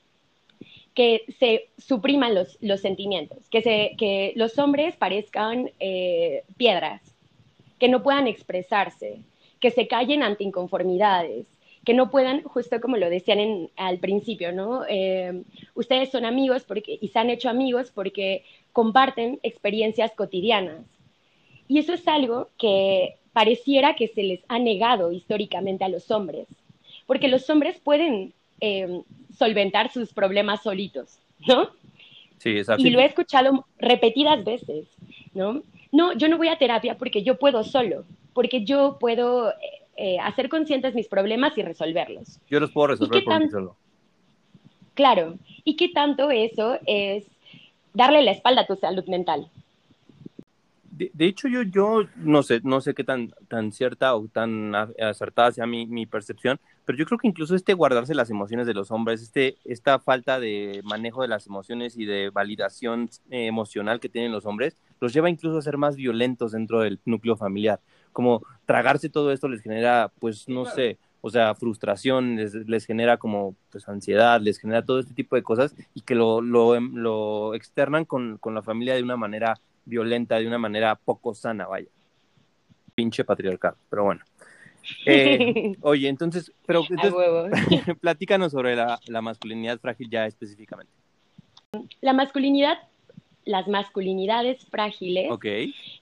que 0.95 1.25
se 1.39 1.69
supriman 1.79 2.35
los, 2.35 2.81
sentimientos, 2.81 3.49
que, 3.49 3.63
se, 3.63 3.95
que 3.97 4.35
los 4.37 4.59
hombres 4.59 4.95
parezcan 4.97 5.71
eh, 5.81 6.43
piedras, 6.59 7.01
que 7.79 7.89
no 7.89 8.03
puedan 8.03 8.27
expresarse, 8.27 9.21
que 9.59 9.71
se 9.71 9.89
callen 9.89 10.23
ante 10.23 10.45
inconformidades, 10.45 11.47
que 11.85 11.95
no 11.95 12.11
puedan, 12.11 12.43
justo 12.43 12.81
como 12.81 12.97
lo 12.97 13.09
decían 13.09 13.71
al 13.77 13.99
principio, 13.99 14.53
¿no? 14.53 14.83
Eh, 14.89 15.43
ustedes 15.75 16.11
son 16.11 16.25
amigos 16.25 16.65
porque, 16.65 16.99
y 17.01 17.09
se 17.09 17.19
han 17.19 17.31
hecho 17.31 17.49
amigos 17.49 17.91
porque 17.95 18.45
comparten 18.73 19.41
experiencias 19.43 20.13
cotidianas. 20.13 20.85
Y 21.69 21.79
eso 21.79 21.93
es 21.93 22.07
algo 22.07 22.49
que 22.59 23.17
pareciera 23.33 23.95
que 23.95 24.09
se 24.09 24.23
les 24.23 24.41
ha 24.49 24.59
negado 24.59 25.13
históricamente 25.13 25.85
a 25.85 25.89
los 25.89 26.11
hombres, 26.11 26.47
porque 27.07 27.29
los 27.29 27.49
hombres 27.49 27.79
pueden 27.79 28.35
eh, 28.61 29.03
solventar 29.39 29.91
sus 29.91 30.13
problemas 30.13 30.63
solitos, 30.63 31.19
¿no? 31.47 31.71
Sí, 32.39 32.51
exacto. 32.51 32.87
Y 32.87 32.91
lo 32.91 33.01
he 33.01 33.07
escuchado 33.07 33.67
repetidas 33.79 34.45
veces, 34.45 34.87
¿no? 35.33 35.63
No, 35.93 36.13
yo 36.13 36.29
no 36.29 36.37
voy 36.37 36.49
a 36.49 36.59
terapia 36.59 36.99
porque 36.99 37.23
yo 37.23 37.39
puedo 37.39 37.65
solo, 37.65 38.05
porque 38.35 38.65
yo 38.65 38.99
puedo 38.99 39.53
eh, 40.03 40.19
hacer 40.19 40.49
conscientes 40.49 40.95
mis 40.95 41.09
problemas 41.09 41.59
y 41.59 41.63
resolverlos. 41.63 42.41
Yo 42.49 42.59
los 42.59 42.71
puedo 42.71 42.87
resolver 42.87 43.23
por 43.23 43.39
mí 43.39 43.51
solo. 43.51 43.77
Claro, 44.95 45.35
¿y 45.63 45.77
qué 45.77 45.91
tanto 45.91 46.31
eso 46.31 46.79
es 46.87 47.27
darle 47.93 48.23
la 48.23 48.31
espalda 48.31 48.63
a 48.63 48.67
tu 48.67 48.77
salud 48.77 49.05
mental? 49.09 49.51
De, 50.91 51.27
hecho, 51.27 51.49
yo, 51.49 51.63
yo 51.63 52.05
no 52.17 52.43
sé, 52.43 52.63
no 52.65 52.81
sé 52.81 52.95
qué 52.95 53.05
tan, 53.05 53.29
tan 53.49 53.73
cierta 53.73 54.15
o 54.15 54.27
tan 54.29 54.75
acertada 54.75 55.53
sea 55.53 55.67
mi, 55.67 55.87
mi, 55.87 56.07
percepción, 56.07 56.59
pero 56.87 56.97
yo 56.97 57.05
creo 57.05 57.19
que 57.19 57.29
incluso 57.29 57.55
este 57.55 57.75
guardarse 57.75 58.15
las 58.15 58.31
emociones 58.31 58.67
de 58.67 58.75
los 58.75 58.91
hombres, 58.91 59.21
este, 59.21 59.59
esta 59.67 59.99
falta 59.99 60.41
de 60.41 60.81
manejo 60.85 61.21
de 61.21 61.29
las 61.29 61.47
emociones 61.47 61.99
y 61.99 62.07
de 62.07 62.31
validación 62.31 63.11
eh, 63.31 63.47
emocional 63.47 64.01
que 64.01 64.09
tienen 64.09 64.33
los 64.33 64.47
hombres, 64.47 64.77
los 65.01 65.13
lleva 65.13 65.31
incluso 65.31 65.59
a 65.59 65.63
ser 65.63 65.77
más 65.77 65.97
violentos 65.97 66.53
dentro 66.53 66.81
del 66.81 67.01
núcleo 67.05 67.37
familiar. 67.37 67.81
Como 68.13 68.43
tragarse 68.67 69.09
todo 69.09 69.33
esto 69.33 69.49
les 69.49 69.63
genera, 69.63 70.13
pues, 70.19 70.49
no 70.49 70.67
sé, 70.67 70.99
o 71.21 71.31
sea, 71.31 71.55
frustración, 71.55 72.37
les, 72.37 72.55
les, 72.55 72.87
genera 72.87 73.19
como 73.19 73.55
pues 73.71 73.89
ansiedad, 73.89 74.41
les 74.41 74.59
genera 74.59 74.85
todo 74.85 75.01
este 75.01 75.15
tipo 75.15 75.37
de 75.37 75.43
cosas 75.43 75.75
y 75.95 76.01
que 76.01 76.15
lo, 76.15 76.41
lo, 76.41 76.81
lo 76.81 77.55
externan 77.55 78.05
con, 78.05 78.39
con 78.39 78.55
la 78.55 78.63
familia 78.63 78.95
de 78.95 79.03
una 79.03 79.17
manera 79.17 79.61
violenta 79.85 80.37
de 80.37 80.47
una 80.47 80.59
manera 80.59 80.95
poco 80.95 81.35
sana, 81.35 81.67
vaya. 81.67 81.89
Pinche 82.95 83.25
patriarcado, 83.25 83.77
pero 83.89 84.05
bueno. 84.05 84.23
Eh, 85.07 85.77
oye, 85.83 86.09
entonces, 86.09 86.53
pero 86.67 86.83
platícanos 88.01 88.53
sobre 88.53 88.77
la, 88.77 88.99
masculinidad 89.21 89.79
frágil 89.79 90.09
ya 90.11 90.27
específicamente. 90.27 90.93
La 92.01 92.13
masculinidad, 92.13 92.79
las 93.45 93.69
masculinidades 93.69 94.65
frágiles 94.67 95.31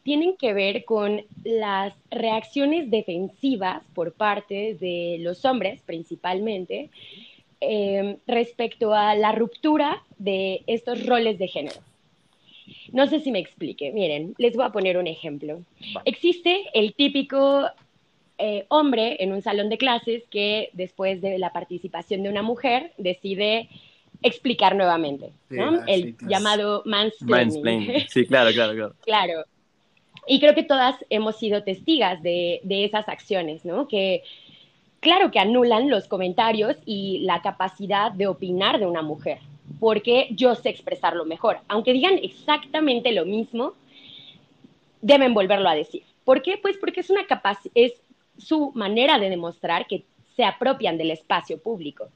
tienen 0.02 0.36
que 0.36 0.52
ver 0.52 0.84
con 0.84 1.22
las 1.44 1.94
reacciones 2.10 2.90
defensivas 2.90 3.82
por 3.94 4.12
parte 4.12 4.76
de 4.80 5.18
los 5.20 5.44
hombres 5.44 5.80
principalmente 5.82 6.90
eh, 7.60 8.16
respecto 8.26 8.94
a 8.94 9.14
la 9.14 9.32
ruptura 9.32 10.02
de 10.18 10.62
estos 10.66 11.04
roles 11.06 11.38
de 11.38 11.48
género. 11.48 11.80
No 12.92 13.06
sé 13.06 13.20
si 13.20 13.32
me 13.32 13.38
explique. 13.38 13.92
Miren, 13.92 14.34
les 14.38 14.54
voy 14.54 14.64
a 14.64 14.70
poner 14.70 14.96
un 14.96 15.06
ejemplo. 15.06 15.60
Existe 16.04 16.66
el 16.74 16.94
típico 16.94 17.66
eh, 18.38 18.66
hombre 18.68 19.16
en 19.20 19.32
un 19.32 19.42
salón 19.42 19.68
de 19.68 19.78
clases 19.78 20.22
que 20.30 20.70
después 20.72 21.20
de 21.20 21.38
la 21.38 21.52
participación 21.52 22.22
de 22.22 22.28
una 22.28 22.42
mujer 22.42 22.92
decide 22.96 23.68
explicar 24.22 24.74
nuevamente, 24.74 25.32
¿no? 25.50 25.84
el 25.86 26.16
llamado 26.20 26.82
mansplaining. 26.84 28.06
Sí, 28.08 28.26
claro, 28.26 28.50
claro, 28.52 28.74
claro. 28.74 28.94
claro. 29.04 29.44
Y 30.26 30.40
creo 30.40 30.54
que 30.54 30.62
todas 30.62 30.96
hemos 31.08 31.36
sido 31.36 31.62
testigas 31.62 32.22
de, 32.22 32.60
de 32.62 32.84
esas 32.84 33.08
acciones, 33.08 33.64
¿no? 33.64 33.88
Que 33.88 34.22
claro 35.00 35.30
que 35.30 35.38
anulan 35.38 35.88
los 35.88 36.06
comentarios 36.06 36.76
y 36.84 37.20
la 37.20 37.40
capacidad 37.40 38.12
de 38.12 38.26
opinar 38.26 38.78
de 38.78 38.86
una 38.86 39.02
mujer, 39.02 39.38
porque 39.80 40.28
yo 40.32 40.54
sé 40.54 40.68
expresarlo 40.68 41.24
mejor. 41.24 41.60
Aunque 41.68 41.92
digan 41.92 42.18
exactamente 42.22 43.12
lo 43.12 43.24
mismo, 43.24 43.74
deben 45.00 45.34
volverlo 45.34 45.68
a 45.68 45.74
decir. 45.74 46.02
¿Por 46.24 46.42
qué? 46.42 46.58
Pues 46.60 46.76
porque 46.76 47.00
es 47.00 47.10
una 47.10 47.26
es 47.74 47.92
su 48.36 48.72
manera 48.74 49.18
de 49.18 49.30
demostrar 49.30 49.86
que 49.86 50.04
se 50.36 50.44
apropian 50.44 50.98
del 50.98 51.10
espacio 51.10 51.58
público, 51.58 52.08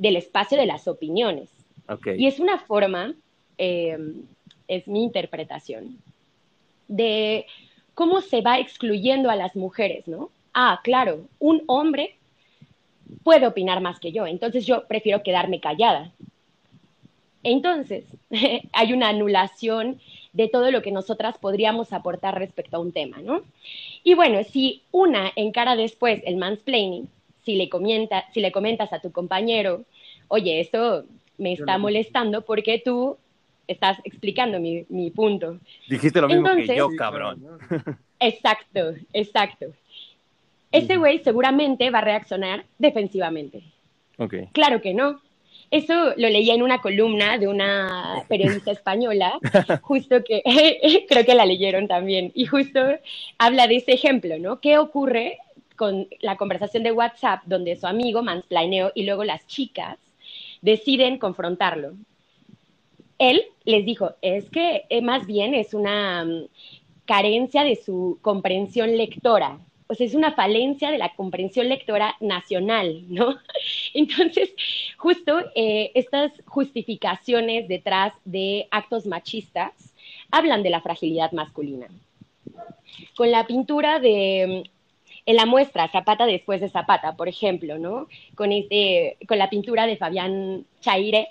del 0.00 0.16
espacio 0.16 0.58
de 0.58 0.64
las 0.64 0.88
opiniones. 0.88 1.50
Y 2.16 2.26
es 2.26 2.40
una 2.40 2.58
forma, 2.58 3.14
em, 3.58 4.22
es 4.66 4.88
mi 4.88 5.04
interpretación, 5.04 5.98
de 6.88 7.44
cómo 7.94 8.22
se 8.22 8.40
va 8.40 8.58
excluyendo 8.58 9.28
a 9.28 9.36
las 9.36 9.56
mujeres, 9.56 10.08
¿no? 10.08 10.30
Ah, 10.54 10.80
claro, 10.82 11.28
un 11.38 11.62
hombre 11.66 12.16
puede 13.24 13.46
opinar 13.46 13.82
más 13.82 14.00
que 14.00 14.10
yo, 14.10 14.26
entonces 14.26 14.64
yo 14.64 14.86
prefiero 14.88 15.22
quedarme 15.22 15.60
callada. 15.60 16.12
Entonces, 17.42 18.04
hay 18.72 18.92
una 18.94 19.10
anulación 19.10 20.00
de 20.32 20.48
todo 20.48 20.70
lo 20.70 20.80
que 20.80 20.92
nosotras 20.92 21.36
podríamos 21.36 21.92
aportar 21.92 22.38
respecto 22.38 22.78
a 22.78 22.80
un 22.80 22.92
tema, 22.92 23.18
¿no? 23.18 23.42
Y 24.02 24.14
bueno, 24.14 24.44
si 24.44 24.82
una 24.92 25.30
encara 25.36 25.76
después 25.76 26.22
el 26.24 26.36
mansplaining, 26.36 27.08
si 27.44 27.56
le, 27.56 27.68
comenta, 27.68 28.24
si 28.32 28.40
le 28.40 28.52
comentas 28.52 28.92
a 28.92 29.00
tu 29.00 29.12
compañero, 29.12 29.84
oye, 30.28 30.60
esto 30.60 31.04
me 31.38 31.52
está 31.52 31.78
molestando 31.78 32.42
porque 32.42 32.82
tú 32.84 33.16
estás 33.66 33.98
explicando 34.04 34.58
mi, 34.60 34.84
mi 34.88 35.10
punto. 35.10 35.58
Dijiste 35.88 36.20
lo 36.20 36.28
mismo 36.28 36.54
que 36.56 36.76
yo, 36.76 36.88
cabrón. 36.96 37.42
Exacto, 38.20 38.94
exacto. 39.14 39.66
Ese 40.70 40.98
güey 40.98 41.20
seguramente 41.24 41.90
va 41.90 42.00
a 42.00 42.02
reaccionar 42.02 42.66
defensivamente. 42.78 43.62
Okay. 44.18 44.48
Claro 44.52 44.82
que 44.82 44.92
no. 44.92 45.22
Eso 45.70 46.12
lo 46.16 46.28
leía 46.28 46.54
en 46.54 46.62
una 46.62 46.82
columna 46.82 47.38
de 47.38 47.48
una 47.48 48.24
periodista 48.28 48.72
española, 48.72 49.38
justo 49.82 50.22
que 50.22 50.42
creo 51.08 51.24
que 51.24 51.34
la 51.34 51.46
leyeron 51.46 51.88
también, 51.88 52.30
y 52.34 52.44
justo 52.44 52.80
habla 53.38 53.68
de 53.68 53.76
ese 53.76 53.92
ejemplo, 53.92 54.38
¿no? 54.38 54.60
¿Qué 54.60 54.78
ocurre 54.78 55.38
con 55.80 56.08
la 56.20 56.36
conversación 56.36 56.82
de 56.82 56.92
WhatsApp 56.92 57.40
donde 57.46 57.74
su 57.74 57.86
amigo 57.86 58.22
mansplaneó 58.22 58.92
y 58.94 59.04
luego 59.04 59.24
las 59.24 59.46
chicas 59.46 59.96
deciden 60.60 61.16
confrontarlo? 61.16 61.94
Él 63.18 63.44
les 63.64 63.86
dijo, 63.86 64.10
es 64.20 64.50
que 64.50 64.84
eh, 64.90 65.00
más 65.00 65.26
bien 65.26 65.54
es 65.54 65.72
una 65.72 66.26
mm, 66.26 66.48
carencia 67.06 67.64
de 67.64 67.76
su 67.76 68.18
comprensión 68.20 68.94
lectora, 68.94 69.58
o 69.86 69.94
sea, 69.94 70.06
es 70.06 70.14
una 70.14 70.32
falencia 70.32 70.90
de 70.90 70.98
la 70.98 71.14
comprensión 71.14 71.70
lectora 71.70 72.14
nacional, 72.20 73.02
¿no? 73.08 73.38
Entonces, 73.94 74.50
justo 74.98 75.40
eh, 75.54 75.92
estas 75.94 76.30
justificaciones 76.44 77.68
detrás 77.68 78.12
de 78.26 78.68
actos 78.70 79.06
machistas 79.06 79.72
hablan 80.30 80.62
de 80.62 80.68
la 80.68 80.82
fragilidad 80.82 81.32
masculina. 81.32 81.86
Con 83.16 83.30
la 83.30 83.46
pintura 83.46 83.98
de 83.98 84.64
en 85.26 85.36
la 85.36 85.46
muestra 85.46 85.88
Zapata 85.88 86.26
después 86.26 86.60
de 86.60 86.68
Zapata, 86.68 87.16
por 87.16 87.28
ejemplo, 87.28 87.78
¿no? 87.78 88.08
Con, 88.34 88.52
este, 88.52 89.16
con 89.28 89.38
la 89.38 89.50
pintura 89.50 89.86
de 89.86 89.96
Fabián 89.96 90.64
Chaire, 90.80 91.28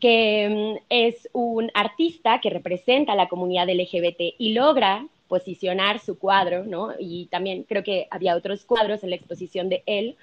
que 0.00 0.48
mm, 0.78 0.84
es 0.88 1.28
un 1.32 1.70
artista 1.74 2.40
que 2.40 2.50
representa 2.50 3.12
a 3.12 3.16
la 3.16 3.28
comunidad 3.28 3.68
LGBT 3.68 4.34
y 4.38 4.52
logra 4.54 5.06
posicionar 5.28 6.00
su 6.00 6.18
cuadro, 6.18 6.64
¿no? 6.64 6.92
Y 6.98 7.26
también 7.26 7.62
creo 7.62 7.84
que 7.84 8.08
había 8.10 8.34
otros 8.34 8.64
cuadros 8.64 9.04
en 9.04 9.10
la 9.10 9.16
exposición 9.16 9.68
de 9.68 9.82
él, 9.86 10.16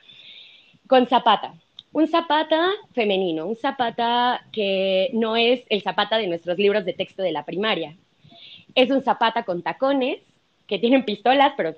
con 0.88 1.08
Zapata. 1.08 1.54
Un 1.94 2.08
Zapata 2.08 2.70
femenino, 2.94 3.46
un 3.46 3.56
Zapata 3.56 4.46
que 4.52 5.10
no 5.14 5.38
es 5.38 5.64
el 5.70 5.82
Zapata 5.82 6.18
de 6.18 6.28
nuestros 6.28 6.58
libros 6.58 6.84
de 6.84 6.94
texto 6.94 7.24
de 7.24 7.32
la 7.32 7.46
primaria. 7.46 7.96
Es 8.76 8.92
un 8.92 9.02
Zapata 9.02 9.44
con 9.44 9.62
tacones, 9.62 10.20
que 10.68 10.80
tienen 10.80 11.06
pistolas, 11.06 11.54
pero 11.56 11.76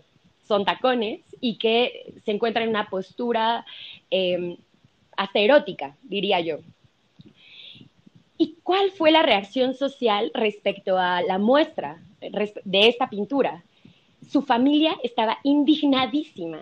son 0.49 0.65
tacones, 0.65 1.21
y 1.39 1.57
que 1.57 2.13
se 2.25 2.31
encuentra 2.31 2.63
en 2.63 2.69
una 2.69 2.89
postura 2.89 3.65
eh, 4.11 4.57
hasta 5.15 5.39
erótica, 5.39 5.95
diría 6.01 6.41
yo. 6.41 6.57
¿Y 8.37 8.55
cuál 8.63 8.91
fue 8.91 9.11
la 9.11 9.21
reacción 9.21 9.75
social 9.75 10.31
respecto 10.33 10.97
a 10.97 11.21
la 11.21 11.37
muestra 11.37 12.01
de 12.19 12.87
esta 12.87 13.09
pintura? 13.09 13.63
Su 14.27 14.41
familia 14.41 14.97
estaba 15.03 15.37
indignadísima. 15.43 16.59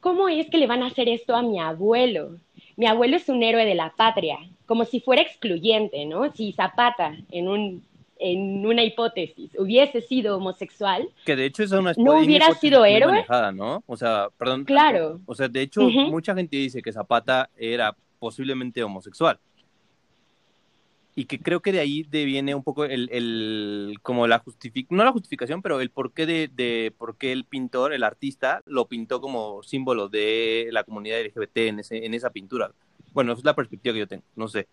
¿cómo 0.00 0.28
es 0.28 0.48
que 0.48 0.58
le 0.58 0.66
van 0.66 0.82
a 0.82 0.86
hacer 0.86 1.08
esto 1.08 1.34
a 1.34 1.42
mi 1.42 1.58
abuelo? 1.58 2.38
Mi 2.76 2.86
abuelo 2.86 3.16
es 3.16 3.28
un 3.28 3.42
héroe 3.42 3.64
de 3.64 3.74
la 3.74 3.94
patria, 3.96 4.38
como 4.66 4.84
si 4.84 5.00
fuera 5.00 5.22
excluyente, 5.22 6.04
¿no? 6.06 6.32
Si 6.32 6.52
Zapata, 6.52 7.16
en 7.30 7.48
un 7.48 7.82
en 8.18 8.66
una 8.66 8.82
hipótesis, 8.82 9.50
hubiese 9.58 10.00
sido 10.00 10.36
homosexual, 10.36 11.08
que 11.24 11.36
de 11.36 11.46
hecho 11.46 11.62
es 11.62 11.72
una 11.72 11.92
no 11.96 12.18
hubiera 12.18 12.52
sido 12.54 12.84
héroe, 12.84 13.24
¿no? 13.54 13.82
O 13.86 13.96
sea, 13.96 14.28
perdón. 14.36 14.64
Claro. 14.64 15.20
O 15.26 15.34
sea, 15.34 15.48
de 15.48 15.62
hecho, 15.62 15.82
mucha 15.82 16.34
gente 16.34 16.56
dice 16.56 16.82
que 16.82 16.92
Zapata 16.92 17.50
era 17.56 17.96
posiblemente 18.18 18.82
homosexual. 18.82 19.38
Y 21.14 21.24
que 21.24 21.40
creo 21.40 21.58
que 21.60 21.72
de 21.72 21.80
ahí 21.80 22.04
viene 22.04 22.54
un 22.54 22.62
poco 22.62 22.84
el, 22.84 23.08
el 23.10 23.96
como 24.02 24.28
la 24.28 24.38
justificación, 24.38 24.96
no 24.98 25.04
la 25.04 25.10
justificación, 25.10 25.62
pero 25.62 25.80
el 25.80 25.90
porqué 25.90 26.26
de, 26.26 26.48
de 26.54 26.92
por 26.96 27.16
qué 27.16 27.32
el 27.32 27.44
pintor, 27.44 27.92
el 27.92 28.04
artista, 28.04 28.62
lo 28.66 28.86
pintó 28.86 29.20
como 29.20 29.64
símbolo 29.64 30.08
de 30.08 30.68
la 30.70 30.84
comunidad 30.84 31.20
LGBT 31.20 31.56
en, 31.56 31.80
ese, 31.80 32.06
en 32.06 32.14
esa 32.14 32.30
pintura. 32.30 32.70
Bueno, 33.12 33.32
esa 33.32 33.40
es 33.40 33.44
la 33.44 33.56
perspectiva 33.56 33.94
que 33.94 33.98
yo 33.98 34.06
tengo, 34.06 34.22
no 34.36 34.46
sé 34.46 34.68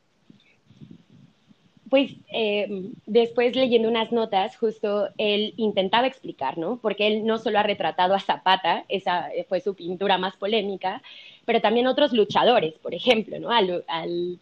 pues 1.89 2.13
eh, 2.31 2.91
después 3.05 3.55
leyendo 3.55 3.87
unas 3.89 4.11
notas, 4.11 4.57
justo 4.57 5.09
él 5.17 5.53
intentaba 5.57 6.07
explicar, 6.07 6.57
¿no? 6.57 6.79
Porque 6.81 7.07
él 7.07 7.25
no 7.25 7.37
solo 7.37 7.59
ha 7.59 7.63
retratado 7.63 8.13
a 8.13 8.19
Zapata, 8.19 8.85
esa 8.89 9.29
fue 9.47 9.59
su 9.59 9.75
pintura 9.75 10.17
más 10.17 10.35
polémica, 10.35 11.01
pero 11.45 11.61
también 11.61 11.87
otros 11.87 12.11
luchadores, 12.11 12.73
por 12.79 12.93
ejemplo, 12.95 13.39
¿no? 13.39 13.51
Al, 13.51 14.39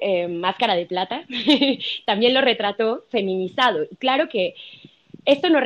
eh, 0.00 0.28
Máscara 0.28 0.76
de 0.76 0.86
Plata, 0.86 1.26
también 2.06 2.32
lo 2.32 2.40
retrató 2.40 3.04
feminizado. 3.10 3.84
Y 3.84 3.96
claro 3.96 4.28
que 4.28 4.54
esto 5.24 5.48
no, 5.50 5.60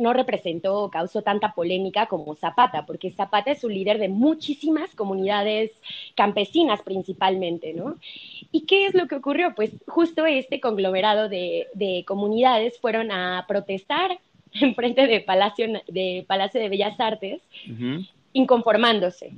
no, 0.00 0.12
representó 0.12 0.82
o 0.82 0.90
causó 0.90 1.22
tanta 1.22 1.52
polémica 1.52 2.06
como 2.06 2.34
Zapata, 2.36 2.86
porque 2.86 3.10
Zapata 3.10 3.50
es 3.50 3.64
un 3.64 3.74
líder 3.74 3.98
de 3.98 4.08
muchísimas 4.08 4.94
comunidades 4.94 5.72
campesinas 6.14 6.82
principalmente, 6.82 7.72
¿no? 7.72 7.96
¿Y 8.52 8.62
qué 8.62 8.86
es 8.86 8.94
lo 8.94 9.06
que 9.06 9.16
ocurrió? 9.16 9.54
Pues 9.54 9.72
justo 9.86 10.26
este 10.26 10.60
conglomerado 10.60 11.28
de, 11.28 12.04
comunidades 12.06 12.78
fueron 12.78 13.10
a 13.10 13.44
protestar 13.48 14.18
en 14.52 14.74
frente 14.74 15.06
de 15.06 15.20
Palacio 15.20 15.66
de, 15.88 16.24
Palacio 16.26 16.60
de 16.60 16.68
Bellas 16.68 16.98
Artes, 17.00 17.42
inconformándose. 18.32 19.32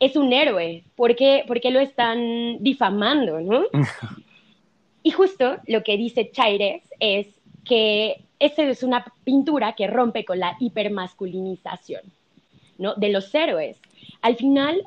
Es 0.00 0.16
un 0.16 0.32
héroe, 0.32 0.82
¿por 0.96 1.14
qué, 1.14 1.44
¿por 1.46 1.60
qué 1.60 1.70
lo 1.70 1.80
están 1.80 2.62
difamando, 2.62 3.40
no? 3.40 3.64
y 5.02 5.10
justo 5.10 5.56
lo 5.66 5.82
que 5.82 5.96
dice 5.96 6.30
Chaires 6.30 6.82
es 7.00 7.26
que 7.64 8.20
esa 8.38 8.62
es 8.62 8.82
una 8.82 9.04
pintura 9.24 9.72
que 9.72 9.86
rompe 9.86 10.24
con 10.24 10.38
la 10.38 10.56
hipermasculinización 10.60 12.02
¿no? 12.78 12.94
de 12.94 13.08
los 13.08 13.34
héroes. 13.34 13.80
Al 14.22 14.36
final, 14.36 14.86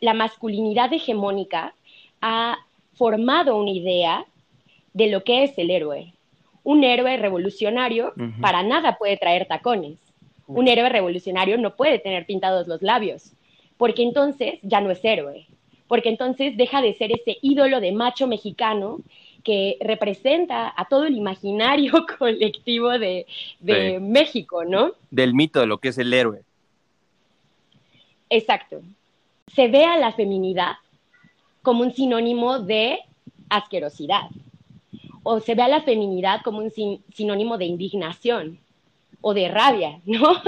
la 0.00 0.14
masculinidad 0.14 0.92
hegemónica 0.92 1.74
ha 2.20 2.58
formado 2.94 3.56
una 3.56 3.70
idea 3.70 4.26
de 4.92 5.08
lo 5.08 5.22
que 5.24 5.44
es 5.44 5.56
el 5.58 5.70
héroe. 5.70 6.12
Un 6.64 6.84
héroe 6.84 7.16
revolucionario 7.16 8.12
para 8.40 8.62
nada 8.62 8.98
puede 8.98 9.16
traer 9.16 9.46
tacones. 9.46 9.98
Un 10.46 10.68
héroe 10.68 10.88
revolucionario 10.88 11.56
no 11.56 11.76
puede 11.76 11.98
tener 11.98 12.26
pintados 12.26 12.66
los 12.66 12.82
labios, 12.82 13.32
porque 13.76 14.02
entonces 14.02 14.58
ya 14.62 14.80
no 14.80 14.90
es 14.90 15.04
héroe, 15.04 15.46
porque 15.86 16.08
entonces 16.08 16.56
deja 16.56 16.82
de 16.82 16.94
ser 16.94 17.12
ese 17.12 17.38
ídolo 17.42 17.80
de 17.80 17.92
macho 17.92 18.26
mexicano 18.26 19.00
que 19.44 19.76
representa 19.80 20.72
a 20.76 20.86
todo 20.86 21.04
el 21.04 21.16
imaginario 21.16 21.92
colectivo 22.18 22.90
de, 22.98 23.26
México, 24.00 24.64
¿no? 24.64 24.92
Del 25.10 25.34
mito 25.34 25.60
de 25.60 25.66
lo 25.66 25.78
que 25.78 25.88
es 25.88 25.98
el 25.98 26.12
héroe. 26.12 26.42
Exacto. 28.30 28.82
Se 29.54 29.68
ve 29.68 29.84
a 29.84 29.96
la 29.96 30.12
feminidad 30.12 30.76
como 31.62 31.82
un 31.82 31.92
sinónimo 31.92 32.58
de 32.58 32.98
asquerosidad, 33.48 34.28
o 35.22 35.40
se 35.40 35.54
ve 35.54 35.62
a 35.62 35.68
la 35.68 35.82
feminidad 35.82 36.42
como 36.42 36.58
un 36.58 36.70
sinónimo 37.12 37.58
de 37.58 37.64
indignación 37.64 38.58
o 39.20 39.34
de 39.34 39.48
rabia, 39.48 40.00
¿no? 40.06 40.40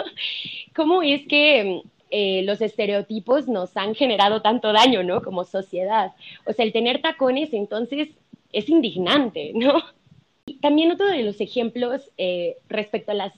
¿Cómo 0.75 1.03
es 1.03 1.27
que 1.27 1.83
eh, 2.11 2.43
los 2.43 2.61
estereotipos 2.61 3.49
nos 3.49 3.77
han 3.77 3.95
generado 3.95 4.43
tanto 4.43 4.73
daño, 4.73 5.03
¿no? 5.03 5.23
Como 5.23 5.45
sociedad. 5.45 6.13
O 6.45 6.53
sea, 6.53 6.65
el 6.65 6.73
tener 6.73 7.01
tacones 7.01 7.53
entonces 7.53 8.09
es 8.53 8.69
indignante, 8.69 9.53
¿no? 9.55 9.83
Y 10.47 10.55
también 10.55 10.91
otro 10.91 11.07
de 11.07 11.23
los 11.23 11.41
ejemplos 11.41 12.11
eh, 12.19 12.57
respecto 12.69 13.13
a, 13.13 13.15
las, 13.15 13.33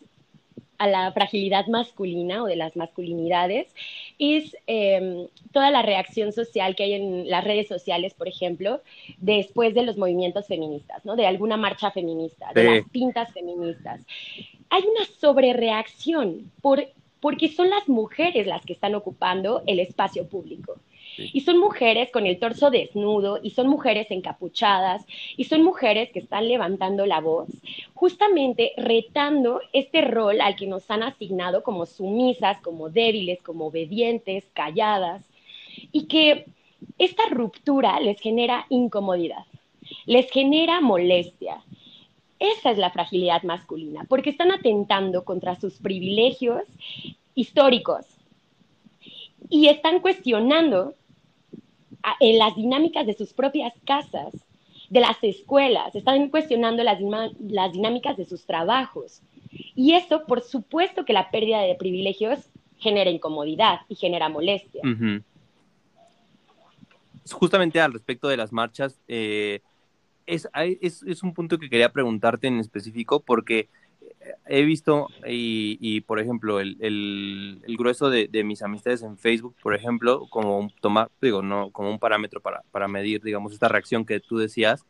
a 0.79 0.87
la 0.87 1.13
fragilidad 1.13 1.67
masculina 1.67 2.43
o 2.43 2.47
de 2.47 2.57
las 2.57 2.75
masculinidades 2.77 3.75
es 4.19 4.57
em, 4.67 5.27
toda 5.53 5.71
la 5.71 5.83
reacción 5.83 6.33
social 6.33 6.75
que 6.75 6.85
hay 6.85 6.95
en 6.95 7.29
las 7.29 7.45
redes 7.45 7.69
sociales, 7.69 8.15
por 8.15 8.29
ejemplo, 8.29 8.81
después 9.19 9.75
de 9.75 9.83
los 9.83 9.99
movimientos 9.99 10.47
feministas, 10.47 11.05
¿no? 11.05 11.17
De 11.17 11.27
alguna 11.27 11.57
marcha 11.57 11.91
feminista, 11.91 12.53
de 12.55 12.65
las 12.65 12.89
pintas 12.91 13.33
feministas. 13.33 14.01
Hay 14.71 14.83
una 14.83 15.05
sobrereacción 15.21 16.51
por, 16.63 16.87
porque 17.21 17.49
son 17.49 17.69
las 17.69 17.89
mujeres 17.89 18.47
las 18.47 18.65
que 18.65 18.73
están 18.73 18.95
ocupando 18.95 19.63
el 19.67 19.81
espacio 19.81 20.27
público. 20.27 20.77
Y 21.17 21.41
son 21.41 21.59
mujeres 21.59 22.11
con 22.11 22.27
el 22.27 22.39
torso 22.39 22.71
desnudo, 22.71 23.39
y 23.43 23.51
son 23.51 23.69
mujeres 23.69 24.11
encapuchadas, 24.11 25.05
y 25.37 25.45
son 25.45 25.63
mujeres 25.63 26.11
que 26.11 26.21
están 26.21 26.49
levantando 26.49 27.07
la 27.07 27.21
voz, 27.21 27.49
justamente 27.95 28.73
retando 28.77 29.61
este 29.73 30.03
rol 30.03 30.41
al 30.41 30.57
que 30.57 30.67
nos 30.67 30.91
han 30.91 31.03
asignado 31.03 31.63
como 31.63 31.87
sumisas, 31.87 32.61
como 32.63 32.89
débiles, 32.89 33.43
como 33.43 33.67
obedientes, 33.67 34.45
calladas, 34.53 35.25
y 35.91 36.07
que 36.07 36.47
esta 36.99 37.23
ruptura 37.31 38.01
les 38.01 38.21
genera 38.21 38.67
incomodidad, 38.69 39.47
les 40.07 40.31
genera 40.31 40.81
molestia. 40.81 41.63
Esa 42.39 42.73
es 42.73 42.79
la 42.79 42.91
fragilidad 42.91 43.43
masculina, 43.45 44.05
porque 44.09 44.31
están 44.31 44.51
atentando 44.51 45.25
contra 45.25 45.55
sus 45.55 45.75
privilegios 45.79 46.65
históricos 47.35 48.05
y 49.49 49.69
están 49.69 50.01
cuestionando 50.01 50.95
en 52.21 52.39
las 52.39 52.55
dinámicas 52.57 53.07
de 53.07 53.15
sus 53.15 53.33
propias 53.33 53.73
casas, 53.85 54.35
de 54.91 55.01
las 55.01 55.17
escuelas, 55.23 55.95
están 55.95 56.29
cuestionando 56.29 56.83
las, 56.85 56.99
dinámicas 57.73 58.17
de 58.19 58.27
sus 58.27 58.45
trabajos. 58.45 59.23
Y 59.75 59.95
eso, 59.95 60.25
por 60.27 60.43
supuesto 60.43 61.07
que 61.07 61.15
la 61.15 61.31
pérdida 61.31 61.61
de 61.63 61.75
privilegios 61.75 62.51
genera 62.79 63.09
incomodidad 63.09 63.81
y 63.89 63.95
genera 63.95 64.29
molestia. 64.29 64.83
Justamente 67.31 67.81
al 67.81 67.95
respecto 67.95 68.29
de 68.29 68.37
las 68.37 68.53
marchas, 68.53 69.01
eh, 69.09 69.61
es, 70.27 71.23
un 71.23 71.33
punto 71.33 71.59
que 71.59 71.71
quería 71.71 71.91
preguntarte 71.91 72.47
en 72.49 72.59
específico 72.59 73.21
porque 73.21 73.69
he 74.47 74.63
visto 74.63 75.09
y, 75.27 76.01
por 76.03 76.21
ejemplo, 76.21 76.61
el, 76.61 76.77
el, 76.81 77.77
grueso 77.77 78.11
de, 78.11 78.29
mis 78.45 78.63
amistades 78.63 79.03
en 79.03 79.17
Facebook, 79.19 79.55
por 79.63 79.75
ejemplo, 79.75 80.27
como 80.31 80.59
un, 80.59 80.73
digo, 81.21 81.43
no, 81.43 81.71
como 81.71 81.91
un 81.91 81.99
parámetro 81.99 82.41
para, 82.41 82.63
para 82.71 82.89
medir, 82.89 83.23
digamos, 83.23 83.53
esta 83.53 83.69
reacción 83.69 84.05
que 84.05 84.21
tú 84.21 84.39
decías, 84.39 84.87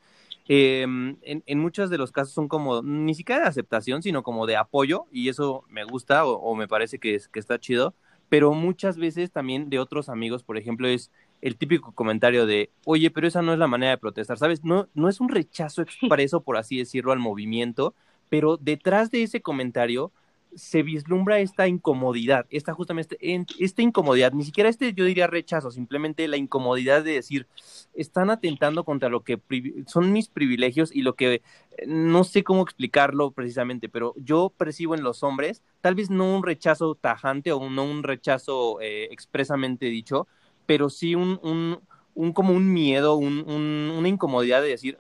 em, 0.49 1.17
en, 1.23 1.43
en, 1.47 1.59
muchos 1.59 1.91
de 1.91 1.99
los 1.99 2.13
casos 2.13 2.35
son 2.35 2.49
como, 2.49 2.83
ni 2.83 3.15
siquiera 3.15 3.43
de 3.43 3.49
aceptación, 3.49 4.03
sino 4.03 4.23
como 4.23 4.47
de 4.47 4.57
apoyo, 4.57 5.07
y 5.13 5.29
eso 5.29 5.65
me 5.69 5.85
gusta 5.85 6.25
o, 6.27 6.55
me 6.55 6.69
parece 6.69 6.99
que, 6.99 7.15
es, 7.15 7.29
que 7.29 7.41
está 7.41 7.59
chido, 7.59 7.95
pero 8.29 8.55
muchas 8.55 8.97
veces 8.97 9.31
también 9.31 9.69
de 9.69 9.79
otros 9.79 10.09
amigos, 10.09 10.43
por 10.43 10.57
ejemplo, 10.57 10.89
es 10.89 11.11
el 11.43 11.57
típico 11.57 11.93
comentario 11.93 12.47
de, 12.47 12.71
oye, 12.85 13.11
pero 13.11 13.27
esa 13.27 13.43
no 13.43 13.53
es 13.53 13.59
la 13.59 13.67
manera 13.67 13.91
de 13.91 13.99
protestar, 13.99 14.39
¿sabes? 14.39 14.65
No, 14.65 14.89
no 14.95 15.09
es 15.09 15.21
un 15.21 15.29
rechazo 15.29 15.83
expreso, 15.83 16.43
por 16.43 16.57
así 16.57 16.79
decirlo, 16.79 17.13
al 17.13 17.19
movimiento, 17.19 17.95
pero 18.33 18.57
detrás 18.57 19.11
de 19.11 19.25
ese 19.25 19.43
comentario 19.43 20.11
se 20.55 20.83
vislumbra 20.83 21.41
esta 21.41 21.69
incomodidad, 21.69 22.47
esta 22.49 22.73
justamente 22.73 23.19
esta 23.21 23.83
incomodidad, 23.83 24.33
ni 24.33 24.43
siquiera 24.43 24.71
este 24.71 24.95
yo 24.95 25.05
diría 25.05 25.27
rechazo, 25.27 25.71
simplemente 25.71 26.27
la 26.29 26.39
incomodidad 26.39 27.05
de 27.05 27.13
decir, 27.13 27.47
están 27.93 28.31
atentando 28.31 28.85
contra 28.85 29.11
lo 29.11 29.23
que 29.23 29.39
son 29.87 30.13
mis 30.13 30.29
privilegios 30.29 30.95
y 30.95 31.03
lo 31.03 31.15
que 31.15 31.43
no 31.87 32.25
sé 32.25 32.43
cómo 32.43 32.63
explicarlo 32.63 33.33
precisamente, 33.33 33.91
pero 33.91 34.15
yo 34.17 34.51
percibo 34.57 34.95
en 34.95 35.03
los 35.03 35.23
hombres, 35.23 35.63
tal 35.83 35.95
vez 35.95 36.09
no 36.09 36.35
un 36.35 36.43
rechazo 36.43 36.95
tajante 36.95 37.53
o 37.53 37.69
no 37.69 37.85
un 37.85 38.03
rechazo 38.03 38.81
eh, 38.81 39.09
expresamente 39.11 39.87
dicho, 39.87 40.27
pero 40.65 40.89
sí 40.89 41.15
un, 41.15 41.39
un, 41.43 41.81
un 42.15 42.33
como 42.33 42.55
un 42.55 42.73
miedo, 42.73 43.15
un, 43.17 43.45
una 43.47 44.09
incomodidad 44.09 44.63
de 44.63 44.69
decir, 44.69 44.99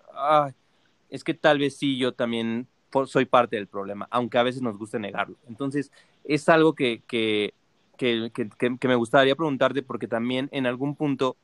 es 1.08 1.24
que 1.24 1.32
tal 1.32 1.58
vez 1.58 1.78
sí 1.78 1.96
yo 1.96 2.12
también 2.12 2.68
soy 3.06 3.24
parte 3.24 3.56
del 3.56 3.66
problema, 3.66 4.06
aunque 4.10 4.38
a 4.38 4.42
veces 4.42 4.62
nos 4.62 4.78
guste 4.78 4.98
negarlo. 4.98 5.36
Entonces, 5.48 5.90
es 6.24 6.48
algo 6.48 6.74
que, 6.74 7.02
que, 7.06 7.54
que, 7.96 8.88
me 8.88 8.94
gustaría 8.94 9.36
preguntarte 9.36 9.82
porque 9.82 10.08
también 10.08 10.48
en 10.52 10.66
algún 10.66 10.96
punto 10.96 11.36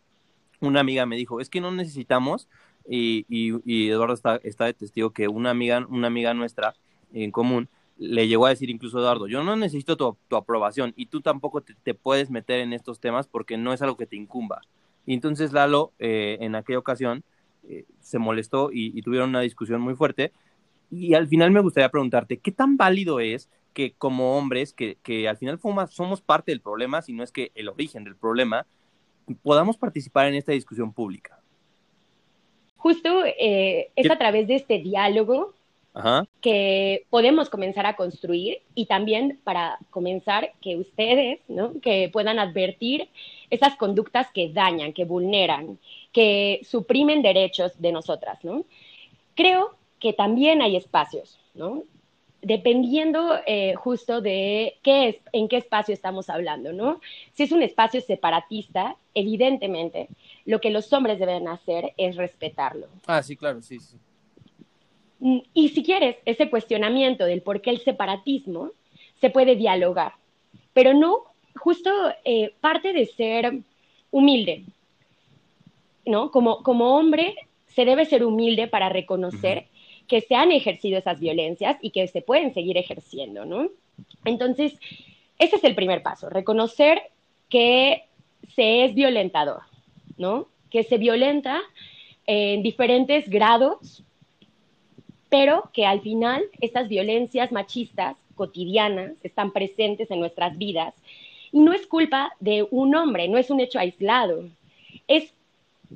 una 0.61 0.81
amiga 0.81 1.07
me 1.07 1.17
dijo, 1.17 1.41
es 1.41 1.49
que 1.49 1.61
no 1.61 1.71
necesitamos, 1.71 2.49
y, 2.89 3.27
y, 3.29 3.89
Eduardo 3.91 4.15
está, 4.15 4.37
está 4.43 4.65
de 4.65 4.75
testigo 4.75 5.11
que 5.11 5.29
una 5.29 5.51
amiga, 5.51 5.87
una 5.89 6.07
amiga 6.07 6.35
nuestra 6.35 6.75
en 7.13 7.31
común 7.31 7.69
le 7.99 8.29
llegó 8.29 8.47
a 8.47 8.51
decir 8.51 8.71
incluso 8.71 8.99
Eduardo, 8.99 9.27
yo 9.27 9.43
no 9.43 9.57
necesito 9.57 9.97
tu, 9.97 10.37
aprobación 10.37 10.95
y 10.97 11.07
tú 11.07 11.21
tampoco 11.21 11.63
te, 11.63 11.95
puedes 11.95 12.31
meter 12.31 12.61
en 12.61 12.73
estos 12.73 13.01
temas 13.01 13.27
porque 13.27 13.57
no 13.59 13.73
es 13.73 13.83
algo 13.83 13.97
que 13.97 14.07
te 14.07 14.17
incumba. 14.17 14.61
Y 15.05 15.15
entonces 15.15 15.53
Lalo, 15.53 15.93
eh, 15.99 16.39
en 16.41 16.55
aquella 16.55 16.79
ocasión, 16.79 17.25
eh, 17.69 17.85
se 18.01 18.19
molestó 18.19 18.71
y, 18.73 19.03
tuvieron 19.03 19.31
una 19.31 19.41
discusión 19.41 19.81
muy 19.81 19.95
fuerte. 19.95 20.33
Y 20.91 21.15
al 21.15 21.29
final 21.29 21.51
me 21.51 21.61
gustaría 21.61 21.91
preguntarte, 21.91 22.39
¿qué 22.39 22.53
tan 22.53 22.77
válido 22.77 23.21
es 23.21 23.49
que 23.73 23.93
como 23.93 24.37
hombres, 24.37 24.73
que, 24.73 24.97
que 25.03 25.29
al 25.29 25.37
final 25.37 25.61
somos 25.91 26.21
parte 26.21 26.53
del 26.53 26.61
problema, 26.61 27.03
si 27.03 27.13
no 27.13 27.23
es 27.23 27.31
que 27.31 27.53
el 27.55 27.69
origen 27.69 28.05
del 28.05 28.17
problema, 28.17 28.67
podamos 29.43 29.77
participar 29.77 30.27
en 30.27 30.35
esta 30.35 30.53
discusión 30.53 30.93
pública? 30.93 31.39
Justo 32.77 33.25
eh, 33.25 33.91
es 33.97 34.11
a 34.11 34.17
través 34.17 34.47
de 34.47 34.55
este 34.55 34.79
diálogo 34.79 35.55
que 36.41 37.07
podemos 37.11 37.51
comenzar 37.51 37.85
a 37.87 37.97
construir 37.97 38.59
y 38.77 38.87
también 38.87 39.41
para 39.43 39.79
comenzar 39.91 40.53
que 40.61 40.77
ustedes, 40.77 41.41
¿no? 41.49 41.81
Que 41.81 42.09
puedan 42.13 42.39
advertir 42.39 43.09
esas 43.51 43.75
conductas 43.75 44.29
que 44.33 44.51
dañan, 44.51 44.93
que 44.93 45.05
vulneran, 45.05 45.79
que 46.13 46.61
suprimen 46.63 47.21
derechos 47.23 47.73
de 47.81 47.91
nosotras, 47.91 48.39
¿no? 48.45 48.65
Creo 49.35 49.78
que 50.01 50.13
también 50.13 50.63
hay 50.63 50.77
espacios, 50.77 51.39
¿no? 51.55 51.85
Dependiendo 52.41 53.35
eh, 53.47 53.75
justo 53.75 54.21
de 54.21 54.77
qué 54.83 55.09
es, 55.09 55.17
en 55.33 55.49
qué 55.49 55.57
espacio 55.57 55.93
estamos 55.93 56.31
hablando, 56.31 56.73
¿no? 56.73 57.01
Si 57.35 57.43
es 57.43 57.53
un 57.53 57.63
espacio 57.63 58.01
separatista, 58.01 58.97
evidentemente, 59.15 60.09
lo 60.45 60.61
que 60.61 60.71
los 60.71 60.93
hombres 60.93 61.19
deben 61.19 61.49
hacer 61.49 61.93
es 61.97 62.17
respetarlo. 62.17 62.87
Ah, 63.07 63.23
sí, 63.23 63.37
claro, 63.37 63.61
sí, 63.61 63.81
sí. 63.81 63.97
Mm, 65.21 65.39
y 65.53 65.69
si 65.71 65.83
quieres, 65.83 66.17
ese 66.25 66.49
cuestionamiento 66.49 67.25
del 67.25 67.43
por 67.43 67.61
qué 67.61 67.71
el 67.71 67.81
separatismo 67.81 68.71
se 69.21 69.31
puede 69.31 69.57
dialogar, 69.57 70.13
pero 70.73 70.95
no 70.95 71.25
justo 71.57 71.91
eh, 72.25 72.55
parte 72.61 72.93
de 72.93 73.07
ser 73.07 73.53
humilde, 74.13 74.65
¿no? 76.07 76.31
Como, 76.31 76.63
como 76.63 76.97
hombre 76.97 77.35
se 77.67 77.85
debe 77.85 78.07
ser 78.07 78.25
humilde 78.25 78.69
para 78.69 78.89
reconocer 78.89 79.67
que 80.09 80.21
se 80.23 80.35
han 80.35 80.51
ejercido 80.51 80.99
esas 80.99 81.21
violencias 81.21 81.77
y 81.81 81.91
que 81.91 82.09
se 82.09 82.23
pueden 82.23 82.53
seguir 82.55 82.77
ejerciendo, 82.77 83.45
¿no? 83.45 83.69
Entonces, 84.25 84.75
ese 85.39 85.57
es 85.57 85.65
el 85.65 85.75
primer 85.75 86.03
paso, 86.03 86.29
reconocer 86.29 87.03
que 87.49 88.05
se 88.55 88.85
es 88.85 88.95
violentador, 88.95 89.63
¿no? 90.17 90.49
Que 90.71 90.83
se 90.83 90.99
violenta 90.99 91.61
en 92.27 92.63
diferentes 92.63 93.29
grados 93.29 94.03
pero 95.29 95.71
que 95.73 95.87
al 95.87 96.01
final 96.01 96.45
estas 96.61 96.89
violencias 96.89 97.53
machistas 97.53 98.17
cotidianas 98.35 99.13
están 99.23 99.53
presentes 99.53 100.11
en 100.11 100.21
nuestras 100.21 100.57
vidas 100.57 100.95
y 101.53 101.61
no 101.61 101.73
es 101.73 101.87
culpa 101.87 102.33
de 102.41 102.67
un 102.71 102.95
hombre, 102.95 103.29
no 103.29 103.39
es 103.39 103.51
un 103.51 103.61
hecho 103.61 103.79
aislado, 103.79 104.45
es 105.07 105.33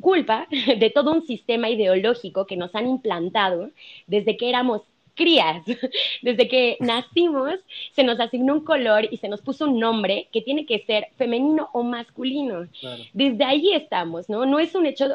culpa 0.00 0.46
de 0.78 0.90
todo 0.90 1.12
un 1.12 1.26
sistema 1.26 1.68
ideológico 1.70 2.46
que 2.46 2.57
nos 2.57 2.74
han 2.74 2.87
implantado 2.88 3.70
desde 4.07 4.37
que 4.37 4.48
éramos 4.48 4.83
crías, 5.14 5.62
desde 6.22 6.48
que 6.48 6.76
nacimos 6.81 7.55
se 7.92 8.02
nos 8.02 8.18
asignó 8.18 8.55
un 8.55 8.64
color 8.64 9.07
y 9.11 9.18
se 9.18 9.28
nos 9.28 9.42
puso 9.42 9.66
un 9.66 9.78
nombre 9.78 10.28
que 10.33 10.40
tiene 10.40 10.64
que 10.64 10.81
ser 10.81 11.09
femenino 11.16 11.68
o 11.72 11.83
masculino. 11.83 12.66
Desde 13.12 13.44
ahí 13.44 13.72
estamos, 13.72 14.28
¿no? 14.28 14.46
No 14.46 14.59
es 14.59 14.74
un 14.74 14.87
hecho 14.87 15.07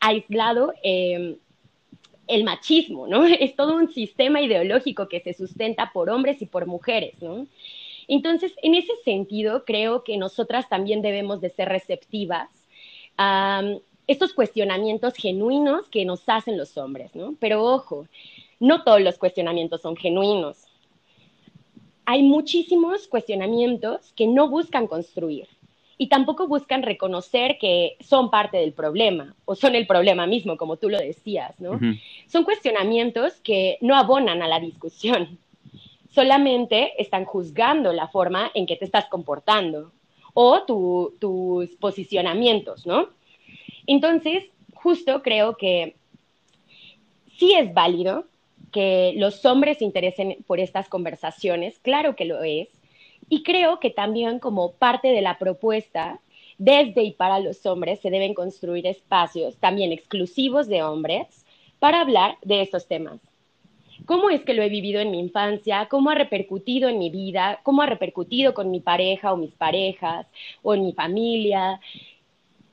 aislado. 0.00 0.72
Eh, 0.82 1.36
el 2.26 2.44
machismo, 2.44 3.06
¿no? 3.06 3.24
Es 3.40 3.54
todo 3.54 3.76
un 3.76 3.92
sistema 3.92 4.40
ideológico 4.40 5.08
que 5.08 5.20
se 5.20 5.34
sustenta 5.34 5.90
por 5.92 6.10
hombres 6.10 6.40
y 6.42 6.46
por 6.46 6.66
mujeres, 6.66 7.20
¿no? 7.20 7.46
Entonces, 8.08 8.52
en 8.62 8.74
ese 8.74 8.92
sentido, 9.04 9.64
creo 9.64 10.04
que 10.04 10.16
nosotras 10.16 10.68
también 10.68 11.00
debemos 11.02 11.40
de 11.40 11.50
ser 11.50 11.68
receptivas 11.68 12.48
a 13.16 13.62
um, 13.62 13.80
estos 14.06 14.32
cuestionamientos 14.32 15.14
genuinos 15.14 15.88
que 15.88 16.04
nos 16.04 16.22
hacen 16.26 16.58
los 16.58 16.76
hombres, 16.76 17.14
¿no? 17.14 17.34
Pero 17.40 17.64
ojo, 17.64 18.06
no 18.60 18.84
todos 18.84 19.00
los 19.00 19.18
cuestionamientos 19.18 19.82
son 19.82 19.96
genuinos. 19.96 20.66
Hay 22.04 22.22
muchísimos 22.22 23.08
cuestionamientos 23.08 24.12
que 24.14 24.26
no 24.26 24.48
buscan 24.48 24.86
construir, 24.86 25.48
y 25.96 26.08
tampoco 26.08 26.48
buscan 26.48 26.82
reconocer 26.82 27.56
que 27.58 27.96
son 28.00 28.30
parte 28.30 28.58
del 28.58 28.72
problema 28.72 29.34
o 29.44 29.54
son 29.54 29.74
el 29.74 29.86
problema 29.86 30.26
mismo, 30.26 30.56
como 30.56 30.76
tú 30.76 30.88
lo 30.90 30.98
decías, 30.98 31.58
¿no? 31.60 31.78
Son 32.26 32.44
cuestionamientos 32.44 33.34
que 33.42 33.78
no 33.80 33.96
abonan 33.96 34.42
a 34.42 34.48
la 34.48 34.58
discusión, 34.58 35.38
solamente 36.10 37.00
están 37.00 37.24
juzgando 37.24 37.92
la 37.92 38.08
forma 38.08 38.50
en 38.54 38.66
que 38.66 38.76
te 38.76 38.84
estás 38.84 39.06
comportando 39.06 39.92
o 40.34 40.62
tus 41.18 41.70
posicionamientos, 41.76 42.86
¿no? 42.86 43.10
Entonces, 43.86 44.44
justo 44.74 45.22
creo 45.22 45.56
que 45.56 45.96
sí 47.38 47.52
es 47.54 47.72
válido 47.72 48.26
que 48.72 49.14
los 49.16 49.44
hombres 49.44 49.78
se 49.78 49.84
interesen 49.84 50.38
por 50.46 50.58
estas 50.58 50.88
conversaciones, 50.88 51.78
claro 51.78 52.16
que 52.16 52.24
lo 52.24 52.42
es, 52.42 52.68
y 53.28 53.42
creo 53.42 53.80
que 53.80 53.90
también 53.90 54.38
como 54.38 54.72
parte 54.72 55.08
de 55.08 55.22
la 55.22 55.38
propuesta, 55.38 56.20
desde 56.58 57.02
y 57.02 57.12
para 57.12 57.40
los 57.40 57.64
hombres 57.66 58.00
se 58.00 58.10
deben 58.10 58.34
construir 58.34 58.86
espacios 58.86 59.56
también 59.56 59.92
exclusivos 59.92 60.68
de 60.68 60.82
hombres 60.82 61.44
para 61.78 62.00
hablar 62.00 62.36
de 62.42 62.62
estos 62.62 62.86
temas. 62.86 63.20
¿Cómo 64.06 64.28
es 64.28 64.42
que 64.42 64.54
lo 64.54 64.62
he 64.62 64.68
vivido 64.68 65.00
en 65.00 65.10
mi 65.10 65.18
infancia? 65.18 65.86
¿Cómo 65.88 66.10
ha 66.10 66.14
repercutido 66.14 66.88
en 66.88 66.98
mi 66.98 67.10
vida? 67.10 67.60
¿Cómo 67.62 67.82
ha 67.82 67.86
repercutido 67.86 68.52
con 68.52 68.70
mi 68.70 68.80
pareja 68.80 69.32
o 69.32 69.36
mis 69.36 69.52
parejas 69.52 70.26
o 70.62 70.74
en 70.74 70.84
mi 70.84 70.92
familia? 70.92 71.80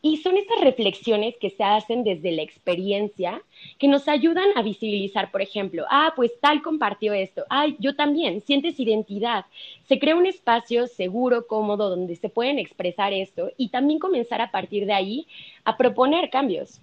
Y 0.03 0.17
son 0.17 0.35
esas 0.37 0.59
reflexiones 0.61 1.35
que 1.37 1.51
se 1.51 1.63
hacen 1.63 2.03
desde 2.03 2.31
la 2.31 2.41
experiencia 2.41 3.41
que 3.77 3.87
nos 3.87 4.07
ayudan 4.07 4.49
a 4.55 4.63
visibilizar, 4.63 5.29
por 5.31 5.41
ejemplo, 5.41 5.85
ah, 5.91 6.13
pues 6.15 6.31
tal 6.39 6.63
compartió 6.63 7.13
esto, 7.13 7.45
ay, 7.49 7.75
yo 7.79 7.95
también, 7.95 8.41
sientes 8.41 8.79
identidad. 8.79 9.45
Se 9.87 9.99
crea 9.99 10.15
un 10.15 10.25
espacio 10.25 10.87
seguro, 10.87 11.45
cómodo, 11.45 11.89
donde 11.89 12.15
se 12.15 12.29
pueden 12.29 12.57
expresar 12.57 13.13
esto 13.13 13.51
y 13.57 13.69
también 13.69 13.99
comenzar 13.99 14.41
a 14.41 14.49
partir 14.49 14.87
de 14.87 14.93
ahí 14.93 15.27
a 15.65 15.77
proponer 15.77 16.29
cambios. 16.31 16.81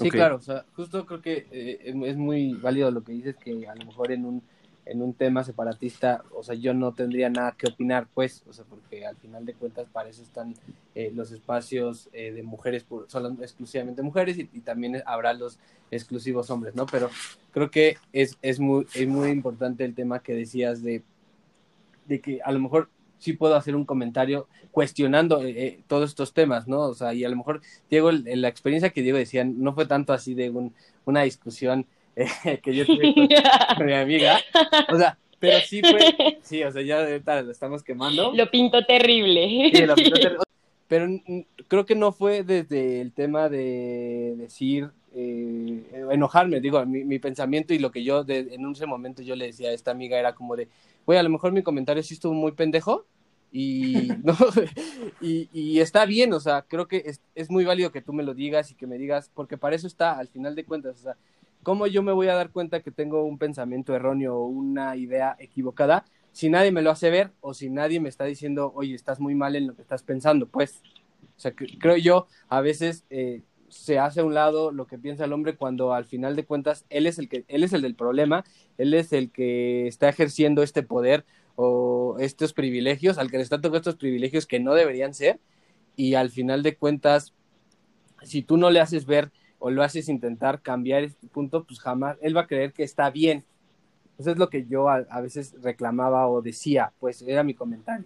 Sí, 0.00 0.10
claro, 0.10 0.36
o 0.36 0.40
sea, 0.40 0.64
justo 0.74 1.06
creo 1.06 1.20
que 1.20 1.46
eh, 1.52 1.78
es 1.84 2.16
muy 2.16 2.54
válido 2.54 2.90
lo 2.90 3.04
que 3.04 3.12
dices, 3.12 3.36
que 3.36 3.68
a 3.68 3.74
lo 3.74 3.86
mejor 3.86 4.10
en 4.10 4.24
un 4.24 4.42
en 4.84 5.00
un 5.00 5.14
tema 5.14 5.44
separatista, 5.44 6.24
o 6.32 6.42
sea, 6.42 6.54
yo 6.54 6.74
no 6.74 6.92
tendría 6.92 7.30
nada 7.30 7.52
que 7.56 7.68
opinar, 7.68 8.08
pues, 8.12 8.42
o 8.48 8.52
sea, 8.52 8.64
porque 8.64 9.06
al 9.06 9.16
final 9.16 9.46
de 9.46 9.54
cuentas 9.54 9.86
para 9.92 10.08
eso 10.08 10.22
están 10.22 10.54
eh, 10.94 11.12
los 11.14 11.30
espacios 11.30 12.08
eh, 12.12 12.32
de 12.32 12.42
mujeres, 12.42 12.84
son 13.06 13.38
exclusivamente 13.40 14.02
mujeres 14.02 14.38
y, 14.38 14.44
también 14.60 15.02
habrá 15.06 15.32
los 15.34 15.58
exclusivos 15.90 16.50
hombres, 16.50 16.74
¿no? 16.74 16.86
Pero 16.86 17.10
creo 17.52 17.70
que 17.70 17.96
es, 18.12 18.38
es, 18.42 18.58
muy, 18.58 18.86
es 18.94 19.06
muy 19.06 19.30
importante 19.30 19.84
el 19.84 19.94
tema 19.94 20.20
que 20.20 20.34
decías 20.34 20.82
de, 20.82 21.02
de 22.06 22.20
que 22.20 22.40
a 22.42 22.50
lo 22.50 22.58
mejor 22.58 22.88
sí 23.18 23.34
puedo 23.34 23.54
hacer 23.54 23.76
un 23.76 23.84
comentario 23.84 24.48
cuestionando 24.72 25.44
eh, 25.44 25.80
todos 25.86 26.10
estos 26.10 26.34
temas, 26.34 26.66
¿no? 26.66 26.80
O 26.80 26.94
sea, 26.94 27.14
y 27.14 27.24
a 27.24 27.28
lo 27.28 27.36
mejor, 27.36 27.60
Diego, 27.88 28.10
la 28.10 28.48
experiencia 28.48 28.90
que 28.90 29.02
Diego 29.02 29.16
decía 29.16 29.44
no 29.44 29.74
fue 29.74 29.86
tanto 29.86 30.12
así 30.12 30.34
de 30.34 30.50
un, 30.50 30.74
una 31.04 31.22
discusión 31.22 31.86
que 32.62 32.74
yo 32.74 32.86
tuve 32.86 33.14
con, 33.14 33.86
mi 33.86 33.92
amiga. 33.92 34.40
O 34.88 34.96
sea, 34.96 35.16
pero 35.38 35.58
sí 35.60 35.80
fue, 35.80 36.38
sí, 36.42 36.62
o 36.62 36.70
sea, 36.70 36.82
ya 36.82 37.02
lo 37.42 37.50
estamos 37.50 37.82
quemando. 37.82 38.32
Lo 38.34 38.50
pintó 38.50 38.84
terrible. 38.84 39.70
Sí, 39.74 39.86
lo 39.86 39.94
pintó. 39.94 40.18
Pero 40.88 41.08
creo 41.68 41.86
que 41.86 41.94
no 41.94 42.12
fue 42.12 42.42
desde 42.42 43.00
el 43.00 43.12
tema 43.12 43.48
de 43.48 44.34
decir, 44.36 44.90
eh, 45.14 45.82
enojarme, 46.10 46.60
digo, 46.60 46.84
mi, 46.84 47.18
pensamiento 47.18 47.72
y 47.72 47.78
lo 47.78 47.90
que 47.90 48.04
yo 48.04 48.26
en 48.28 48.70
ese 48.70 48.84
momento 48.84 49.22
yo 49.22 49.34
le 49.34 49.46
decía 49.46 49.70
a 49.70 49.72
esta 49.72 49.90
amiga 49.90 50.18
era 50.18 50.34
como 50.34 50.54
de, 50.54 50.68
güey, 51.06 51.18
a 51.18 51.22
lo 51.22 51.30
mejor 51.30 51.52
mi 51.52 51.62
comentario 51.62 52.02
sí 52.02 52.12
estuvo 52.12 52.34
muy 52.34 52.52
pendejo, 52.52 53.06
y, 53.50 54.08
no, 54.22 54.36
y, 55.20 55.48
y, 55.52 55.80
está 55.80 56.04
bien, 56.04 56.32
o 56.32 56.40
sea, 56.40 56.60
creo 56.62 56.88
que 56.88 57.02
es, 57.06 57.20
es, 57.34 57.50
muy 57.50 57.64
válido 57.64 57.92
que 57.92 58.00
tú 58.00 58.12
me 58.12 58.22
lo 58.22 58.34
digas 58.34 58.70
y 58.70 58.74
que 58.74 58.86
me 58.86 58.98
digas, 58.98 59.30
porque 59.34 59.58
para 59.58 59.76
eso 59.76 59.86
está, 59.86 60.18
al 60.18 60.28
final 60.28 60.54
de 60.54 60.64
cuentas, 60.64 60.98
o 60.98 61.02
sea, 61.02 61.16
¿cómo 61.62 61.86
yo 61.86 62.02
me 62.02 62.12
voy 62.12 62.28
a 62.28 62.34
dar 62.34 62.50
cuenta 62.50 62.80
que 62.80 62.90
tengo 62.90 63.24
un 63.24 63.38
pensamiento 63.38 63.94
erróneo 63.94 64.36
o 64.36 64.46
una 64.46 64.96
idea 64.96 65.36
equivocada 65.38 66.04
si 66.32 66.48
nadie 66.48 66.72
me 66.72 66.82
lo 66.82 66.90
hace 66.90 67.10
ver 67.10 67.32
o 67.40 67.54
si 67.54 67.70
nadie 67.70 68.00
me 68.00 68.08
está 68.08 68.24
diciendo, 68.24 68.72
oye, 68.74 68.94
estás 68.94 69.20
muy 69.20 69.34
mal 69.34 69.54
en 69.54 69.66
lo 69.66 69.74
que 69.74 69.82
estás 69.82 70.02
pensando? 70.02 70.48
Pues, 70.48 70.80
o 71.36 71.40
sea, 71.40 71.52
creo 71.54 71.96
yo, 71.96 72.26
a 72.48 72.60
veces 72.60 73.04
eh, 73.10 73.42
se 73.68 73.98
hace 73.98 74.20
a 74.20 74.24
un 74.24 74.34
lado 74.34 74.70
lo 74.70 74.86
que 74.86 74.98
piensa 74.98 75.24
el 75.24 75.32
hombre 75.32 75.56
cuando 75.56 75.92
al 75.92 76.04
final 76.04 76.36
de 76.36 76.44
cuentas 76.44 76.84
él 76.90 77.06
es 77.06 77.18
el 77.18 77.28
que, 77.28 77.44
él 77.48 77.64
es 77.64 77.72
el 77.72 77.82
del 77.82 77.94
problema, 77.94 78.44
él 78.78 78.94
es 78.94 79.12
el 79.12 79.30
que 79.30 79.86
está 79.86 80.08
ejerciendo 80.08 80.62
este 80.62 80.82
poder 80.82 81.24
o 81.54 82.16
estos 82.18 82.52
privilegios, 82.54 83.18
al 83.18 83.30
que 83.30 83.36
le 83.36 83.42
están 83.42 83.60
tocando 83.60 83.78
estos 83.78 83.96
privilegios 83.96 84.46
que 84.46 84.60
no 84.60 84.74
deberían 84.74 85.14
ser, 85.14 85.38
y 85.96 86.14
al 86.14 86.30
final 86.30 86.62
de 86.62 86.76
cuentas, 86.76 87.34
si 88.22 88.42
tú 88.42 88.56
no 88.56 88.70
le 88.70 88.80
haces 88.80 89.04
ver 89.04 89.30
o 89.64 89.70
lo 89.70 89.84
haces 89.84 90.08
intentar 90.08 90.60
cambiar 90.60 91.04
este 91.04 91.28
punto, 91.28 91.62
pues 91.62 91.78
jamás, 91.78 92.16
él 92.20 92.36
va 92.36 92.40
a 92.40 92.46
creer 92.48 92.72
que 92.72 92.82
está 92.82 93.10
bien. 93.10 93.44
Eso 94.18 94.32
es 94.32 94.36
lo 94.36 94.50
que 94.50 94.66
yo 94.66 94.88
a, 94.88 95.20
veces 95.20 95.54
reclamaba 95.62 96.26
o 96.26 96.42
decía, 96.42 96.92
pues 96.98 97.22
era 97.22 97.44
mi 97.44 97.54
comentario. 97.54 98.04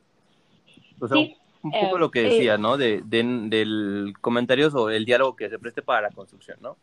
O 1.00 1.08
sea, 1.08 1.16
un 1.62 1.70
poco 1.70 1.96
lo 1.96 2.10
que 2.10 2.20
eh, 2.20 2.22
decía, 2.24 2.58
¿no? 2.58 2.76
De, 2.76 3.00
del 3.02 4.12
comentario 4.20 4.68
o 4.68 4.90
el 4.90 5.06
diálogo 5.06 5.34
que 5.34 5.48
se 5.48 5.58
preste 5.58 5.80
para 5.80 6.02
la 6.02 6.10
construcción, 6.10 6.58
¿no? 6.60 6.76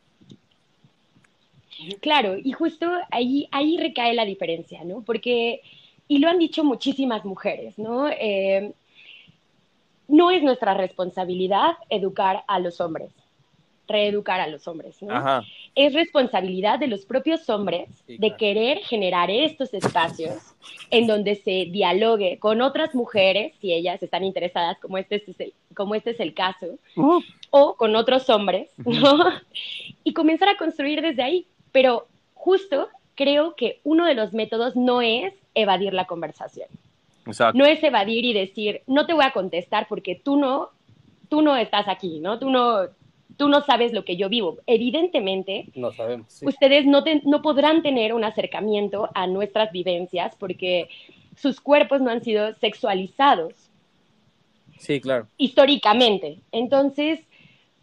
Claro, 2.02 2.36
y 2.44 2.52
justo 2.52 2.90
ahí, 3.12 3.48
ahí 3.52 3.78
recae 3.78 4.16
la 4.16 4.26
diferencia, 4.26 4.84
¿no? 4.84 5.04
Porque, 5.04 5.62
y 6.08 6.18
lo 6.18 6.30
han 6.30 6.40
dicho 6.40 6.64
muchísimas 6.64 7.26
mujeres, 7.26 7.78
¿no? 7.78 8.10
Eh, 8.10 8.74
no 10.08 10.32
es 10.32 10.42
nuestra 10.42 10.74
responsabilidad 10.74 11.78
educar 11.90 12.44
a 12.48 12.60
los 12.60 12.82
hombres, 12.82 13.12
reeducar 13.88 14.40
a 14.40 14.48
los 14.48 14.68
hombres, 14.68 15.02
¿no? 15.02 15.44
Es 15.76 15.94
responsabilidad 15.94 16.80
de 16.80 16.88
los 16.88 17.06
propios 17.06 17.50
hombres 17.50 17.90
de 18.08 18.36
querer 18.38 18.80
generar 18.80 19.30
estos 19.30 19.74
espacios 19.74 20.36
en 20.90 21.08
donde 21.08 21.36
se 21.36 21.66
dialogue 21.72 22.40
con 22.40 22.62
otras 22.62 22.96
mujeres, 22.96 23.54
si 23.60 23.74
ellas 23.74 24.02
están 24.02 24.24
interesadas, 24.24 24.80
como 24.80 24.98
este 24.98 25.16
es 25.16 25.40
el, 25.40 25.54
como 25.76 25.96
este 25.96 26.12
es 26.12 26.20
el 26.20 26.34
caso, 26.34 26.78
o 27.50 27.76
con 27.76 27.96
otros 27.96 28.30
hombres, 28.30 28.70
¿no? 28.78 29.26
Y 30.04 30.14
comenzar 30.14 30.50
a 30.50 30.58
construir 30.58 31.02
desde 31.02 31.24
ahí. 31.24 31.48
Pero 31.72 32.08
justo 32.34 32.90
creo 33.16 33.56
que 33.56 33.80
uno 33.84 34.06
de 34.06 34.16
los 34.16 34.34
métodos 34.34 34.76
no 34.76 35.02
es 35.02 35.34
evadir 35.56 35.94
la 35.94 36.06
conversación. 36.06 36.68
No 37.54 37.66
es 37.66 37.82
evadir 37.84 38.26
y 38.26 38.34
decir, 38.34 38.82
no 38.86 39.06
te 39.06 39.14
voy 39.14 39.26
a 39.26 39.32
contestar 39.32 39.88
porque 39.88 40.16
tú 40.16 40.36
no, 40.36 40.70
tú 41.30 41.42
no 41.42 41.56
estás 41.56 41.88
aquí, 41.88 42.20
¿no? 42.20 42.38
Tú 42.38 42.50
no, 42.50 42.82
tú 43.38 43.48
no 43.50 43.62
sabes 43.62 43.94
lo 43.94 44.06
que 44.06 44.16
yo 44.16 44.30
vivo. 44.30 44.58
Evidentemente, 44.68 45.66
no 45.76 45.92
sabemos, 45.92 46.42
ustedes 46.42 46.86
no, 46.86 47.04
no 47.24 47.42
podrán 47.42 47.82
tener 47.82 48.14
un 48.14 48.24
acercamiento 48.24 49.10
a 49.16 49.28
nuestras 49.28 49.72
vivencias 49.72 50.36
porque 50.36 50.90
sus 51.36 51.60
cuerpos 51.60 52.02
no 52.02 52.12
han 52.12 52.24
sido 52.24 52.54
sexualizados. 52.56 53.54
Sí, 54.78 55.00
claro. 55.00 55.28
Históricamente. 55.38 56.40
Entonces, 56.52 57.22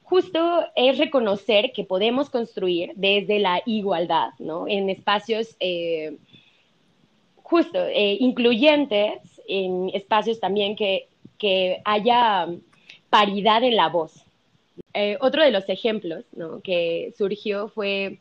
justo 0.02 0.66
es 0.76 0.98
reconocer 0.98 1.72
que 1.72 1.84
podemos 1.84 2.30
construir 2.30 2.92
desde 2.96 3.38
la 3.38 3.62
igualdad, 3.64 4.30
¿no? 4.38 4.66
En 4.68 4.90
espacios 4.90 5.56
eh, 5.60 6.16
justo 7.42 7.78
eh, 7.78 8.16
incluyentes, 8.20 9.40
en 9.48 9.90
espacios 9.94 10.38
también 10.38 10.76
que, 10.76 11.08
que 11.38 11.80
haya 11.84 12.48
paridad 13.08 13.64
en 13.64 13.76
la 13.76 13.88
voz. 13.88 14.24
Eh, 14.94 15.16
otro 15.20 15.42
de 15.42 15.50
los 15.50 15.68
ejemplos 15.68 16.24
¿no? 16.32 16.60
que 16.60 17.12
surgió 17.16 17.68
fue 17.68 18.18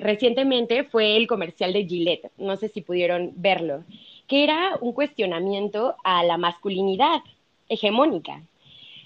recientemente 0.00 0.84
fue 0.84 1.16
el 1.16 1.26
comercial 1.26 1.74
de 1.74 1.84
Gillette, 1.84 2.30
no 2.38 2.56
sé 2.56 2.70
si 2.70 2.80
pudieron 2.80 3.32
verlo, 3.36 3.84
que 4.26 4.42
era 4.42 4.78
un 4.80 4.92
cuestionamiento 4.92 5.94
a 6.04 6.24
la 6.24 6.38
masculinidad 6.38 7.20
hegemónica. 7.68 8.40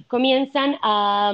Comienzan 0.06 0.76
a 0.82 1.32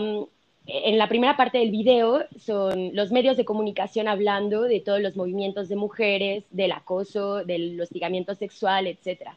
en 0.68 0.98
la 0.98 1.08
primera 1.08 1.34
parte 1.34 1.58
del 1.58 1.70
video 1.70 2.24
son 2.38 2.94
los 2.94 3.10
medios 3.10 3.38
de 3.38 3.46
comunicación 3.46 4.06
hablando 4.06 4.62
de 4.62 4.80
todos 4.80 5.00
los 5.00 5.16
movimientos 5.16 5.70
de 5.70 5.76
mujeres, 5.76 6.44
del 6.50 6.72
acoso, 6.72 7.42
del 7.42 7.80
hostigamiento 7.80 8.34
sexual, 8.34 8.86
etc. 8.86 9.30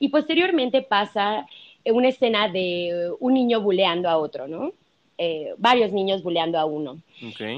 Y 0.00 0.08
posteriormente 0.08 0.82
pasa 0.82 1.46
una 1.84 2.08
escena 2.08 2.48
de 2.48 3.12
un 3.20 3.34
niño 3.34 3.60
buleando 3.60 4.08
a 4.08 4.18
otro, 4.18 4.48
¿no? 4.48 4.72
Eh, 5.16 5.54
varios 5.58 5.92
niños 5.92 6.24
buleando 6.24 6.58
a 6.58 6.64
uno 6.64 6.98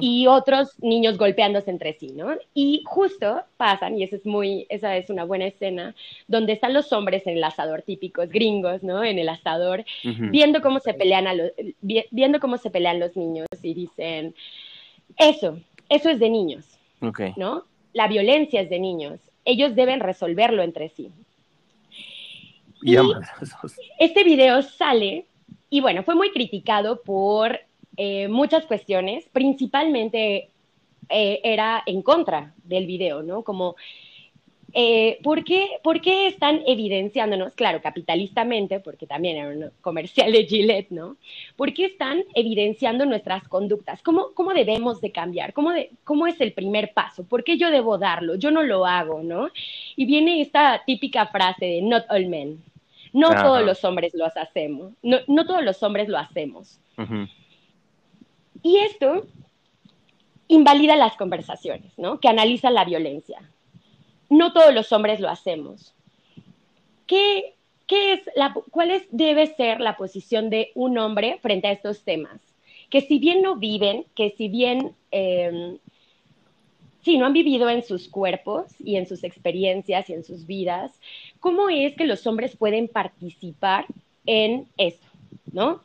y 0.02 0.26
otros 0.26 0.78
niños 0.82 1.16
golpeándose 1.16 1.70
entre 1.70 1.94
sí, 1.94 2.12
¿no? 2.12 2.36
Y 2.52 2.82
justo 2.84 3.44
pasan, 3.56 3.98
y 3.98 4.02
esa 4.02 4.16
es 4.16 4.26
muy, 4.26 4.66
esa 4.68 4.94
es 4.98 5.08
una 5.08 5.24
buena 5.24 5.46
escena, 5.46 5.94
donde 6.28 6.52
están 6.52 6.74
los 6.74 6.92
hombres 6.92 7.26
en 7.26 7.38
el 7.38 7.44
asador 7.44 7.80
típicos 7.80 8.28
gringos, 8.28 8.82
¿no? 8.82 9.02
En 9.02 9.18
el 9.18 9.30
asador, 9.30 9.86
viendo 10.02 10.60
cómo 10.60 10.80
se 10.80 10.92
pelean 10.92 11.26
a 11.26 11.32
los, 11.32 11.50
viendo 11.80 12.40
cómo 12.40 12.58
se 12.58 12.70
pelean 12.70 13.00
los 13.00 13.16
niños 13.16 13.46
y 13.62 13.72
dicen, 13.72 14.34
eso, 15.16 15.58
eso 15.88 16.10
es 16.10 16.18
de 16.18 16.28
niños, 16.28 16.66
¿no? 17.36 17.64
La 17.94 18.06
violencia 18.06 18.60
es 18.60 18.68
de 18.68 18.78
niños, 18.78 19.18
ellos 19.46 19.74
deben 19.74 20.00
resolverlo 20.00 20.62
entre 20.62 20.90
sí. 20.90 21.10
Y 22.82 22.96
este 23.98 24.24
video 24.24 24.60
sale 24.60 25.24
y 25.70 25.80
bueno, 25.80 26.02
fue 26.02 26.14
muy 26.14 26.30
criticado 26.30 27.02
por 27.02 27.60
eh, 27.96 28.28
muchas 28.28 28.66
cuestiones, 28.66 29.28
principalmente 29.32 30.50
eh, 31.08 31.40
era 31.42 31.82
en 31.86 32.02
contra 32.02 32.54
del 32.64 32.86
video, 32.86 33.22
¿no? 33.22 33.42
Como, 33.42 33.76
eh, 34.72 35.18
¿por, 35.22 35.44
qué, 35.44 35.78
¿por, 35.82 36.00
qué, 36.00 36.26
están 36.26 36.62
evidenciándonos, 36.66 37.54
claro, 37.54 37.80
capitalistamente, 37.80 38.80
porque 38.80 39.06
también 39.06 39.38
era 39.38 39.48
un 39.48 39.70
comercial 39.80 40.32
de 40.32 40.44
Gillette, 40.44 40.90
¿no? 40.90 41.16
¿Por 41.56 41.72
qué 41.72 41.86
están 41.86 42.24
evidenciando 42.34 43.06
nuestras 43.06 43.48
conductas? 43.48 44.02
¿Cómo, 44.02 44.32
cómo 44.34 44.52
debemos 44.52 45.00
de 45.00 45.12
cambiar? 45.12 45.52
¿Cómo, 45.52 45.72
¿Cómo 46.04 46.26
es 46.26 46.40
el 46.40 46.52
primer 46.52 46.92
paso? 46.92 47.24
¿Por 47.24 47.42
qué 47.42 47.56
yo 47.56 47.70
debo 47.70 47.96
darlo? 47.96 48.34
Yo 48.34 48.50
no 48.50 48.62
lo 48.62 48.84
hago, 48.84 49.22
¿no? 49.22 49.48
Y 49.96 50.04
viene 50.04 50.42
esta 50.42 50.82
típica 50.84 51.26
frase 51.26 51.64
de 51.64 51.82
not 51.82 52.04
all 52.10 52.26
men, 52.26 52.62
no 53.16 53.30
todos 53.30 53.62
los 53.64 53.82
hombres 53.84 54.12
lo 54.14 54.26
hacemos, 54.26 54.92
no, 55.02 55.18
no, 55.26 55.46
todos 55.46 55.64
los 55.64 55.82
hombres 55.82 56.06
lo 56.08 56.18
hacemos. 56.18 56.78
Y 58.62 58.76
esto 58.78 59.26
invalida 60.48 60.96
las 60.96 61.16
conversaciones, 61.16 61.92
¿no? 61.96 62.20
Que 62.20 62.28
analizan 62.28 62.74
la 62.74 62.84
violencia. 62.84 63.40
No 64.28 64.52
todos 64.52 64.74
los 64.74 64.92
hombres 64.92 65.18
lo 65.20 65.30
hacemos. 65.30 65.94
¿Qué, 67.06 67.54
qué 67.86 68.12
es 68.12 68.30
la, 68.34 68.54
¿Cuál 68.70 68.90
es, 68.90 69.06
debe 69.10 69.46
ser 69.46 69.80
la 69.80 69.96
posición 69.96 70.50
de 70.50 70.72
un 70.74 70.98
hombre 70.98 71.38
frente 71.40 71.68
a 71.68 71.72
estos 71.72 72.02
temas? 72.02 72.40
Que 72.90 73.00
si 73.00 73.18
bien 73.18 73.40
no 73.40 73.56
viven, 73.56 74.04
que 74.14 74.34
si 74.36 74.48
bien 74.48 74.94
eh, 75.10 75.78
sí, 77.06 77.18
no 77.18 77.26
han 77.26 77.32
vivido 77.32 77.70
en 77.70 77.82
sus 77.82 78.08
cuerpos 78.08 78.66
y 78.80 78.96
en 78.96 79.06
sus 79.06 79.22
experiencias 79.22 80.10
y 80.10 80.12
en 80.12 80.24
sus 80.24 80.44
vidas, 80.44 81.00
¿cómo 81.40 81.68
es 81.68 81.94
que 81.94 82.06
los 82.06 82.26
hombres 82.26 82.56
pueden 82.56 82.88
participar 82.88 83.86
en 84.26 84.66
esto? 84.76 85.06
¿No? 85.52 85.80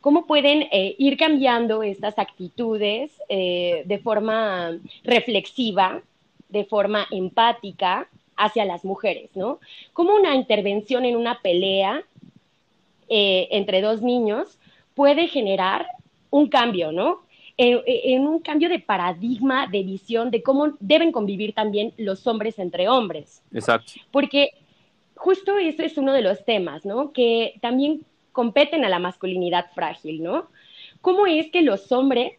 ¿Cómo 0.00 0.26
pueden 0.26 0.62
eh, 0.72 0.96
ir 0.98 1.16
cambiando 1.16 1.82
estas 1.82 2.18
actitudes 2.18 3.12
eh, 3.28 3.84
de 3.86 3.98
forma 3.98 4.76
reflexiva, 5.04 6.02
de 6.48 6.64
forma 6.64 7.06
empática 7.10 8.08
hacia 8.36 8.64
las 8.64 8.84
mujeres, 8.84 9.30
¿no? 9.36 9.60
¿Cómo 9.92 10.16
una 10.16 10.34
intervención 10.34 11.04
en 11.04 11.16
una 11.16 11.40
pelea 11.40 12.02
eh, 13.08 13.48
entre 13.52 13.80
dos 13.80 14.02
niños 14.02 14.58
puede 14.94 15.28
generar 15.28 15.86
un 16.30 16.48
cambio, 16.48 16.90
¿no? 16.90 17.20
en, 17.56 18.26
un 18.26 18.40
cambio 18.40 18.68
de 18.68 18.78
paradigma, 18.78 19.66
de 19.66 19.82
visión, 19.82 20.30
de 20.30 20.42
cómo 20.42 20.72
deben 20.80 21.12
convivir 21.12 21.54
también 21.54 21.92
los 21.96 22.26
hombres 22.26 22.58
entre 22.58 22.88
hombres. 22.88 23.42
Exacto. 23.52 23.92
Porque 24.10 24.50
justo 25.22 25.56
eso 25.56 25.84
es 25.84 25.96
uno 25.98 26.12
de 26.12 26.22
los 26.22 26.44
temas, 26.44 26.84
¿no? 26.84 27.12
Que 27.12 27.54
también 27.60 28.04
competen 28.32 28.84
a 28.84 28.88
la 28.88 28.98
masculinidad 28.98 29.66
frágil, 29.72 30.20
¿no? 30.20 30.48
¿Cómo 31.00 31.28
es 31.28 31.48
que 31.52 31.62
los 31.62 31.92
hombres, 31.92 32.32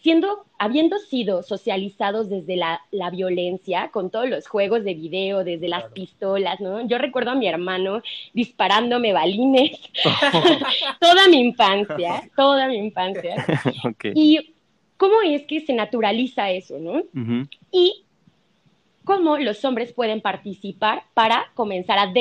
siendo, 0.00 0.44
habiendo 0.56 0.98
sido 0.98 1.42
socializados 1.42 2.28
desde 2.28 2.54
la, 2.56 2.80
violencia, 3.10 3.90
con 3.90 4.10
todos 4.10 4.28
los 4.28 4.46
juegos 4.46 4.84
de 4.84 4.94
video, 4.94 5.42
desde 5.42 5.66
las 5.66 5.90
pistolas, 5.90 6.60
¿no? 6.60 6.86
Yo 6.86 6.98
recuerdo 6.98 7.32
a 7.32 7.34
mi 7.34 7.48
hermano 7.48 8.00
disparándome 8.32 9.12
balines 9.12 9.80
toda 11.00 11.26
mi 11.26 11.40
infancia, 11.40 12.30
toda 12.36 12.68
mi 12.68 12.76
infancia. 12.76 13.44
Y 14.14 14.54
cómo 14.96 15.16
es 15.26 15.46
que 15.46 15.60
se 15.62 15.72
naturaliza 15.72 16.52
eso, 16.52 16.78
¿no? 16.78 17.02
Y 17.72 18.04
cómo 19.04 19.38
los 19.38 19.64
hombres 19.64 19.92
pueden 19.92 20.20
participar 20.20 21.04
para 21.14 21.50
comenzar 21.54 21.98
a 21.98 22.12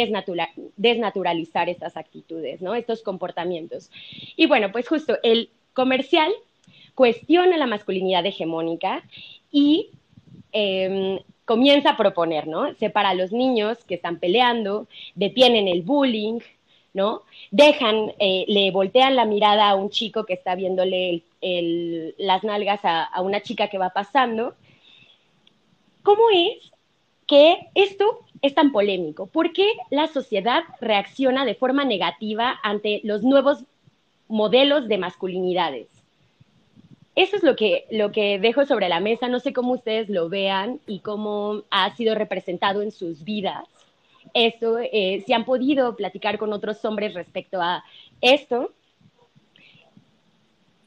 desnaturalizar 0.77 1.69
estas 1.69 1.97
actitudes, 1.97 2.61
¿no? 2.61 2.75
Estos 2.75 3.01
comportamientos. 3.01 3.91
Y 4.35 4.45
bueno, 4.47 4.71
pues 4.71 4.87
justo 4.87 5.17
el 5.23 5.49
comercial 5.73 6.31
cuestiona 6.95 7.57
la 7.57 7.67
masculinidad 7.67 8.25
hegemónica 8.25 9.03
y 9.51 9.89
em, 10.51 11.19
comienza 11.45 11.91
a 11.91 11.97
proponer, 11.97 12.47
¿no? 12.47 12.73
Separa 12.75 13.09
a 13.09 13.15
los 13.15 13.31
niños 13.31 13.83
que 13.85 13.95
están 13.95 14.19
peleando, 14.19 14.87
detienen 15.15 15.67
el 15.67 15.81
bullying, 15.81 16.39
¿no? 16.93 17.23
Dejan, 17.51 18.13
eh, 18.19 18.45
le 18.47 18.71
voltean 18.71 19.15
la 19.15 19.25
mirada 19.25 19.69
a 19.69 19.75
un 19.75 19.89
chico 19.89 20.25
que 20.25 20.33
está 20.33 20.55
viéndole 20.55 21.23
las 22.17 22.43
nalgas 22.43 22.81
a, 22.83 23.09
una 23.21 23.41
chica 23.41 23.67
que 23.69 23.77
va 23.77 23.91
pasando. 23.91 24.55
¿Cómo 26.03 26.23
es 26.33 26.71
que 27.27 27.57
esto 27.75 28.25
es 28.41 28.55
tan 28.55 28.71
polémico? 28.71 29.27
¿Por 29.27 29.53
qué 29.53 29.71
la 29.89 30.07
sociedad 30.07 30.63
reacciona 30.81 31.45
de 31.45 31.55
forma 31.55 31.85
negativa 31.85 32.59
ante 32.63 33.01
los 33.03 33.23
nuevos 33.23 33.63
modelos 34.27 34.87
de 34.87 34.97
masculinidades? 34.97 35.87
eso 37.21 37.35
es 37.35 37.43
lo 37.43 37.57
que, 37.57 37.85
lo 37.91 38.13
que 38.13 38.39
dejo 38.39 38.65
sobre 38.65 38.87
la 38.87 39.01
mesa. 39.01 39.27
No 39.27 39.41
sé 39.41 39.51
cómo 39.51 39.73
ustedes 39.73 40.07
lo 40.07 40.29
vean 40.29 40.79
y 40.87 40.99
cómo 40.99 41.63
ha 41.69 41.93
sido 41.95 42.15
representado 42.15 42.81
en 42.81 42.91
sus 42.91 43.25
vidas. 43.25 43.65
Eso, 44.33 44.77
eh, 44.79 45.21
si 45.25 45.33
han 45.33 45.43
podido 45.43 45.97
platicar 45.97 46.37
con 46.37 46.53
otros 46.53 46.83
hombres 46.85 47.13
respecto 47.13 47.61
a 47.61 47.83
esto. 48.21 48.71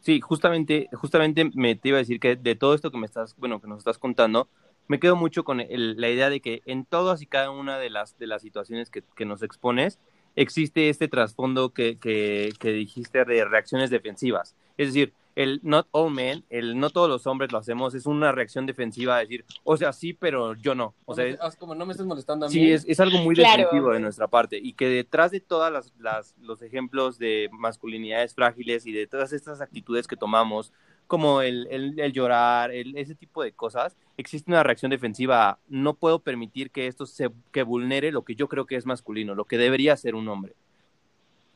Sí, 0.01 0.23
justamente, 0.23 0.89
justamente 0.95 1.51
me 1.53 1.75
te 1.75 1.89
iba 1.89 1.99
a 1.99 2.01
decir 2.01 2.19
que 2.19 2.35
de 2.35 2.57
todo 2.57 2.75
esto 2.75 2.91
que 2.91 2.97
me 2.97 3.07
estás, 3.07 3.37
bueno, 3.37 3.61
que 3.61 3.69
nos 3.69 3.79
estás 3.79 3.99
contando, 3.99 4.49
me 4.93 5.01
quedo 5.01 5.17
mucho 5.17 5.43
con 5.43 5.57
la 5.57 6.09
idea 6.11 6.29
de 6.29 6.43
que 6.43 6.61
en 6.67 6.85
todas 6.85 7.23
y 7.23 7.27
cada 7.27 7.51
una 7.51 7.79
de 7.79 7.89
las, 7.89 8.19
de 8.19 8.27
las 8.27 8.43
situaciones 8.43 8.91
que, 8.91 9.03
que 9.17 9.25
nos 9.25 9.43
expones, 9.43 9.99
existe 10.37 10.91
este 10.91 11.09
trasfondo 11.09 11.73
que, 11.73 11.99
que, 11.99 12.53
que, 12.59 12.73
dijiste 12.73 13.25
de 13.25 13.47
reacciones 13.47 13.89
defensivas. 13.89 14.55
Es 14.77 14.89
decir, 14.89 15.15
el 15.35 15.61
not 15.63 15.89
all 15.93 16.13
men, 16.13 16.45
el 16.51 16.79
no 16.79 16.91
todos 16.91 17.09
los 17.09 17.27
hombres 17.27 17.53
lo 17.53 17.57
hacemos, 17.57 17.95
es 17.95 18.05
una 18.05 18.33
reacción 18.33 18.67
defensiva 18.67 19.17
a 19.17 19.21
decir, 19.21 19.47
o 19.65 19.79
sea, 19.79 19.95
sí, 19.95 20.13
pero 20.13 20.57
yo 20.57 20.75
no. 20.75 20.95
O 21.07 21.15
sea, 21.15 21.25
es, 21.25 21.57
como 21.57 21.75
no 21.75 21.87
me 21.87 21.93
estás 21.93 22.07
molestando 22.07 22.45
a 22.45 22.51
mí. 22.51 22.53
Sí, 22.53 22.71
es, 22.71 22.85
es 22.87 23.01
algo 23.01 23.17
muy 23.17 23.35
defensivo 23.35 23.95
de 23.95 24.01
nuestra 24.01 24.29
parte 24.29 24.59
y 24.63 24.75
que 24.75 24.89
detrás 24.89 25.31
de 25.31 25.41
todas 25.41 25.73
las, 25.73 25.91
las, 25.99 26.37
los 26.37 26.61
ejemplos 26.61 27.17
de 27.17 27.49
masculinidades 27.51 28.35
frágiles 28.35 28.85
y 28.85 28.93
de 28.93 29.07
todas 29.07 29.33
estas 29.33 29.63
actitudes 29.63 30.07
que 30.07 30.19
tomamos, 30.19 30.71
como 31.07 31.43
el, 31.43 31.67
el, 31.71 32.13
llorar, 32.13 32.71
el, 32.73 32.97
ese 32.97 33.15
tipo 33.15 33.43
de 33.43 33.53
cosas, 33.53 33.97
existe 34.17 34.51
una 34.51 34.63
reacción 34.63 34.91
defensiva. 34.91 35.59
No 35.69 35.95
puedo 35.95 36.21
permitir 36.21 36.71
que 36.71 36.87
esto 36.87 37.07
se 37.07 37.31
que 37.51 37.63
vulnere 37.63 38.13
lo 38.13 38.23
que 38.25 38.35
yo 38.35 38.49
creo 38.49 38.67
que 38.67 38.77
es 38.77 38.87
masculino, 38.87 39.35
lo 39.35 39.45
que 39.45 39.59
debería 39.59 39.97
ser 39.97 40.15
un 40.15 40.29
hombre. 40.29 40.55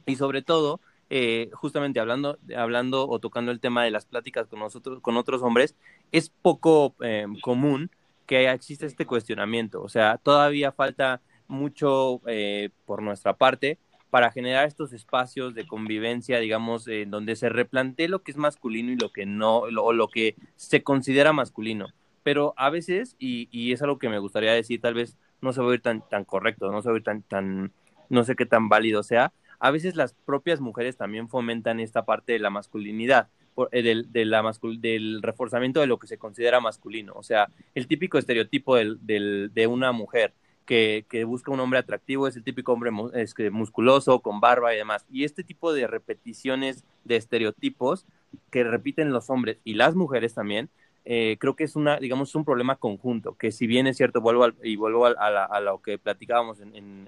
Y 0.06 0.16
sobre 0.16 0.42
todo, 0.42 0.80
eh, 1.10 1.50
justamente 1.52 2.00
hablando, 2.00 2.38
hablando 2.56 3.08
o 3.08 3.18
tocando 3.18 3.50
el 3.52 3.60
tema 3.60 3.84
de 3.84 3.90
las 3.90 4.06
pláticas 4.06 4.46
con 4.46 4.60
nosotros, 4.60 5.00
con 5.00 5.16
otros 5.16 5.42
hombres, 5.42 5.74
es 6.12 6.30
poco 6.30 6.94
eh, 7.00 7.26
común 7.42 7.90
que 8.26 8.50
exista 8.50 8.86
este 8.86 9.06
cuestionamiento. 9.06 9.82
O 9.82 9.88
sea, 9.88 10.18
todavía 10.18 10.72
falta 10.72 11.20
mucho 11.48 12.20
eh, 12.26 12.70
por 12.84 13.02
nuestra 13.02 13.34
parte 13.34 13.78
para 14.10 14.30
generar 14.30 14.66
estos 14.66 14.92
espacios 14.92 15.54
de 15.54 15.66
convivencia, 15.66 16.38
digamos, 16.38 16.86
en 16.88 17.10
donde 17.10 17.36
se 17.36 17.48
replantee 17.48 18.08
lo 18.08 18.22
que 18.22 18.30
es 18.30 18.36
masculino 18.36 18.92
y 18.92 18.96
lo 18.96 19.12
que 19.12 19.26
no, 19.26 19.58
o 19.58 19.92
lo 19.92 20.08
que 20.08 20.36
se 20.56 20.82
considera 20.82 21.32
masculino. 21.32 21.88
Pero 22.22 22.54
a 22.56 22.70
veces, 22.70 23.16
y, 23.18 23.48
y, 23.50 23.72
es 23.72 23.82
algo 23.82 23.98
que 23.98 24.08
me 24.08 24.18
gustaría 24.18 24.52
decir, 24.52 24.80
tal 24.80 24.94
vez 24.94 25.16
no 25.40 25.52
se 25.52 25.62
va 25.62 25.72
a 25.72 25.78
tan, 25.78 26.08
tan 26.08 26.24
correcto, 26.24 26.72
no 26.72 26.82
se 26.82 26.90
va 26.90 27.00
tan, 27.00 27.22
tan, 27.22 27.72
no 28.08 28.24
sé 28.24 28.36
qué 28.36 28.46
tan 28.46 28.68
válido 28.68 29.02
sea, 29.02 29.32
a 29.58 29.70
veces 29.70 29.96
las 29.96 30.14
propias 30.14 30.60
mujeres 30.60 30.96
también 30.96 31.28
fomentan 31.28 31.80
esta 31.80 32.04
parte 32.04 32.32
de 32.32 32.38
la 32.38 32.50
masculinidad, 32.50 33.28
eh, 33.72 33.82
del, 33.82 34.12
de 34.12 34.24
la 34.26 34.42
del 34.78 35.22
reforzamiento 35.22 35.80
de 35.80 35.86
lo 35.86 35.98
que 35.98 36.06
se 36.06 36.18
considera 36.18 36.60
masculino. 36.60 37.14
O 37.16 37.22
sea, 37.22 37.48
el 37.74 37.86
típico 37.86 38.18
estereotipo 38.18 38.76
del, 38.76 38.98
del, 39.06 39.50
de 39.54 39.66
una 39.66 39.92
mujer 39.92 40.34
que, 40.66 41.24
busca 41.26 41.52
un 41.52 41.60
hombre 41.60 41.78
atractivo 41.78 42.28
es 42.28 42.36
el 42.36 42.42
típico 42.42 42.72
hombre 42.72 42.90
musculoso, 42.90 44.20
con 44.20 44.40
barba 44.40 44.74
y 44.74 44.76
demás. 44.76 45.06
Y 45.10 45.24
este 45.24 45.44
tipo 45.44 45.72
de 45.72 45.86
repeticiones 45.86 46.84
de 47.04 47.16
estereotipos 47.16 48.04
que 48.50 48.64
repiten 48.64 49.12
los 49.12 49.30
hombres 49.30 49.58
y 49.64 49.74
las 49.74 49.94
mujeres 49.94 50.34
también, 50.34 50.68
eh, 51.04 51.36
creo 51.38 51.54
que 51.54 51.64
es 51.64 51.76
una, 51.76 51.98
digamos, 51.98 52.34
un 52.34 52.44
problema 52.44 52.76
conjunto, 52.76 53.36
que 53.36 53.52
si 53.52 53.66
bien 53.68 53.86
es 53.86 53.96
cierto, 53.96 54.20
vuelvo 54.20 54.48
y 54.62 54.74
vuelvo 54.76 55.06
a, 55.06 55.60
lo 55.60 55.80
que 55.80 55.98
platicábamos 55.98 56.58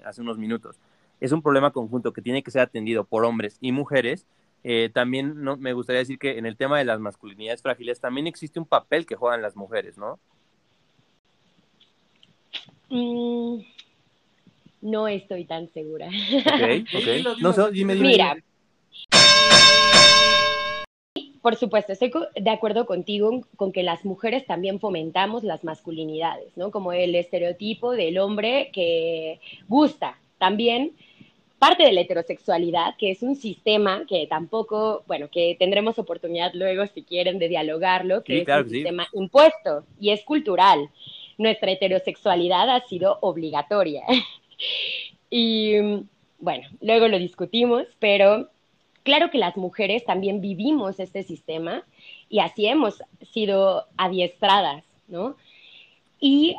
hace 0.05 0.21
unos 0.21 0.37
minutos, 0.37 0.79
es 1.19 1.33
un 1.33 1.41
problema 1.41 1.71
conjunto 1.71 2.13
que 2.13 2.21
tiene 2.21 2.41
que 2.41 2.51
ser 2.51 2.61
atendido 2.61 3.03
por 3.03 3.25
hombres 3.25 3.57
y 3.59 3.73
mujeres. 3.73 4.25
Eh, 4.63 4.89
también 4.93 5.35
me 5.59 5.73
gustaría 5.73 5.99
decir 5.99 6.17
que 6.17 6.37
en 6.37 6.45
el 6.45 6.55
tema 6.55 6.77
de 6.77 6.85
las 6.85 6.99
masculinidades 6.99 7.61
frágiles 7.61 7.99
también 7.99 8.27
existe 8.27 8.59
un 8.59 8.65
papel 8.65 9.05
que 9.05 9.15
juegan 9.15 9.41
las 9.41 9.55
mujeres, 9.57 9.97
¿no? 9.97 10.19
Mm, 12.89 13.59
no 14.81 15.07
estoy 15.07 15.45
tan 15.45 15.69
segura. 15.69 16.07
Ok, 16.07 16.87
ok. 16.95 17.37
No 17.41 17.53
sé, 17.53 17.71
dime, 17.71 17.95
dime. 17.95 18.07
Mira. 18.07 18.37
Por 21.41 21.55
supuesto, 21.55 21.93
estoy 21.93 22.11
de 22.35 22.49
acuerdo 22.49 22.85
contigo 22.85 23.45
con 23.55 23.71
que 23.71 23.83
las 23.83 24.03
mujeres 24.03 24.45
también 24.45 24.79
fomentamos 24.79 25.43
las 25.43 25.63
masculinidades, 25.63 26.57
¿no? 26.57 26.69
Como 26.69 26.91
el 26.91 27.15
estereotipo 27.15 27.91
del 27.93 28.17
hombre 28.17 28.71
que 28.73 29.39
gusta. 29.67 30.19
También 30.37 30.91
parte 31.59 31.83
de 31.83 31.91
la 31.91 32.01
heterosexualidad, 32.01 32.95
que 32.97 33.11
es 33.11 33.21
un 33.21 33.35
sistema 33.35 34.05
que 34.07 34.27
tampoco, 34.27 35.03
bueno, 35.07 35.29
que 35.29 35.55
tendremos 35.59 35.99
oportunidad 35.99 36.51
luego, 36.53 36.87
si 36.87 37.03
quieren, 37.03 37.37
de 37.37 37.49
dialogarlo, 37.49 38.23
que 38.23 38.41
es 38.41 38.47
un 38.47 38.69
sistema 38.69 39.07
impuesto 39.13 39.83
y 39.99 40.09
es 40.11 40.23
cultural. 40.23 40.89
Nuestra 41.39 41.71
heterosexualidad 41.71 42.69
ha 42.69 42.85
sido 42.87 43.17
obligatoria. 43.21 44.03
y 45.31 45.73
bueno, 46.37 46.67
luego 46.81 47.07
lo 47.07 47.17
discutimos, 47.17 47.85
pero 47.97 48.47
claro 49.01 49.31
que 49.31 49.39
las 49.39 49.57
mujeres 49.57 50.05
también 50.05 50.39
vivimos 50.39 50.99
este 50.99 51.23
sistema 51.23 51.83
y 52.29 52.39
así 52.39 52.67
hemos 52.67 53.01
sido 53.31 53.85
adiestradas, 53.97 54.83
¿no? 55.07 55.35
Y 56.19 56.55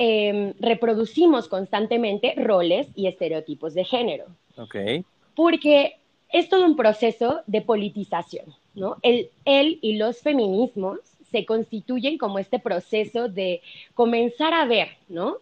Em, 0.00 0.54
reproducimos 0.60 1.48
constantemente 1.48 2.32
roles 2.36 2.86
y 2.94 3.08
estereotipos 3.08 3.74
de 3.74 3.84
género. 3.84 4.26
Okay. 4.56 5.04
Porque 5.34 5.96
es 6.30 6.48
todo 6.48 6.64
un 6.64 6.76
proceso 6.76 7.40
de 7.48 7.62
politización, 7.62 8.46
¿no? 8.74 8.98
El, 9.02 9.30
él 9.44 9.80
y 9.82 9.96
los 9.96 10.20
feminismos 10.20 11.00
se 11.30 11.44
constituyen 11.44 12.18
como 12.18 12.38
este 12.38 12.58
proceso 12.58 13.28
de 13.28 13.62
comenzar 13.94 14.54
a 14.54 14.64
ver, 14.64 14.88
¿no? 15.08 15.36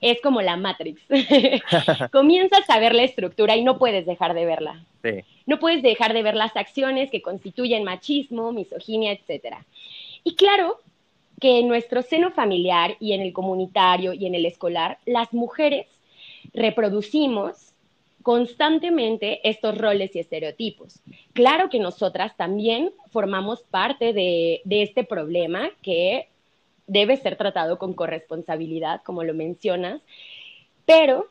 Es 0.00 0.20
como 0.20 0.42
la 0.42 0.56
Matrix. 0.56 1.00
Comienzas 2.12 2.68
a 2.68 2.80
ver 2.80 2.94
la 2.94 3.04
estructura 3.04 3.56
y 3.56 3.62
no 3.62 3.78
puedes 3.78 4.04
dejar 4.04 4.34
de 4.34 4.44
verla. 4.44 4.84
Sí. 5.02 5.22
No 5.46 5.58
puedes 5.58 5.82
dejar 5.82 6.12
de 6.12 6.22
ver 6.22 6.34
las 6.34 6.56
acciones 6.56 7.10
que 7.10 7.22
constituyen 7.22 7.84
machismo, 7.84 8.52
misoginia, 8.52 9.12
etc. 9.12 9.56
Y 10.24 10.34
claro, 10.34 10.78
que 11.40 11.58
en 11.58 11.68
nuestro 11.68 12.02
seno 12.02 12.30
familiar 12.30 12.96
y 13.00 13.12
en 13.12 13.20
el 13.20 13.32
comunitario 13.32 14.12
y 14.12 14.26
en 14.26 14.34
el 14.34 14.46
escolar, 14.46 14.98
las 15.06 15.32
mujeres 15.32 15.86
reproducimos 16.54 17.71
constantemente 18.22 19.46
estos 19.48 19.76
roles 19.76 20.14
y 20.14 20.20
estereotipos. 20.20 21.00
Claro 21.32 21.68
que 21.68 21.78
nosotras 21.78 22.36
también 22.36 22.92
formamos 23.10 23.62
parte 23.62 24.12
de, 24.12 24.62
este 24.68 25.04
problema 25.04 25.70
que 25.82 26.28
debe 26.86 27.16
ser 27.16 27.36
tratado 27.36 27.78
con 27.78 27.94
corresponsabilidad, 27.94 29.02
como 29.02 29.24
lo 29.24 29.34
mencionas, 29.34 30.00
pero 30.86 31.28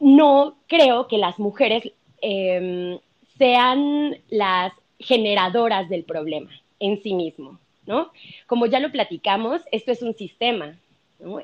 no 0.00 0.56
creo 0.66 1.08
que 1.08 1.18
las 1.18 1.38
mujeres 1.38 1.92
eh, 2.20 2.98
sean 3.38 4.16
las 4.28 4.72
generadoras 4.98 5.88
del 5.88 6.04
problema 6.04 6.50
en 6.78 7.02
sí 7.02 7.14
mismo. 7.14 7.58
¿no? 7.86 8.12
Como 8.46 8.66
ya 8.66 8.80
lo 8.80 8.92
platicamos, 8.92 9.62
esto 9.72 9.92
es 9.92 10.02
un 10.02 10.14
sistema, 10.14 10.78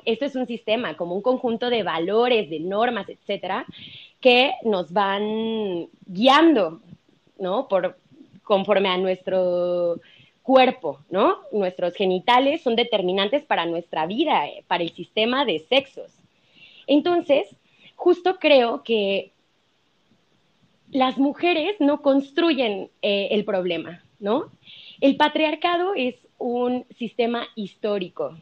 Esto 0.05 0.25
es 0.25 0.35
un 0.35 0.45
sistema, 0.45 0.97
como 0.97 1.15
un 1.15 1.21
conjunto 1.21 1.69
de 1.69 1.83
valores, 1.83 2.49
de 2.49 2.59
normas, 2.59 3.07
etcétera, 3.09 3.65
que 4.19 4.53
nos 4.63 4.91
van 4.91 5.87
guiando, 6.05 6.81
¿no? 7.37 7.67
Por, 7.67 7.97
conforme 8.43 8.89
a 8.89 8.97
nuestro 8.97 9.99
cuerpo, 10.43 10.99
¿no? 11.09 11.37
Nuestros 11.51 11.93
genitales 11.93 12.61
son 12.61 12.75
determinantes 12.75 13.43
para 13.43 13.65
nuestra 13.65 14.05
vida, 14.07 14.47
eh, 14.47 14.63
para 14.67 14.83
el 14.83 14.91
sistema 14.91 15.45
de 15.45 15.59
sexos. 15.59 16.11
Entonces, 16.87 17.55
justo 17.95 18.37
creo 18.39 18.83
que 18.83 19.31
las 20.91 21.17
mujeres 21.17 21.75
no 21.79 22.01
construyen 22.01 22.89
eh, 23.01 23.27
el 23.31 23.45
problema, 23.45 24.03
¿no? 24.19 24.51
El 25.01 25.15
patriarcado 25.17 25.93
es 25.95 26.15
un 26.39 26.85
sistema 26.97 27.47
histórico. 27.55 28.35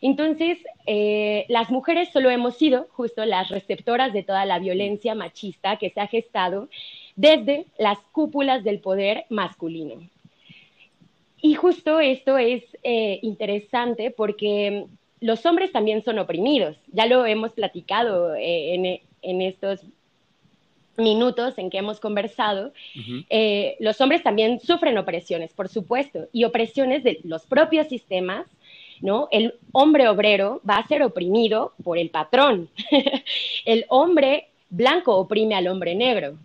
Entonces, 0.00 0.58
eh, 0.86 1.44
las 1.48 1.70
mujeres 1.70 2.10
solo 2.12 2.30
hemos 2.30 2.56
sido 2.56 2.86
justo 2.90 3.24
las 3.24 3.48
receptoras 3.48 4.12
de 4.12 4.22
toda 4.22 4.44
la 4.44 4.58
violencia 4.58 5.14
machista 5.14 5.76
que 5.76 5.90
se 5.90 6.00
ha 6.00 6.06
gestado 6.06 6.68
desde 7.16 7.66
las 7.78 7.98
cúpulas 8.12 8.62
del 8.64 8.78
poder 8.78 9.24
masculino. 9.28 10.08
Y 11.40 11.54
justo 11.54 12.00
esto 12.00 12.38
es 12.38 12.64
eh, 12.82 13.20
interesante 13.22 14.10
porque 14.10 14.86
los 15.20 15.44
hombres 15.46 15.72
también 15.72 16.02
son 16.04 16.18
oprimidos. 16.18 16.76
Ya 16.92 17.06
lo 17.06 17.26
hemos 17.26 17.52
platicado 17.52 18.34
eh, 18.34 18.74
en, 18.74 19.00
en 19.22 19.42
estos 19.42 19.80
minutos 20.98 21.56
en 21.58 21.70
que 21.70 21.78
hemos 21.78 22.00
conversado, 22.00 22.72
eh, 23.30 23.76
los 23.78 24.00
hombres 24.00 24.22
también 24.22 24.60
sufren 24.60 24.98
opresiones, 24.98 25.52
por 25.52 25.68
supuesto, 25.68 26.28
y 26.32 26.44
opresiones 26.44 27.04
de 27.04 27.20
los 27.24 27.46
propios 27.46 27.88
sistemas, 27.88 28.46
¿no? 29.00 29.28
El 29.30 29.54
hombre 29.72 30.08
obrero 30.08 30.60
va 30.68 30.76
a 30.76 30.86
ser 30.86 31.02
oprimido 31.02 31.72
por 31.82 31.98
el 31.98 32.10
patrón. 32.10 32.68
el 33.64 33.84
hombre 33.88 34.48
blanco 34.70 35.16
oprime 35.16 35.54
al 35.54 35.68
hombre 35.68 35.94
negro. 35.94 36.38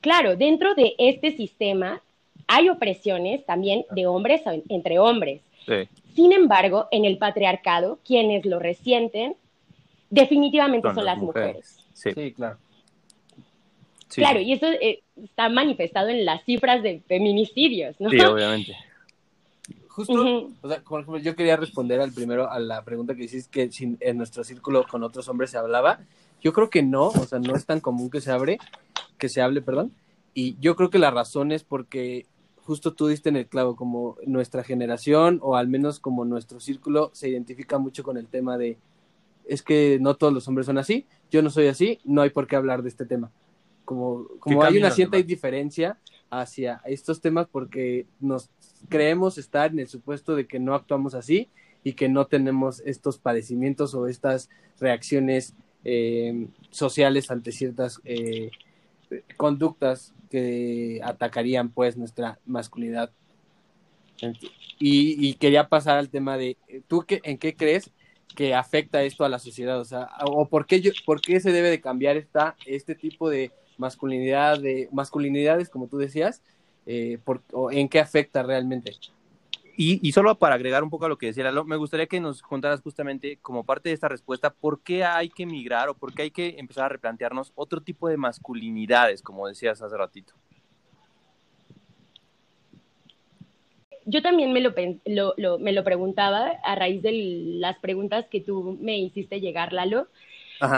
Claro, 0.00 0.36
dentro 0.36 0.74
de 0.74 0.94
este 0.98 1.32
sistema 1.32 2.02
hay 2.46 2.68
opresiones 2.68 3.44
también 3.46 3.84
de 3.90 4.06
hombres 4.06 4.42
entre 4.68 4.98
hombres. 4.98 5.40
Sin 6.14 6.32
embargo, 6.32 6.88
en 6.90 7.04
el 7.04 7.16
patriarcado, 7.16 7.98
quienes 8.04 8.44
lo 8.44 8.58
resienten 8.58 9.34
definitivamente 10.10 10.92
son, 10.94 11.04
las 11.04 11.18
mujeres. 11.18 11.78
Sí. 11.94 12.32
claro. 12.32 12.58
claro, 14.08 14.40
y 14.40 14.52
eso 14.52 14.66
eh, 14.66 15.00
está 15.22 15.48
manifestado 15.48 16.08
en 16.08 16.24
las 16.24 16.44
cifras 16.44 16.82
de 16.82 17.00
feminicidios, 17.08 17.98
¿no? 17.98 18.10
Sí, 18.10 18.20
obviamente. 18.20 18.76
Justo, 19.94 20.50
o 20.60 20.68
sea, 20.68 20.82
por 20.82 21.00
ejemplo, 21.00 21.22
yo 21.22 21.36
quería 21.36 21.56
responder 21.56 22.00
al 22.00 22.10
primero 22.10 22.50
a 22.50 22.58
la 22.58 22.82
pregunta 22.82 23.14
que 23.14 23.24
hiciste 23.24 23.48
que 23.48 23.70
si 23.70 23.96
en 24.00 24.16
nuestro 24.18 24.42
círculo 24.42 24.84
con 24.90 25.04
otros 25.04 25.28
hombres 25.28 25.50
se 25.50 25.58
hablaba. 25.58 26.00
Yo 26.42 26.52
creo 26.52 26.68
que 26.68 26.82
no, 26.82 27.06
o 27.06 27.26
sea, 27.26 27.38
no 27.38 27.54
es 27.54 27.64
tan 27.64 27.78
común 27.78 28.10
que 28.10 28.20
se 28.20 28.32
abre, 28.32 28.58
que 29.18 29.28
se 29.28 29.40
hable, 29.40 29.62
perdón. 29.62 29.92
Y 30.34 30.56
yo 30.58 30.74
creo 30.74 30.90
que 30.90 30.98
la 30.98 31.12
razón 31.12 31.52
es 31.52 31.62
porque 31.62 32.26
justo 32.56 32.92
tú 32.92 33.06
diste 33.06 33.28
en 33.28 33.36
el 33.36 33.46
clavo, 33.46 33.76
como 33.76 34.16
nuestra 34.26 34.64
generación 34.64 35.38
o 35.42 35.54
al 35.54 35.68
menos 35.68 36.00
como 36.00 36.24
nuestro 36.24 36.58
círculo 36.58 37.10
se 37.14 37.28
identifica 37.28 37.78
mucho 37.78 38.02
con 38.02 38.16
el 38.16 38.26
tema 38.26 38.58
de 38.58 38.78
es 39.44 39.62
que 39.62 39.98
no 40.00 40.16
todos 40.16 40.32
los 40.32 40.48
hombres 40.48 40.66
son 40.66 40.78
así, 40.78 41.06
yo 41.30 41.40
no 41.40 41.50
soy 41.50 41.68
así, 41.68 42.00
no 42.04 42.22
hay 42.22 42.30
por 42.30 42.48
qué 42.48 42.56
hablar 42.56 42.82
de 42.82 42.88
este 42.88 43.06
tema. 43.06 43.30
Como, 43.84 44.26
como 44.40 44.64
hay 44.64 44.76
una 44.76 44.90
cierta 44.90 45.18
indiferencia 45.18 45.98
hacia 46.40 46.80
estos 46.84 47.20
temas 47.20 47.46
porque 47.50 48.06
nos 48.20 48.50
creemos 48.88 49.38
estar 49.38 49.70
en 49.70 49.80
el 49.80 49.88
supuesto 49.88 50.34
de 50.34 50.46
que 50.46 50.58
no 50.58 50.74
actuamos 50.74 51.14
así 51.14 51.50
y 51.82 51.92
que 51.92 52.08
no 52.08 52.26
tenemos 52.26 52.80
estos 52.80 53.18
padecimientos 53.18 53.94
o 53.94 54.06
estas 54.06 54.48
reacciones 54.80 55.54
eh, 55.84 56.48
sociales 56.70 57.30
ante 57.30 57.52
ciertas 57.52 58.00
eh, 58.04 58.50
conductas 59.36 60.14
que 60.30 61.00
atacarían 61.04 61.68
pues 61.68 61.96
nuestra 61.96 62.38
masculinidad. 62.46 63.12
Y, 64.78 65.34
quería 65.34 65.68
pasar 65.68 65.98
al 65.98 66.08
tema 66.08 66.38
de, 66.38 66.56
¿tú 66.88 67.04
qué, 67.06 67.20
en 67.24 67.36
qué 67.36 67.54
crees 67.54 67.90
que 68.34 68.54
afecta 68.54 69.02
esto 69.02 69.24
a 69.24 69.28
la 69.28 69.38
sociedad? 69.38 69.78
O 69.78 69.84
sea, 69.84 70.08
o 70.26 70.48
por 70.48 70.66
qué, 70.66 70.80
yo, 70.80 70.92
por 71.04 71.20
qué 71.20 71.38
se 71.40 71.52
debe 71.52 71.68
de 71.68 71.80
cambiar 71.80 72.16
esta, 72.16 72.56
este 72.64 72.94
tipo 72.94 73.28
de 73.28 73.52
masculinidad, 73.78 74.60
de 74.60 74.88
masculinidades, 74.92 75.68
como 75.68 75.86
tú 75.88 75.98
decías, 75.98 76.42
eh, 76.86 77.18
por, 77.24 77.42
o 77.52 77.70
en 77.70 77.88
qué 77.88 78.00
afecta 78.00 78.42
realmente? 78.42 78.92
Y, 79.76 80.06
y, 80.06 80.12
solo 80.12 80.36
para 80.36 80.54
agregar 80.54 80.84
un 80.84 80.90
poco 80.90 81.06
a 81.06 81.08
lo 81.08 81.18
que 81.18 81.26
decía 81.26 81.44
Lalo, 81.44 81.64
me 81.64 81.76
gustaría 81.76 82.06
que 82.06 82.20
nos 82.20 82.42
contaras 82.42 82.80
justamente 82.80 83.38
como 83.42 83.64
parte 83.64 83.88
de 83.88 83.94
esta 83.94 84.08
respuesta, 84.08 84.50
¿por 84.50 84.80
qué 84.82 85.04
hay 85.04 85.28
que 85.28 85.46
migrar 85.46 85.88
o 85.88 85.94
por 85.94 86.14
qué 86.14 86.22
hay 86.22 86.30
que 86.30 86.54
empezar 86.58 86.84
a 86.84 86.88
replantearnos 86.90 87.52
otro 87.56 87.80
tipo 87.80 88.08
de 88.08 88.16
masculinidades, 88.16 89.20
como 89.20 89.48
decías 89.48 89.82
hace 89.82 89.96
ratito? 89.96 90.32
Yo 94.06 94.22
también 94.22 94.52
me 94.52 94.60
lo, 94.60 94.74
lo, 95.36 95.58
me 95.58 95.72
lo 95.72 95.82
preguntaba 95.82 96.52
a 96.62 96.74
raíz 96.76 97.02
de 97.02 97.12
las 97.58 97.78
preguntas 97.78 98.26
que 98.30 98.40
tú 98.40 98.78
me 98.80 98.98
hiciste 98.98 99.40
llegar, 99.40 99.72
Lalo. 99.72 100.06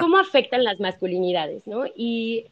¿Cómo 0.00 0.18
afectan 0.18 0.64
las 0.64 0.80
masculinidades? 0.80 1.66
¿no? 1.66 1.84
Y 1.94 2.46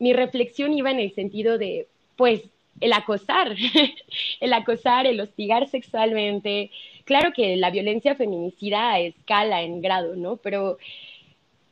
mi 0.00 0.12
reflexión 0.12 0.72
iba 0.74 0.90
en 0.90 0.98
el 0.98 1.14
sentido 1.14 1.58
de, 1.58 1.86
pues, 2.16 2.42
el 2.80 2.92
acosar, 2.92 3.54
el 4.40 4.52
acosar, 4.52 5.06
el 5.06 5.20
hostigar 5.20 5.68
sexualmente. 5.68 6.70
Claro 7.04 7.32
que 7.32 7.56
la 7.56 7.70
violencia 7.70 8.14
feminicida 8.16 8.98
escala 8.98 9.62
en 9.62 9.80
grado, 9.80 10.16
¿no? 10.16 10.36
Pero 10.36 10.78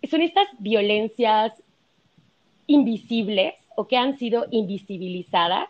son 0.08 0.22
estas 0.22 0.46
violencias 0.58 1.52
invisibles 2.66 3.54
o 3.76 3.88
que 3.88 3.96
han 3.96 4.18
sido 4.18 4.46
invisibilizadas 4.50 5.68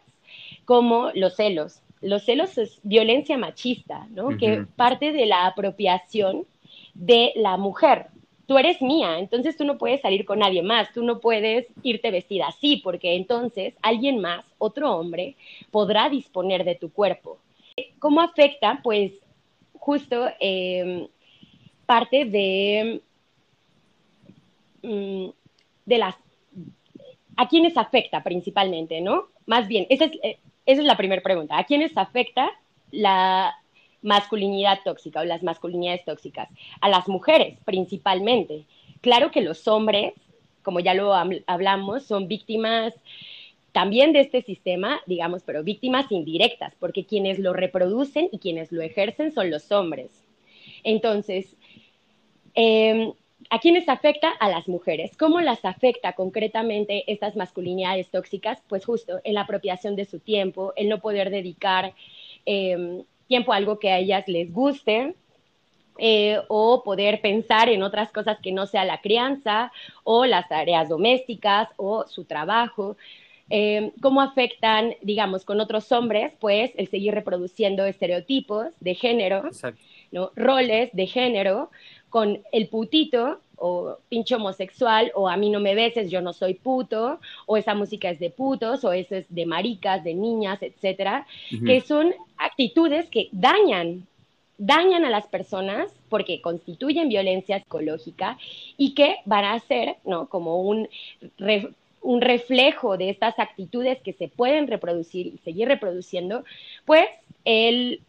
como 0.65 1.11
los 1.15 1.37
celos. 1.37 1.81
Los 2.01 2.25
celos 2.25 2.59
es 2.59 2.81
violencia 2.83 3.39
machista, 3.39 4.07
¿no? 4.11 4.37
Que 4.37 4.65
parte 4.77 5.13
de 5.13 5.27
la 5.27 5.47
apropiación 5.47 6.47
de 6.95 7.33
la 7.37 7.57
mujer, 7.57 8.07
tú 8.49 8.57
eres 8.57 8.81
mía, 8.81 9.19
entonces 9.19 9.59
tú 9.59 9.65
no 9.65 9.77
puedes 9.77 10.01
salir 10.01 10.25
con 10.25 10.39
nadie 10.39 10.63
más, 10.63 10.91
tú 10.95 11.03
no 11.03 11.21
puedes 11.21 11.67
irte 11.83 12.11
vestida 12.11 12.49
así, 12.49 12.79
porque 12.79 13.15
entonces 13.15 13.75
alguien 13.83 14.23
más, 14.23 14.43
otro 14.57 14.97
hombre, 14.97 15.37
podrá 15.71 16.09
disponer 16.09 16.65
de 16.65 16.75
tu 16.75 16.91
cuerpo. 16.91 17.37
¿Cómo 17.99 18.23
afecta? 18.23 18.81
Pues 18.83 19.13
justo 19.75 20.29
em, 20.41 21.07
parte 21.85 22.25
de, 22.25 23.03
mm, 24.83 25.29
de 25.85 25.99
las... 25.99 26.17
¿A 27.37 27.49
quiénes 27.49 27.77
afecta 27.77 28.23
principalmente, 28.23 29.03
no? 29.03 29.27
Más 29.45 29.69
bien, 29.69 29.87
esa 29.91 30.07
es, 30.07 30.13
eh, 30.23 30.39
esa 30.65 30.81
es 30.81 30.87
la 30.87 30.97
primera 30.97 31.21
pregunta. 31.23 31.59
¿A 31.59 31.65
quiénes 31.65 31.95
afecta 31.99 32.49
la 32.93 33.55
masculinidad 34.03 34.81
tóxica 34.85 35.21
o 35.21 35.25
las 35.25 35.43
masculinidades 35.43 36.05
tóxicas? 36.05 36.49
A 36.81 36.89
las 36.89 37.09
mujeres 37.09 37.59
principalmente. 37.65 38.65
Claro 39.01 39.31
que 39.31 39.41
los 39.41 39.69
hombres, 39.69 40.15
como 40.63 40.81
ya 40.81 40.95
lo 40.95 41.15
hablamos, 41.47 42.05
son 42.05 42.29
víctimas 42.29 42.95
también 43.73 44.13
de 44.13 44.21
este 44.21 44.43
sistema, 44.43 45.01
digamos, 45.07 45.43
pero 45.45 45.63
víctimas 45.63 46.11
indirectas, 46.11 46.75
porque 46.81 47.05
quienes 47.05 47.39
lo 47.39 47.53
reproducen 47.53 48.29
y 48.33 48.39
quienes 48.39 48.73
lo 48.73 48.83
ejercen 48.83 49.31
son 49.33 49.51
los 49.51 49.71
hombres. 49.71 50.25
Entonces, 50.85 51.57
em, 52.55 53.13
¿a 53.51 53.59
quiénes 53.61 53.89
afecta? 53.89 54.31
A 54.31 54.49
las 54.49 54.69
mujeres. 54.69 55.17
¿Cómo 55.17 55.41
las 55.41 55.65
afecta 55.65 56.15
concretamente 56.15 57.05
estas 57.07 57.37
masculinidades 57.37 58.11
tóxicas? 58.11 58.63
Pues 58.69 58.85
justo 58.85 59.21
en 59.25 59.35
la 59.35 59.43
apropiación 59.43 59.97
de 59.97 60.07
su 60.07 60.19
tiempo, 60.19 60.73
el 60.77 60.89
no 60.89 61.01
poder 61.01 61.31
dedicar 61.31 61.95
em, 62.47 63.05
tiempo 63.29 63.53
algo 63.53 63.79
que 63.79 63.93
a 63.93 63.99
ellas 63.99 64.27
les 64.27 64.53
guste, 64.53 65.15
eh, 66.01 66.41
o 66.47 66.85
poder 66.85 67.21
pensar 67.21 67.69
en 67.69 67.83
otras 67.83 68.13
cosas 68.13 68.39
que 68.41 68.53
no 68.53 68.67
sea 68.67 68.85
la 68.85 69.01
crianza 69.01 69.73
o 70.05 70.27
las 70.27 70.49
tareas 70.49 70.89
domésticas 70.89 71.69
o 71.77 72.07
su 72.07 72.25
trabajo. 72.25 72.97
Eh, 73.51 73.91
¿Cómo 74.01 74.21
afectan, 74.21 74.95
digamos, 75.03 75.45
con 75.45 75.61
otros 75.61 75.91
hombres? 75.91 76.33
Pues 76.39 76.71
el 76.77 76.87
seguir 76.87 77.15
reproduciendo 77.15 77.85
estereotipos 77.85 78.69
de 78.79 78.95
género, 78.95 79.51
¿no? 80.13 80.31
roles 80.37 80.91
de 80.93 81.07
género, 81.07 81.71
con 82.11 82.43
el 82.53 82.69
putito 82.69 83.41
o 83.57 83.97
pinche 84.09 84.37
homosexual, 84.37 85.11
o 85.17 85.29
a 85.29 85.37
mí 85.37 85.51
no 85.51 85.59
me 85.59 85.75
beses, 85.75 86.13
yo 86.13 86.21
no 86.21 86.33
soy 86.33 86.55
puto, 86.55 87.19
o 87.47 87.57
esa 87.57 87.75
música 87.75 88.09
es 88.09 88.21
de 88.21 88.31
putos, 88.31 88.85
o 88.85 88.93
eso 88.93 89.17
es 89.17 89.27
de 89.35 89.47
maricas, 89.47 90.05
de 90.05 90.15
niñas, 90.15 90.63
etcétera, 90.63 91.27
que 91.67 91.81
son 91.81 92.15
actitudes 92.59 93.09
que 93.09 93.29
dañan, 93.31 94.05
dañan 94.59 95.05
a 95.05 95.11
las 95.11 95.29
personas 95.29 95.93
porque 96.09 96.41
constituyen 96.41 97.09
violencia 97.09 97.61
psicológica 97.61 98.37
y 98.77 98.95
que 98.95 99.19
van 99.27 99.45
a 99.45 99.61
ser, 99.61 99.95
¿no? 100.05 100.29
Como 100.29 100.63
un, 100.63 100.89
un 102.03 102.21
reflejo 102.21 102.97
de 102.97 103.11
estas 103.11 103.39
actitudes 103.39 104.01
que 104.03 104.13
se 104.13 104.27
pueden 104.27 104.67
reproducir 104.67 105.29
y 105.29 105.39
seguir 105.45 105.69
reproduciendo, 105.69 106.43
pues 106.85 107.07
el, 107.45 108.01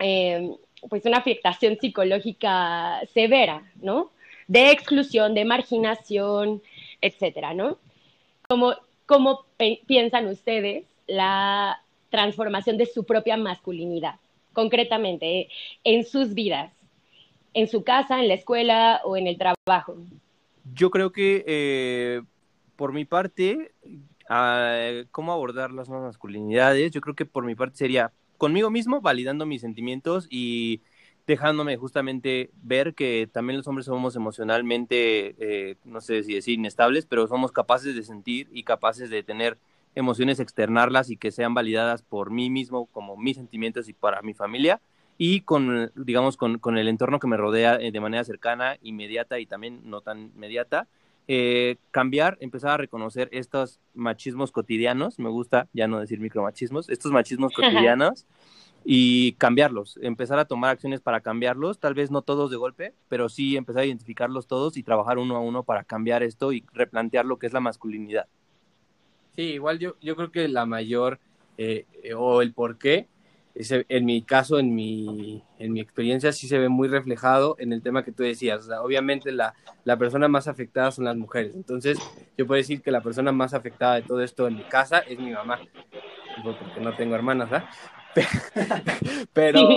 eh, 0.00 0.50
pues 0.90 1.04
una 1.04 1.18
afectación 1.18 1.78
psicológica 1.80 3.00
severa, 3.14 3.62
¿no? 3.80 4.10
De 4.48 4.72
exclusión, 4.72 5.34
de 5.34 5.44
marginación, 5.44 6.62
etcétera, 7.00 7.54
¿no? 7.54 7.78
¿Cómo, 8.48 8.74
cómo 9.06 9.44
piensan 9.86 10.26
ustedes 10.26 10.84
la 11.06 11.80
transformación 12.16 12.78
de 12.78 12.86
su 12.86 13.04
propia 13.04 13.36
masculinidad, 13.36 14.14
concretamente, 14.54 15.48
en 15.84 16.02
sus 16.02 16.32
vidas, 16.32 16.72
en 17.52 17.68
su 17.68 17.84
casa, 17.84 18.20
en 18.20 18.28
la 18.28 18.34
escuela 18.34 19.02
o 19.04 19.18
en 19.18 19.26
el 19.26 19.36
trabajo? 19.36 19.98
Yo 20.72 20.90
creo 20.90 21.12
que, 21.12 21.44
eh, 21.46 22.22
por 22.74 22.94
mi 22.94 23.04
parte, 23.04 23.72
ah, 24.30 25.02
cómo 25.10 25.34
abordar 25.34 25.72
las 25.72 25.90
nuevas 25.90 26.06
masculinidades, 26.06 26.90
yo 26.90 27.02
creo 27.02 27.14
que 27.14 27.26
por 27.26 27.44
mi 27.44 27.54
parte 27.54 27.76
sería 27.76 28.12
conmigo 28.38 28.70
mismo, 28.70 29.02
validando 29.02 29.44
mis 29.44 29.60
sentimientos 29.60 30.26
y 30.30 30.80
dejándome 31.26 31.76
justamente 31.76 32.48
ver 32.62 32.94
que 32.94 33.28
también 33.30 33.58
los 33.58 33.68
hombres 33.68 33.84
somos 33.84 34.16
emocionalmente, 34.16 35.34
eh, 35.38 35.76
no 35.84 36.00
sé 36.00 36.22
si 36.22 36.32
decir 36.32 36.54
inestables, 36.54 37.04
pero 37.04 37.26
somos 37.26 37.52
capaces 37.52 37.94
de 37.94 38.02
sentir 38.04 38.48
y 38.54 38.62
capaces 38.62 39.10
de 39.10 39.22
tener 39.22 39.58
emociones, 39.96 40.38
externarlas 40.38 41.10
y 41.10 41.16
que 41.16 41.32
sean 41.32 41.54
validadas 41.54 42.02
por 42.02 42.30
mí 42.30 42.50
mismo 42.50 42.86
como 42.86 43.16
mis 43.16 43.36
sentimientos 43.36 43.88
y 43.88 43.92
para 43.92 44.22
mi 44.22 44.34
familia 44.34 44.80
y 45.18 45.40
con, 45.40 45.90
digamos, 45.96 46.36
con, 46.36 46.58
con 46.58 46.78
el 46.78 46.88
entorno 46.88 47.18
que 47.18 47.26
me 47.26 47.36
rodea 47.36 47.76
eh, 47.76 47.90
de 47.90 48.00
manera 48.00 48.22
cercana, 48.22 48.76
inmediata 48.82 49.40
y 49.40 49.46
también 49.46 49.80
no 49.84 50.02
tan 50.02 50.30
inmediata. 50.34 50.86
Eh, 51.28 51.76
cambiar, 51.90 52.38
empezar 52.40 52.72
a 52.72 52.76
reconocer 52.76 53.28
estos 53.32 53.80
machismos 53.94 54.52
cotidianos, 54.52 55.18
me 55.18 55.28
gusta 55.28 55.66
ya 55.72 55.88
no 55.88 55.98
decir 55.98 56.20
micromachismos, 56.20 56.88
estos 56.88 57.10
machismos 57.10 57.52
cotidianos 57.52 58.26
y 58.84 59.32
cambiarlos, 59.32 59.98
empezar 60.02 60.38
a 60.38 60.44
tomar 60.44 60.70
acciones 60.70 61.00
para 61.00 61.20
cambiarlos, 61.22 61.80
tal 61.80 61.94
vez 61.94 62.12
no 62.12 62.22
todos 62.22 62.52
de 62.52 62.56
golpe, 62.56 62.94
pero 63.08 63.28
sí 63.28 63.56
empezar 63.56 63.82
a 63.82 63.86
identificarlos 63.86 64.46
todos 64.46 64.76
y 64.76 64.84
trabajar 64.84 65.18
uno 65.18 65.34
a 65.34 65.40
uno 65.40 65.64
para 65.64 65.82
cambiar 65.82 66.22
esto 66.22 66.52
y 66.52 66.64
replantear 66.72 67.24
lo 67.24 67.38
que 67.38 67.48
es 67.48 67.52
la 67.52 67.58
masculinidad. 67.58 68.28
Sí, 69.36 69.42
igual 69.42 69.78
yo, 69.78 69.96
yo 70.00 70.16
creo 70.16 70.32
que 70.32 70.48
la 70.48 70.66
mayor 70.66 71.20
eh, 71.58 71.86
o 72.16 72.42
el 72.42 72.52
por 72.52 72.78
qué, 72.78 73.08
en 73.54 74.04
mi 74.04 74.22
caso, 74.22 74.58
en 74.58 74.74
mi, 74.74 75.42
en 75.58 75.72
mi 75.72 75.80
experiencia, 75.80 76.32
sí 76.32 76.46
se 76.46 76.58
ve 76.58 76.68
muy 76.68 76.88
reflejado 76.88 77.56
en 77.58 77.72
el 77.72 77.82
tema 77.82 78.04
que 78.04 78.12
tú 78.12 78.22
decías. 78.22 78.68
obviamente 78.82 79.32
la, 79.32 79.54
la, 79.84 79.96
persona 79.96 80.28
más 80.28 80.46
afectada 80.46 80.90
son 80.90 81.06
las 81.06 81.16
mujeres. 81.16 81.54
Entonces, 81.54 81.98
yo 82.36 82.46
puedo 82.46 82.58
decir 82.58 82.82
que 82.82 82.90
la 82.90 83.00
persona 83.00 83.32
más 83.32 83.54
afectada 83.54 83.94
de 83.94 84.02
todo 84.02 84.22
esto 84.22 84.46
en 84.46 84.56
mi 84.56 84.64
casa 84.64 84.98
es 84.98 85.18
mi 85.18 85.30
mamá, 85.30 85.60
porque 86.44 86.80
no 86.80 86.94
tengo 86.96 87.14
hermanas, 87.14 87.48
¿verdad? 87.50 87.68
pero, 89.34 89.68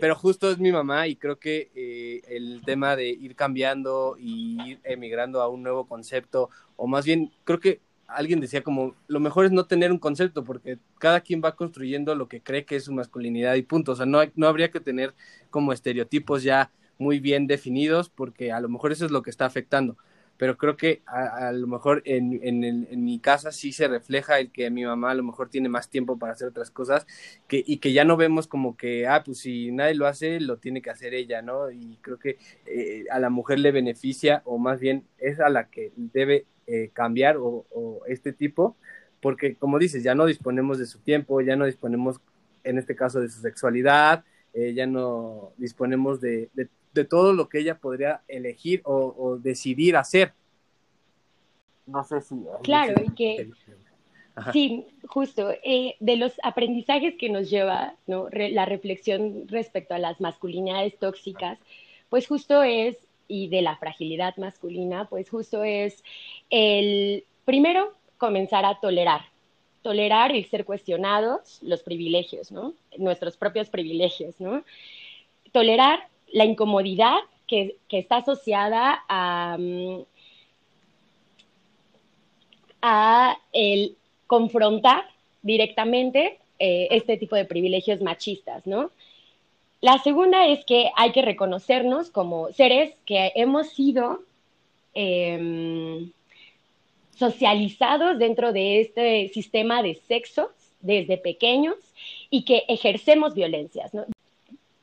pero 0.00 0.14
justo 0.16 0.50
es 0.50 0.58
mi 0.58 0.72
mamá 0.72 1.06
y 1.06 1.14
creo 1.14 1.38
que 1.38 1.70
eh, 1.74 2.22
el 2.28 2.62
tema 2.64 2.96
de 2.96 3.08
ir 3.08 3.36
cambiando 3.36 4.16
y 4.18 4.70
ir 4.70 4.80
emigrando 4.82 5.40
a 5.40 5.48
un 5.48 5.62
nuevo 5.62 5.86
concepto, 5.86 6.50
o 6.76 6.86
más 6.86 7.04
bien, 7.04 7.32
creo 7.44 7.60
que 7.60 7.80
alguien 8.06 8.40
decía 8.40 8.62
como, 8.62 8.94
lo 9.08 9.20
mejor 9.20 9.46
es 9.46 9.52
no 9.52 9.66
tener 9.66 9.92
un 9.92 9.98
concepto, 9.98 10.44
porque 10.44 10.78
cada 10.98 11.20
quien 11.20 11.42
va 11.44 11.56
construyendo 11.56 12.14
lo 12.14 12.28
que 12.28 12.40
cree 12.40 12.64
que 12.64 12.76
es 12.76 12.84
su 12.84 12.92
masculinidad 12.92 13.54
y 13.54 13.62
punto. 13.62 13.92
O 13.92 13.96
sea, 13.96 14.06
no, 14.06 14.20
no 14.34 14.48
habría 14.48 14.70
que 14.70 14.80
tener 14.80 15.14
como 15.50 15.72
estereotipos 15.72 16.42
ya 16.42 16.70
muy 16.98 17.20
bien 17.20 17.46
definidos, 17.46 18.08
porque 18.08 18.52
a 18.52 18.60
lo 18.60 18.68
mejor 18.68 18.92
eso 18.92 19.04
es 19.04 19.10
lo 19.10 19.22
que 19.22 19.30
está 19.30 19.46
afectando 19.46 19.96
pero 20.36 20.56
creo 20.56 20.76
que 20.76 21.02
a, 21.06 21.52
lo 21.52 21.66
mejor 21.66 22.02
en, 22.04 22.40
en, 22.42 22.64
en, 22.64 23.04
mi 23.04 23.18
casa 23.20 23.52
sí 23.52 23.72
se 23.72 23.88
refleja 23.88 24.38
el 24.40 24.50
que 24.50 24.70
mi 24.70 24.84
mamá 24.84 25.12
a 25.12 25.14
lo 25.14 25.22
mejor 25.22 25.48
tiene 25.48 25.68
más 25.68 25.88
tiempo 25.88 26.18
para 26.18 26.32
hacer 26.32 26.48
otras 26.48 26.70
cosas 26.70 27.06
que, 27.46 27.62
y 27.64 27.78
que 27.78 27.92
ya 27.92 28.04
no 28.04 28.16
vemos 28.16 28.46
como 28.46 28.76
que, 28.76 29.06
ah, 29.06 29.22
pues 29.24 29.38
si 29.38 29.70
nadie 29.70 29.94
lo 29.94 30.06
hace, 30.06 30.40
lo 30.40 30.58
tiene 30.58 30.82
que 30.82 30.90
hacer 30.90 31.14
ella, 31.14 31.42
¿no? 31.42 31.70
Y 31.70 31.98
creo 32.00 32.18
que 32.18 32.38
eh, 32.66 33.04
a 33.10 33.18
la 33.20 33.30
mujer 33.30 33.60
le 33.60 33.72
beneficia 33.72 34.42
o 34.44 34.58
más 34.58 34.80
bien 34.80 35.04
es 35.18 35.40
a 35.40 35.48
la 35.48 35.68
que 35.68 35.92
debe 35.96 36.46
eh, 36.66 36.90
cambiar 36.92 37.36
o, 37.36 37.64
o, 37.70 38.02
este 38.06 38.32
tipo, 38.32 38.76
porque 39.20 39.56
como 39.56 39.78
dices, 39.78 40.02
ya 40.02 40.14
no 40.14 40.26
disponemos 40.26 40.78
de 40.78 40.86
su 40.86 40.98
tiempo, 40.98 41.40
ya 41.40 41.56
no 41.56 41.66
disponemos 41.66 42.20
en 42.62 42.78
este 42.78 42.96
caso 42.96 43.20
de 43.20 43.28
su 43.28 43.40
sexualidad, 43.40 44.24
eh, 44.52 44.74
ya 44.74 44.86
no 44.86 45.52
disponemos 45.58 46.20
de, 46.20 46.48
de 46.54 46.68
de 46.94 47.04
todo 47.04 47.32
lo 47.32 47.48
que 47.48 47.58
ella 47.58 47.76
podría 47.76 48.22
elegir 48.28 48.80
o, 48.84 49.36
decidir 49.38 49.96
hacer. 49.96 50.32
No 51.86 52.02
sé 52.04 52.20
si... 52.20 52.36
Claro, 52.62 52.94
y 53.04 53.10
que... 53.10 53.50
Sí, 54.52 54.86
justo. 55.06 55.50
Eh, 55.62 55.94
de 56.00 56.16
los 56.16 56.32
aprendizajes 56.42 57.14
que 57.16 57.28
nos 57.28 57.50
lleva 57.50 57.94
¿no? 58.06 58.28
la 58.30 58.64
reflexión 58.64 59.46
respecto 59.46 59.94
a 59.94 59.98
las 59.98 60.20
masculinidades 60.20 60.98
tóxicas, 60.98 61.58
pues 62.08 62.26
justo 62.26 62.62
es, 62.64 62.96
y 63.28 63.48
de 63.48 63.62
la 63.62 63.76
fragilidad 63.76 64.36
masculina, 64.36 65.06
pues 65.08 65.30
justo 65.30 65.64
es 65.64 66.02
el, 66.50 67.24
primero, 67.44 67.92
comenzar 68.18 68.64
a 68.64 68.80
tolerar, 68.80 69.22
tolerar 69.82 70.32
el 70.32 70.48
ser 70.48 70.64
cuestionados, 70.64 71.58
los 71.62 71.82
privilegios, 71.82 72.50
¿no? 72.52 72.74
Nuestros 72.96 73.36
propios 73.36 73.68
privilegios, 73.68 74.40
¿no? 74.40 74.64
Tolerar 75.52 76.08
la 76.32 76.44
incomodidad 76.44 77.16
que, 77.46 77.76
está 77.90 78.16
asociada 78.16 79.04
a, 79.08 79.56
mm, 79.58 80.00
el 83.52 83.96
confrontar 84.26 85.04
directamente 85.42 86.38
eh, 86.58 86.88
este 86.90 87.16
tipo 87.16 87.36
de 87.36 87.44
privilegios 87.44 88.00
machistas, 88.00 88.66
¿no? 88.66 88.90
La 89.84 89.98
segunda 89.98 90.46
es 90.46 90.64
que 90.64 90.90
hay 90.96 91.12
que 91.12 91.20
reconocernos 91.20 92.08
como 92.08 92.50
seres 92.52 92.94
que 93.04 93.32
hemos 93.34 93.68
sido 93.68 94.22
em, 94.94 96.10
socializados 97.14 98.18
dentro 98.18 98.54
de 98.54 98.80
este 98.80 99.28
sistema 99.28 99.82
de 99.82 99.96
sexos 99.96 100.46
desde 100.80 101.18
pequeños 101.18 101.76
y 102.30 102.46
que 102.46 102.64
ejercemos 102.66 103.34
violencias, 103.34 103.92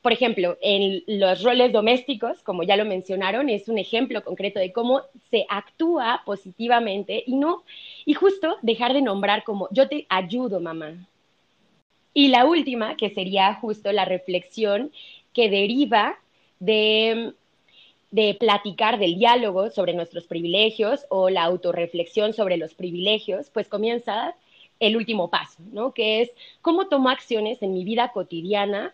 por 0.02 0.12
ejemplo, 0.12 0.56
en 0.60 1.02
los 1.08 1.42
roles 1.42 1.72
domésticos, 1.72 2.40
como 2.44 2.62
ya 2.62 2.76
lo 2.76 2.84
mencionaron, 2.84 3.48
es 3.48 3.66
un 3.66 3.78
ejemplo 3.78 4.22
concreto 4.22 4.60
de 4.60 4.72
cómo 4.72 5.00
se 5.32 5.46
actúa 5.48 6.22
positivamente 6.24 7.24
y 7.26 7.34
no, 7.34 7.64
y 8.04 8.14
justo 8.14 8.56
dejar 8.62 8.92
de 8.92 9.02
nombrar 9.02 9.42
como 9.42 9.66
yo 9.72 9.88
te 9.88 10.06
ayudo, 10.08 10.60
mamá. 10.60 10.94
Y 12.14 12.28
la 12.28 12.44
última, 12.44 12.96
que 12.96 13.10
sería 13.10 13.54
justo 13.54 13.90
la 13.92 14.04
reflexión 14.04 14.92
que 15.32 15.48
deriva 15.48 16.18
de, 16.60 17.32
de 18.10 18.34
platicar 18.34 18.98
del 18.98 19.18
diálogo 19.18 19.70
sobre 19.70 19.94
nuestros 19.94 20.26
privilegios 20.26 21.06
o 21.08 21.30
la 21.30 21.44
autorreflexión 21.44 22.34
sobre 22.34 22.56
los 22.56 22.74
privilegios, 22.74 23.50
pues 23.50 23.68
comienza 23.68 24.34
el 24.78 24.96
último 24.96 25.30
paso, 25.30 25.62
¿no? 25.72 25.92
Que 25.92 26.22
es 26.22 26.30
cómo 26.60 26.88
tomo 26.88 27.08
acciones 27.08 27.62
en 27.62 27.72
mi 27.72 27.84
vida 27.84 28.10
cotidiana 28.12 28.92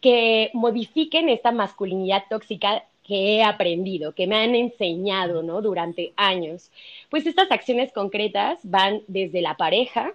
que 0.00 0.50
modifiquen 0.54 1.28
esta 1.28 1.52
masculinidad 1.52 2.24
tóxica 2.28 2.84
que 3.02 3.36
he 3.36 3.42
aprendido, 3.42 4.14
que 4.14 4.26
me 4.26 4.36
han 4.36 4.54
enseñado, 4.54 5.42
¿no? 5.42 5.62
Durante 5.62 6.12
años. 6.16 6.70
Pues 7.08 7.26
estas 7.26 7.50
acciones 7.50 7.92
concretas 7.92 8.60
van 8.62 9.02
desde 9.08 9.40
la 9.40 9.56
pareja 9.56 10.12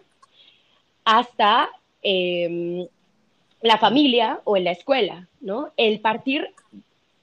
hasta 1.03 1.69
em, 2.05 2.87
la 3.61 3.79
familia 3.79 4.41
o 4.43 4.57
en 4.57 4.63
la 4.65 4.71
escuela, 4.71 5.27
¿no? 5.41 5.71
El 5.75 5.99
partir 5.99 6.53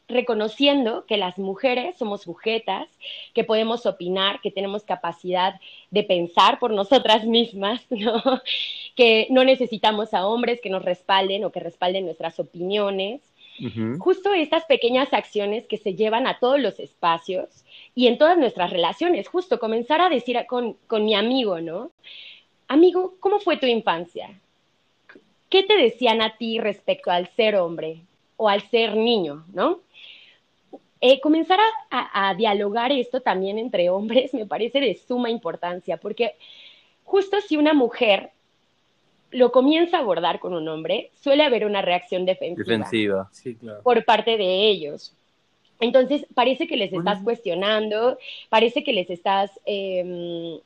reconociendo 0.09 1.07
que 1.07 1.16
las 1.16 1.39
mujeres 1.39 1.97
somos 1.97 2.22
sujetas, 2.22 2.89
que 3.35 3.45
podemos 3.45 3.87
opinar, 3.87 4.41
que 4.41 4.51
tenemos 4.51 4.85
capacidad 4.85 5.55
de 5.91 6.03
pensar 6.03 6.59
por 6.59 6.72
nosotras 6.72 7.24
mismas, 7.24 7.85
¿no? 7.91 8.22
que 8.95 9.26
no 9.30 9.45
necesitamos 9.45 10.14
a 10.14 10.26
hombres 10.26 10.61
que 10.61 10.70
nos 10.70 10.85
respalden 10.85 11.45
o 11.45 11.51
que 11.51 11.61
respalden 11.61 12.05
nuestras 12.05 12.39
opiniones. 12.39 13.22
Justo 14.01 14.33
estas 14.33 14.64
pequeñas 14.64 15.12
acciones 15.12 15.68
que 15.68 15.76
se 15.76 15.95
llevan 15.95 16.26
a 16.26 16.39
todos 16.41 16.59
los 16.59 16.80
espacios 16.80 17.64
y 17.95 18.09
en 18.09 18.18
todas 18.18 18.37
nuestras 18.37 18.70
relaciones, 18.70 19.28
justo 19.28 19.61
comenzar 19.61 20.01
a 20.01 20.09
decir 20.09 20.37
con, 20.49 20.76
con 20.89 21.05
mi 21.05 21.14
amigo, 21.14 21.61
¿no? 21.61 21.93
Amigo, 22.66 23.14
¿cómo 23.20 23.39
fue 23.39 23.59
tu 23.59 23.66
infancia? 23.66 24.30
¿Qué 25.53 25.65
te 25.65 25.77
decían 25.77 26.23
a 26.23 26.39
ti 26.39 26.59
respecto 26.59 27.11
al 27.11 27.29
ser 27.37 27.57
hombre 27.57 28.01
o 28.39 28.49
al 28.49 28.63
ser 28.71 28.97
niño, 28.97 29.45
¿no? 29.53 29.81
Eh, 31.03 31.21
comenzar 31.21 31.59
a, 31.91 32.35
dialogar 32.35 32.91
esto 32.91 33.21
también 33.21 33.59
entre 33.59 33.91
hombres 33.91 34.33
me 34.33 34.47
parece 34.47 34.81
de 34.81 34.95
suma 34.95 35.29
importancia, 35.29 35.99
porque 35.99 36.37
justo 37.05 37.39
si 37.43 37.59
una 37.59 37.75
mujer 37.75 38.31
lo 39.31 39.53
comienza 39.53 39.99
a 39.99 40.01
abordar 40.01 40.41
con 40.41 40.55
un 40.55 40.67
hombre, 40.69 41.11
suele 41.21 41.43
haber 41.43 41.67
una 41.67 41.83
reacción 41.83 42.25
defensiva, 42.25 43.31
por 43.83 44.07
parte 44.07 44.39
de 44.39 44.69
ellos. 44.71 45.15
Entonces, 45.81 46.25
parece 46.35 46.67
que 46.67 46.79
les 46.79 46.95
estás 46.95 47.23
cuestionando, 47.23 48.17
parece 48.49 48.83
que 48.83 48.95
les 48.95 49.11
estás, 49.11 49.51
em, 49.67 50.59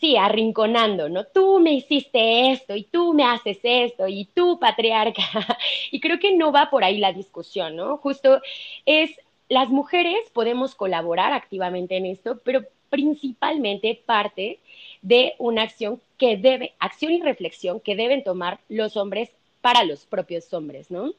sí, 0.00 0.16
arrinconando, 0.16 1.08
¿no? 1.08 1.24
Tú 1.24 1.58
me 1.60 1.72
hiciste 1.72 2.52
esto 2.52 2.74
y 2.76 2.84
tú 2.84 3.14
me 3.14 3.24
haces 3.24 3.58
esto 3.62 4.06
y 4.08 4.26
tú, 4.26 4.58
patriarca. 4.58 5.22
y 5.90 6.00
creo 6.00 6.18
que 6.18 6.36
no 6.36 6.52
va 6.52 6.70
por 6.70 6.84
ahí 6.84 6.98
la 6.98 7.12
discusión, 7.12 7.76
¿no? 7.76 7.96
Justo 7.98 8.40
es 8.86 9.10
las 9.48 9.70
mujeres 9.70 10.30
podemos 10.32 10.74
colaborar 10.74 11.32
activamente 11.32 11.96
en 11.96 12.06
esto, 12.06 12.40
pero 12.44 12.64
principalmente 12.90 14.00
parte 14.06 14.60
de 15.02 15.34
una 15.38 15.62
acción 15.62 16.00
que 16.16 16.36
debe, 16.36 16.74
acción 16.78 17.12
y 17.12 17.22
reflexión 17.22 17.80
que 17.80 17.96
deben 17.96 18.24
tomar 18.24 18.60
los 18.68 18.96
hombres 18.96 19.30
para 19.60 19.84
los 19.84 20.06
propios 20.06 20.52
hombres, 20.52 20.90
¿no? 20.90 21.12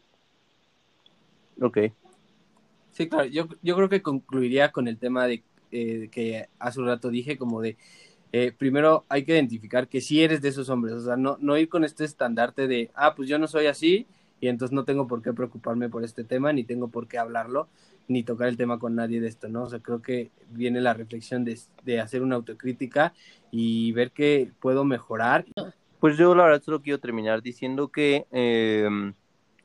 Ok. 1.61 1.77
Sí, 2.91 3.07
claro, 3.07 3.25
yo, 3.25 3.47
yo 3.61 3.75
creo 3.75 3.89
que 3.89 4.01
concluiría 4.01 4.71
con 4.71 4.87
el 4.87 4.97
tema 4.97 5.27
de 5.27 5.43
eh, 5.71 6.09
que 6.11 6.47
hace 6.57 6.79
un 6.79 6.87
rato 6.87 7.09
dije, 7.09 7.37
como 7.37 7.61
de, 7.61 7.77
eh, 8.31 8.53
primero 8.55 9.05
hay 9.09 9.23
que 9.23 9.33
identificar 9.33 9.87
que 9.87 10.01
si 10.01 10.21
eres 10.23 10.41
de 10.41 10.49
esos 10.49 10.69
hombres, 10.69 10.93
o 10.93 11.01
sea, 11.01 11.17
no, 11.17 11.37
no 11.39 11.57
ir 11.57 11.67
con 11.67 11.83
este 11.83 12.05
estandarte 12.05 12.67
de, 12.67 12.91
ah, 12.93 13.15
pues 13.15 13.27
yo 13.27 13.39
no 13.39 13.47
soy 13.47 13.65
así 13.65 14.07
y 14.39 14.47
entonces 14.47 14.73
no 14.73 14.85
tengo 14.85 15.07
por 15.07 15.21
qué 15.21 15.33
preocuparme 15.33 15.89
por 15.89 16.03
este 16.03 16.23
tema, 16.23 16.53
ni 16.53 16.63
tengo 16.63 16.89
por 16.89 17.07
qué 17.07 17.17
hablarlo, 17.17 17.67
ni 18.07 18.23
tocar 18.23 18.47
el 18.47 18.57
tema 18.57 18.79
con 18.79 18.95
nadie 18.95 19.19
de 19.19 19.27
esto, 19.27 19.49
¿no? 19.49 19.63
O 19.63 19.69
sea, 19.69 19.79
creo 19.79 20.01
que 20.01 20.31
viene 20.49 20.79
la 20.79 20.93
reflexión 20.93 21.43
de, 21.43 21.99
hacer 21.99 22.21
una 22.21 22.35
autocrítica 22.35 23.13
y 23.51 23.91
ver 23.93 24.11
que 24.11 24.51
puedo 24.59 24.85
mejorar. 24.85 25.45
Pues 25.99 26.17
yo 26.17 26.33
la 26.35 26.45
verdad 26.45 26.61
solo 26.61 26.81
quiero 26.81 26.99
terminar 26.99 27.41
diciendo 27.41 27.89
que, 27.89 28.25
em, 28.31 29.13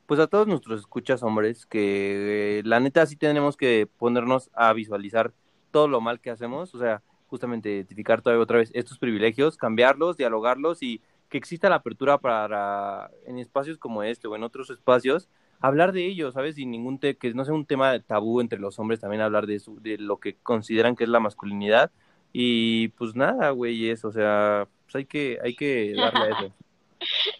pues 0.06 0.20
a 0.20 0.26
todos 0.26 0.46
nuestros 0.46 0.80
escuchas 0.80 1.22
hombres, 1.22 1.66
que 1.66 2.58
eh, 2.58 2.62
la 2.64 2.80
neta 2.80 3.06
sí 3.06 3.16
tenemos 3.16 3.56
que 3.56 3.88
ponernos 3.98 4.50
a 4.54 4.72
visualizar 4.72 5.32
todo 5.70 5.86
lo 5.88 6.00
mal 6.00 6.20
que 6.20 6.30
hacemos, 6.30 6.74
o 6.74 6.78
sea, 6.78 7.02
justamente 7.34 7.68
identificar 7.68 8.22
todavía 8.22 8.44
otra 8.44 8.58
vez 8.58 8.70
estos 8.74 8.96
privilegios, 8.96 9.56
cambiarlos, 9.56 10.16
dialogarlos 10.16 10.84
y 10.84 11.00
que 11.28 11.36
exista 11.36 11.68
la 11.68 11.76
apertura 11.76 12.18
para 12.18 13.10
en 13.26 13.40
espacios 13.40 13.76
como 13.76 14.04
este 14.04 14.28
o 14.28 14.36
en 14.36 14.44
otros 14.44 14.70
espacios 14.70 15.28
hablar 15.58 15.90
de 15.90 16.06
ello, 16.06 16.30
¿sabes? 16.30 16.54
Sin 16.54 16.70
ningún 16.70 17.00
te 17.00 17.16
que 17.16 17.34
no 17.34 17.44
sea 17.44 17.54
un 17.54 17.66
tema 17.66 17.98
tabú 17.98 18.40
entre 18.40 18.60
los 18.60 18.78
hombres, 18.78 19.00
también 19.00 19.20
hablar 19.20 19.48
de, 19.48 19.58
su, 19.58 19.80
de 19.80 19.98
lo 19.98 20.18
que 20.18 20.36
consideran 20.36 20.94
que 20.94 21.02
es 21.02 21.10
la 21.10 21.18
masculinidad. 21.18 21.90
Y 22.32 22.88
pues 22.88 23.16
nada, 23.16 23.50
güey, 23.50 23.90
eso, 23.90 24.08
o 24.08 24.12
sea, 24.12 24.68
pues 24.84 24.94
hay 24.94 25.04
que, 25.06 25.38
hay 25.42 25.56
que 25.56 25.94
darle 25.96 26.20
a 26.20 26.28
eso. 26.28 26.52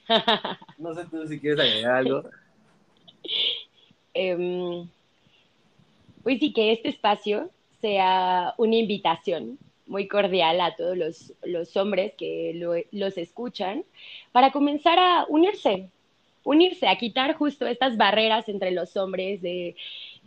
no 0.79 0.93
sé 0.93 1.05
tú 1.09 1.25
si 1.29 1.39
quieres 1.39 1.61
agregar 1.61 1.95
algo. 1.95 2.25
Em, 4.13 4.89
pues 6.25 6.41
sí, 6.41 6.53
que 6.53 6.73
este 6.73 6.89
espacio 6.89 7.51
sea 7.81 8.55
una 8.57 8.75
invitación 8.75 9.59
muy 9.87 10.09
cordial 10.09 10.61
a 10.61 10.75
todos 10.77 10.97
los, 11.45 11.77
hombres 11.77 12.13
que 12.17 12.85
los 12.91 13.19
escuchan 13.19 13.85
para 14.33 14.51
comenzar 14.51 14.99
a 14.99 15.27
unirse, 15.29 15.89
unirse, 16.43 16.89
a 16.89 16.97
quitar 16.97 17.35
justo 17.35 17.67
estas 17.67 17.97
barreras 17.97 18.49
entre 18.49 18.71
los 18.71 18.97
hombres, 18.97 19.43
de, 19.43 19.77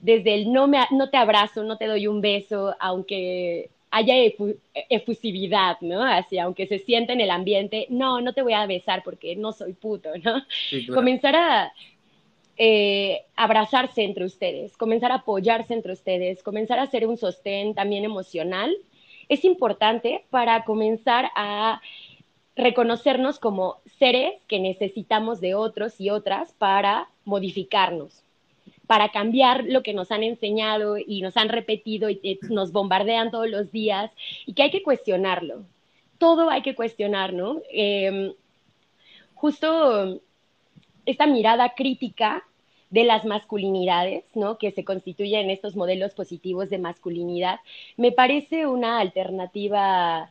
desde 0.01 0.35
el 0.35 0.51
no, 0.51 0.67
me, 0.67 0.79
no 0.91 1.09
te 1.09 1.17
abrazo, 1.17 1.63
no 1.63 1.77
te 1.77 1.87
doy 1.87 2.07
un 2.07 2.21
beso, 2.21 2.75
aunque 2.79 3.69
haya 3.89 4.13
efusividad, 4.89 5.77
¿no? 5.81 6.03
Así, 6.03 6.37
aunque 6.37 6.67
se 6.67 6.79
sienta 6.79 7.13
en 7.13 7.21
el 7.21 7.31
ambiente, 7.31 7.87
no, 7.89 8.21
no 8.21 8.33
te 8.33 8.41
voy 8.41 8.53
a 8.53 8.65
besar 8.65 9.01
porque 9.03 9.35
no 9.35 9.53
soy 9.53 9.73
puto, 9.73 10.09
¿no? 10.23 10.43
Comenzar 10.93 11.35
a 11.35 11.73
eh, 12.57 13.23
abrazarse 13.35 14.03
entre 14.03 14.25
ustedes, 14.25 14.75
comenzar 14.77 15.11
a 15.11 15.15
apoyarse 15.15 15.73
entre 15.73 15.93
ustedes, 15.93 16.43
comenzar 16.43 16.79
a 16.79 16.83
hacer 16.83 17.07
un 17.07 17.17
sostén 17.17 17.73
también 17.75 18.03
emocional, 18.03 18.75
es 19.29 19.43
importante 19.45 20.25
para 20.29 20.63
comenzar 20.63 21.31
a 21.35 21.81
reconocernos 22.55 23.39
como 23.39 23.77
seres 23.99 24.33
que 24.47 24.59
necesitamos 24.59 25.39
de 25.39 25.55
otros 25.55 25.99
y 26.01 26.09
otras 26.09 26.53
para 26.53 27.07
modificarnos, 27.23 28.23
para 28.87 29.09
cambiar 29.09 29.65
lo 29.65 29.83
que 29.83 29.93
nos 29.93 30.11
han 30.11 30.23
enseñado 30.23 30.97
y 30.97 31.21
nos 31.21 31.37
han 31.37 31.49
repetido 31.49 32.09
y 32.09 32.39
nos 32.49 32.71
bombardean 32.71 33.31
todos 33.31 33.49
los 33.49 33.71
días 33.71 34.11
y 34.45 34.53
que 34.53 34.63
hay 34.63 34.71
que 34.71 34.83
cuestionarlo. 34.83 35.63
Todo 36.17 36.49
hay 36.49 36.63
que 36.63 36.73
cuestionar, 36.73 37.31
¿no? 37.33 37.61
Em, 37.71 38.33
justo 39.35 40.19
esta 41.05 41.27
mirada 41.27 41.73
crítica 41.75 42.43
de 42.89 43.03
las 43.03 43.25
masculinidades, 43.25 44.23
¿no? 44.33 44.57
Que 44.57 44.71
se 44.71 44.83
constituyen 44.83 45.45
en 45.45 45.49
estos 45.51 45.75
modelos 45.75 46.13
positivos 46.13 46.69
de 46.69 46.77
masculinidad, 46.77 47.59
me 47.97 48.11
parece 48.11 48.65
una 48.65 48.99
alternativa 48.99 50.29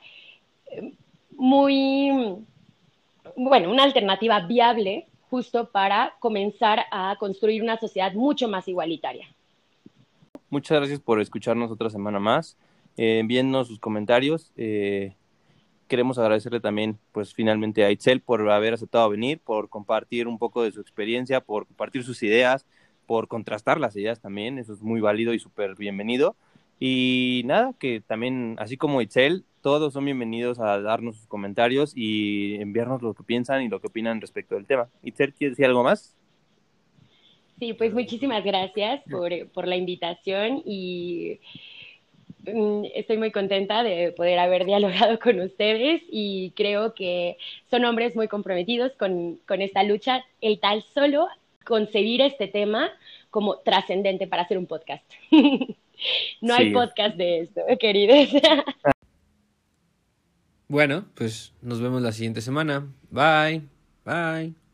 eh, 0.70 0.92
muy, 1.36 2.10
bueno, 3.36 3.70
una 3.70 3.84
alternativa 3.84 4.40
viable 4.40 5.06
justo 5.28 5.68
para 5.70 6.14
comenzar 6.20 6.86
a 6.90 7.16
construir 7.18 7.62
una 7.62 7.78
sociedad 7.78 8.12
mucho 8.14 8.48
más 8.48 8.68
igualitaria. 8.68 9.26
Muchas 10.48 10.78
gracias 10.78 11.00
por 11.00 11.20
escucharnos 11.20 11.70
otra 11.70 11.90
semana 11.90 12.20
más. 12.20 12.56
Eh, 12.96 13.18
envíennos 13.18 13.68
sus 13.68 13.78
comentarios. 13.78 14.52
Eh, 14.56 15.12
queremos 15.88 16.18
agradecerle 16.18 16.60
también, 16.60 16.98
pues 17.12 17.34
finalmente 17.34 17.84
a 17.84 17.90
Itzel 17.90 18.20
por 18.20 18.48
haber 18.50 18.74
aceptado 18.74 19.08
venir, 19.10 19.40
por 19.40 19.68
compartir 19.68 20.28
un 20.28 20.38
poco 20.38 20.62
de 20.62 20.72
su 20.72 20.80
experiencia, 20.80 21.40
por 21.40 21.66
compartir 21.66 22.02
sus 22.02 22.22
ideas, 22.22 22.66
por 23.06 23.28
contrastar 23.28 23.80
las 23.80 23.96
ideas 23.96 24.20
también. 24.20 24.58
Eso 24.58 24.72
es 24.72 24.82
muy 24.82 25.00
válido 25.00 25.32
y 25.34 25.38
súper 25.38 25.76
bienvenido. 25.76 26.36
Y 26.78 27.42
nada, 27.46 27.72
que 27.78 28.00
también, 28.00 28.56
así 28.58 28.76
como 28.76 29.00
Itzel, 29.00 29.44
todos 29.62 29.92
son 29.92 30.04
bienvenidos 30.04 30.60
a 30.60 30.80
darnos 30.80 31.16
sus 31.16 31.26
comentarios 31.26 31.92
y 31.96 32.56
enviarnos 32.56 33.02
lo 33.02 33.14
que 33.14 33.22
piensan 33.22 33.62
y 33.62 33.68
lo 33.68 33.80
que 33.80 33.86
opinan 33.86 34.20
respecto 34.20 34.54
del 34.54 34.66
tema. 34.66 34.88
Itzel, 35.02 35.32
¿quieres 35.32 35.56
decir 35.56 35.66
algo 35.66 35.82
más? 35.82 36.16
Sí, 37.58 37.72
pues 37.72 37.94
muchísimas 37.94 38.44
gracias 38.44 39.02
por, 39.10 39.32
por 39.48 39.66
la 39.66 39.76
invitación 39.76 40.62
y 40.66 41.40
estoy 42.94 43.18
muy 43.18 43.32
contenta 43.32 43.82
de 43.82 44.12
poder 44.12 44.38
haber 44.38 44.64
dialogado 44.64 45.18
con 45.22 45.40
ustedes 45.40 46.02
y 46.08 46.52
creo 46.56 46.94
que 46.94 47.36
son 47.70 47.84
hombres 47.84 48.16
muy 48.16 48.28
comprometidos 48.28 48.92
con, 48.98 49.38
con 49.46 49.62
esta 49.62 49.82
lucha. 49.82 50.24
El 50.40 50.60
tal 50.60 50.84
solo 50.94 51.28
concebir 51.64 52.20
este 52.22 52.48
tema 52.48 52.90
como 53.30 53.58
trascendente 53.58 54.26
para 54.26 54.42
hacer 54.42 54.56
un 54.56 54.66
podcast. 54.66 55.04
no 56.40 56.54
hay 56.54 56.72
podcast 56.72 57.16
de 57.16 57.40
esto, 57.40 57.60
queridos. 57.80 58.28
Bueno, 60.68 61.06
pues 61.14 61.52
nos 61.60 61.80
vemos 61.80 62.02
la 62.02 62.12
siguiente 62.12 62.40
semana. 62.40 62.86
Bye. 63.10 63.62
Bye. 64.04 64.65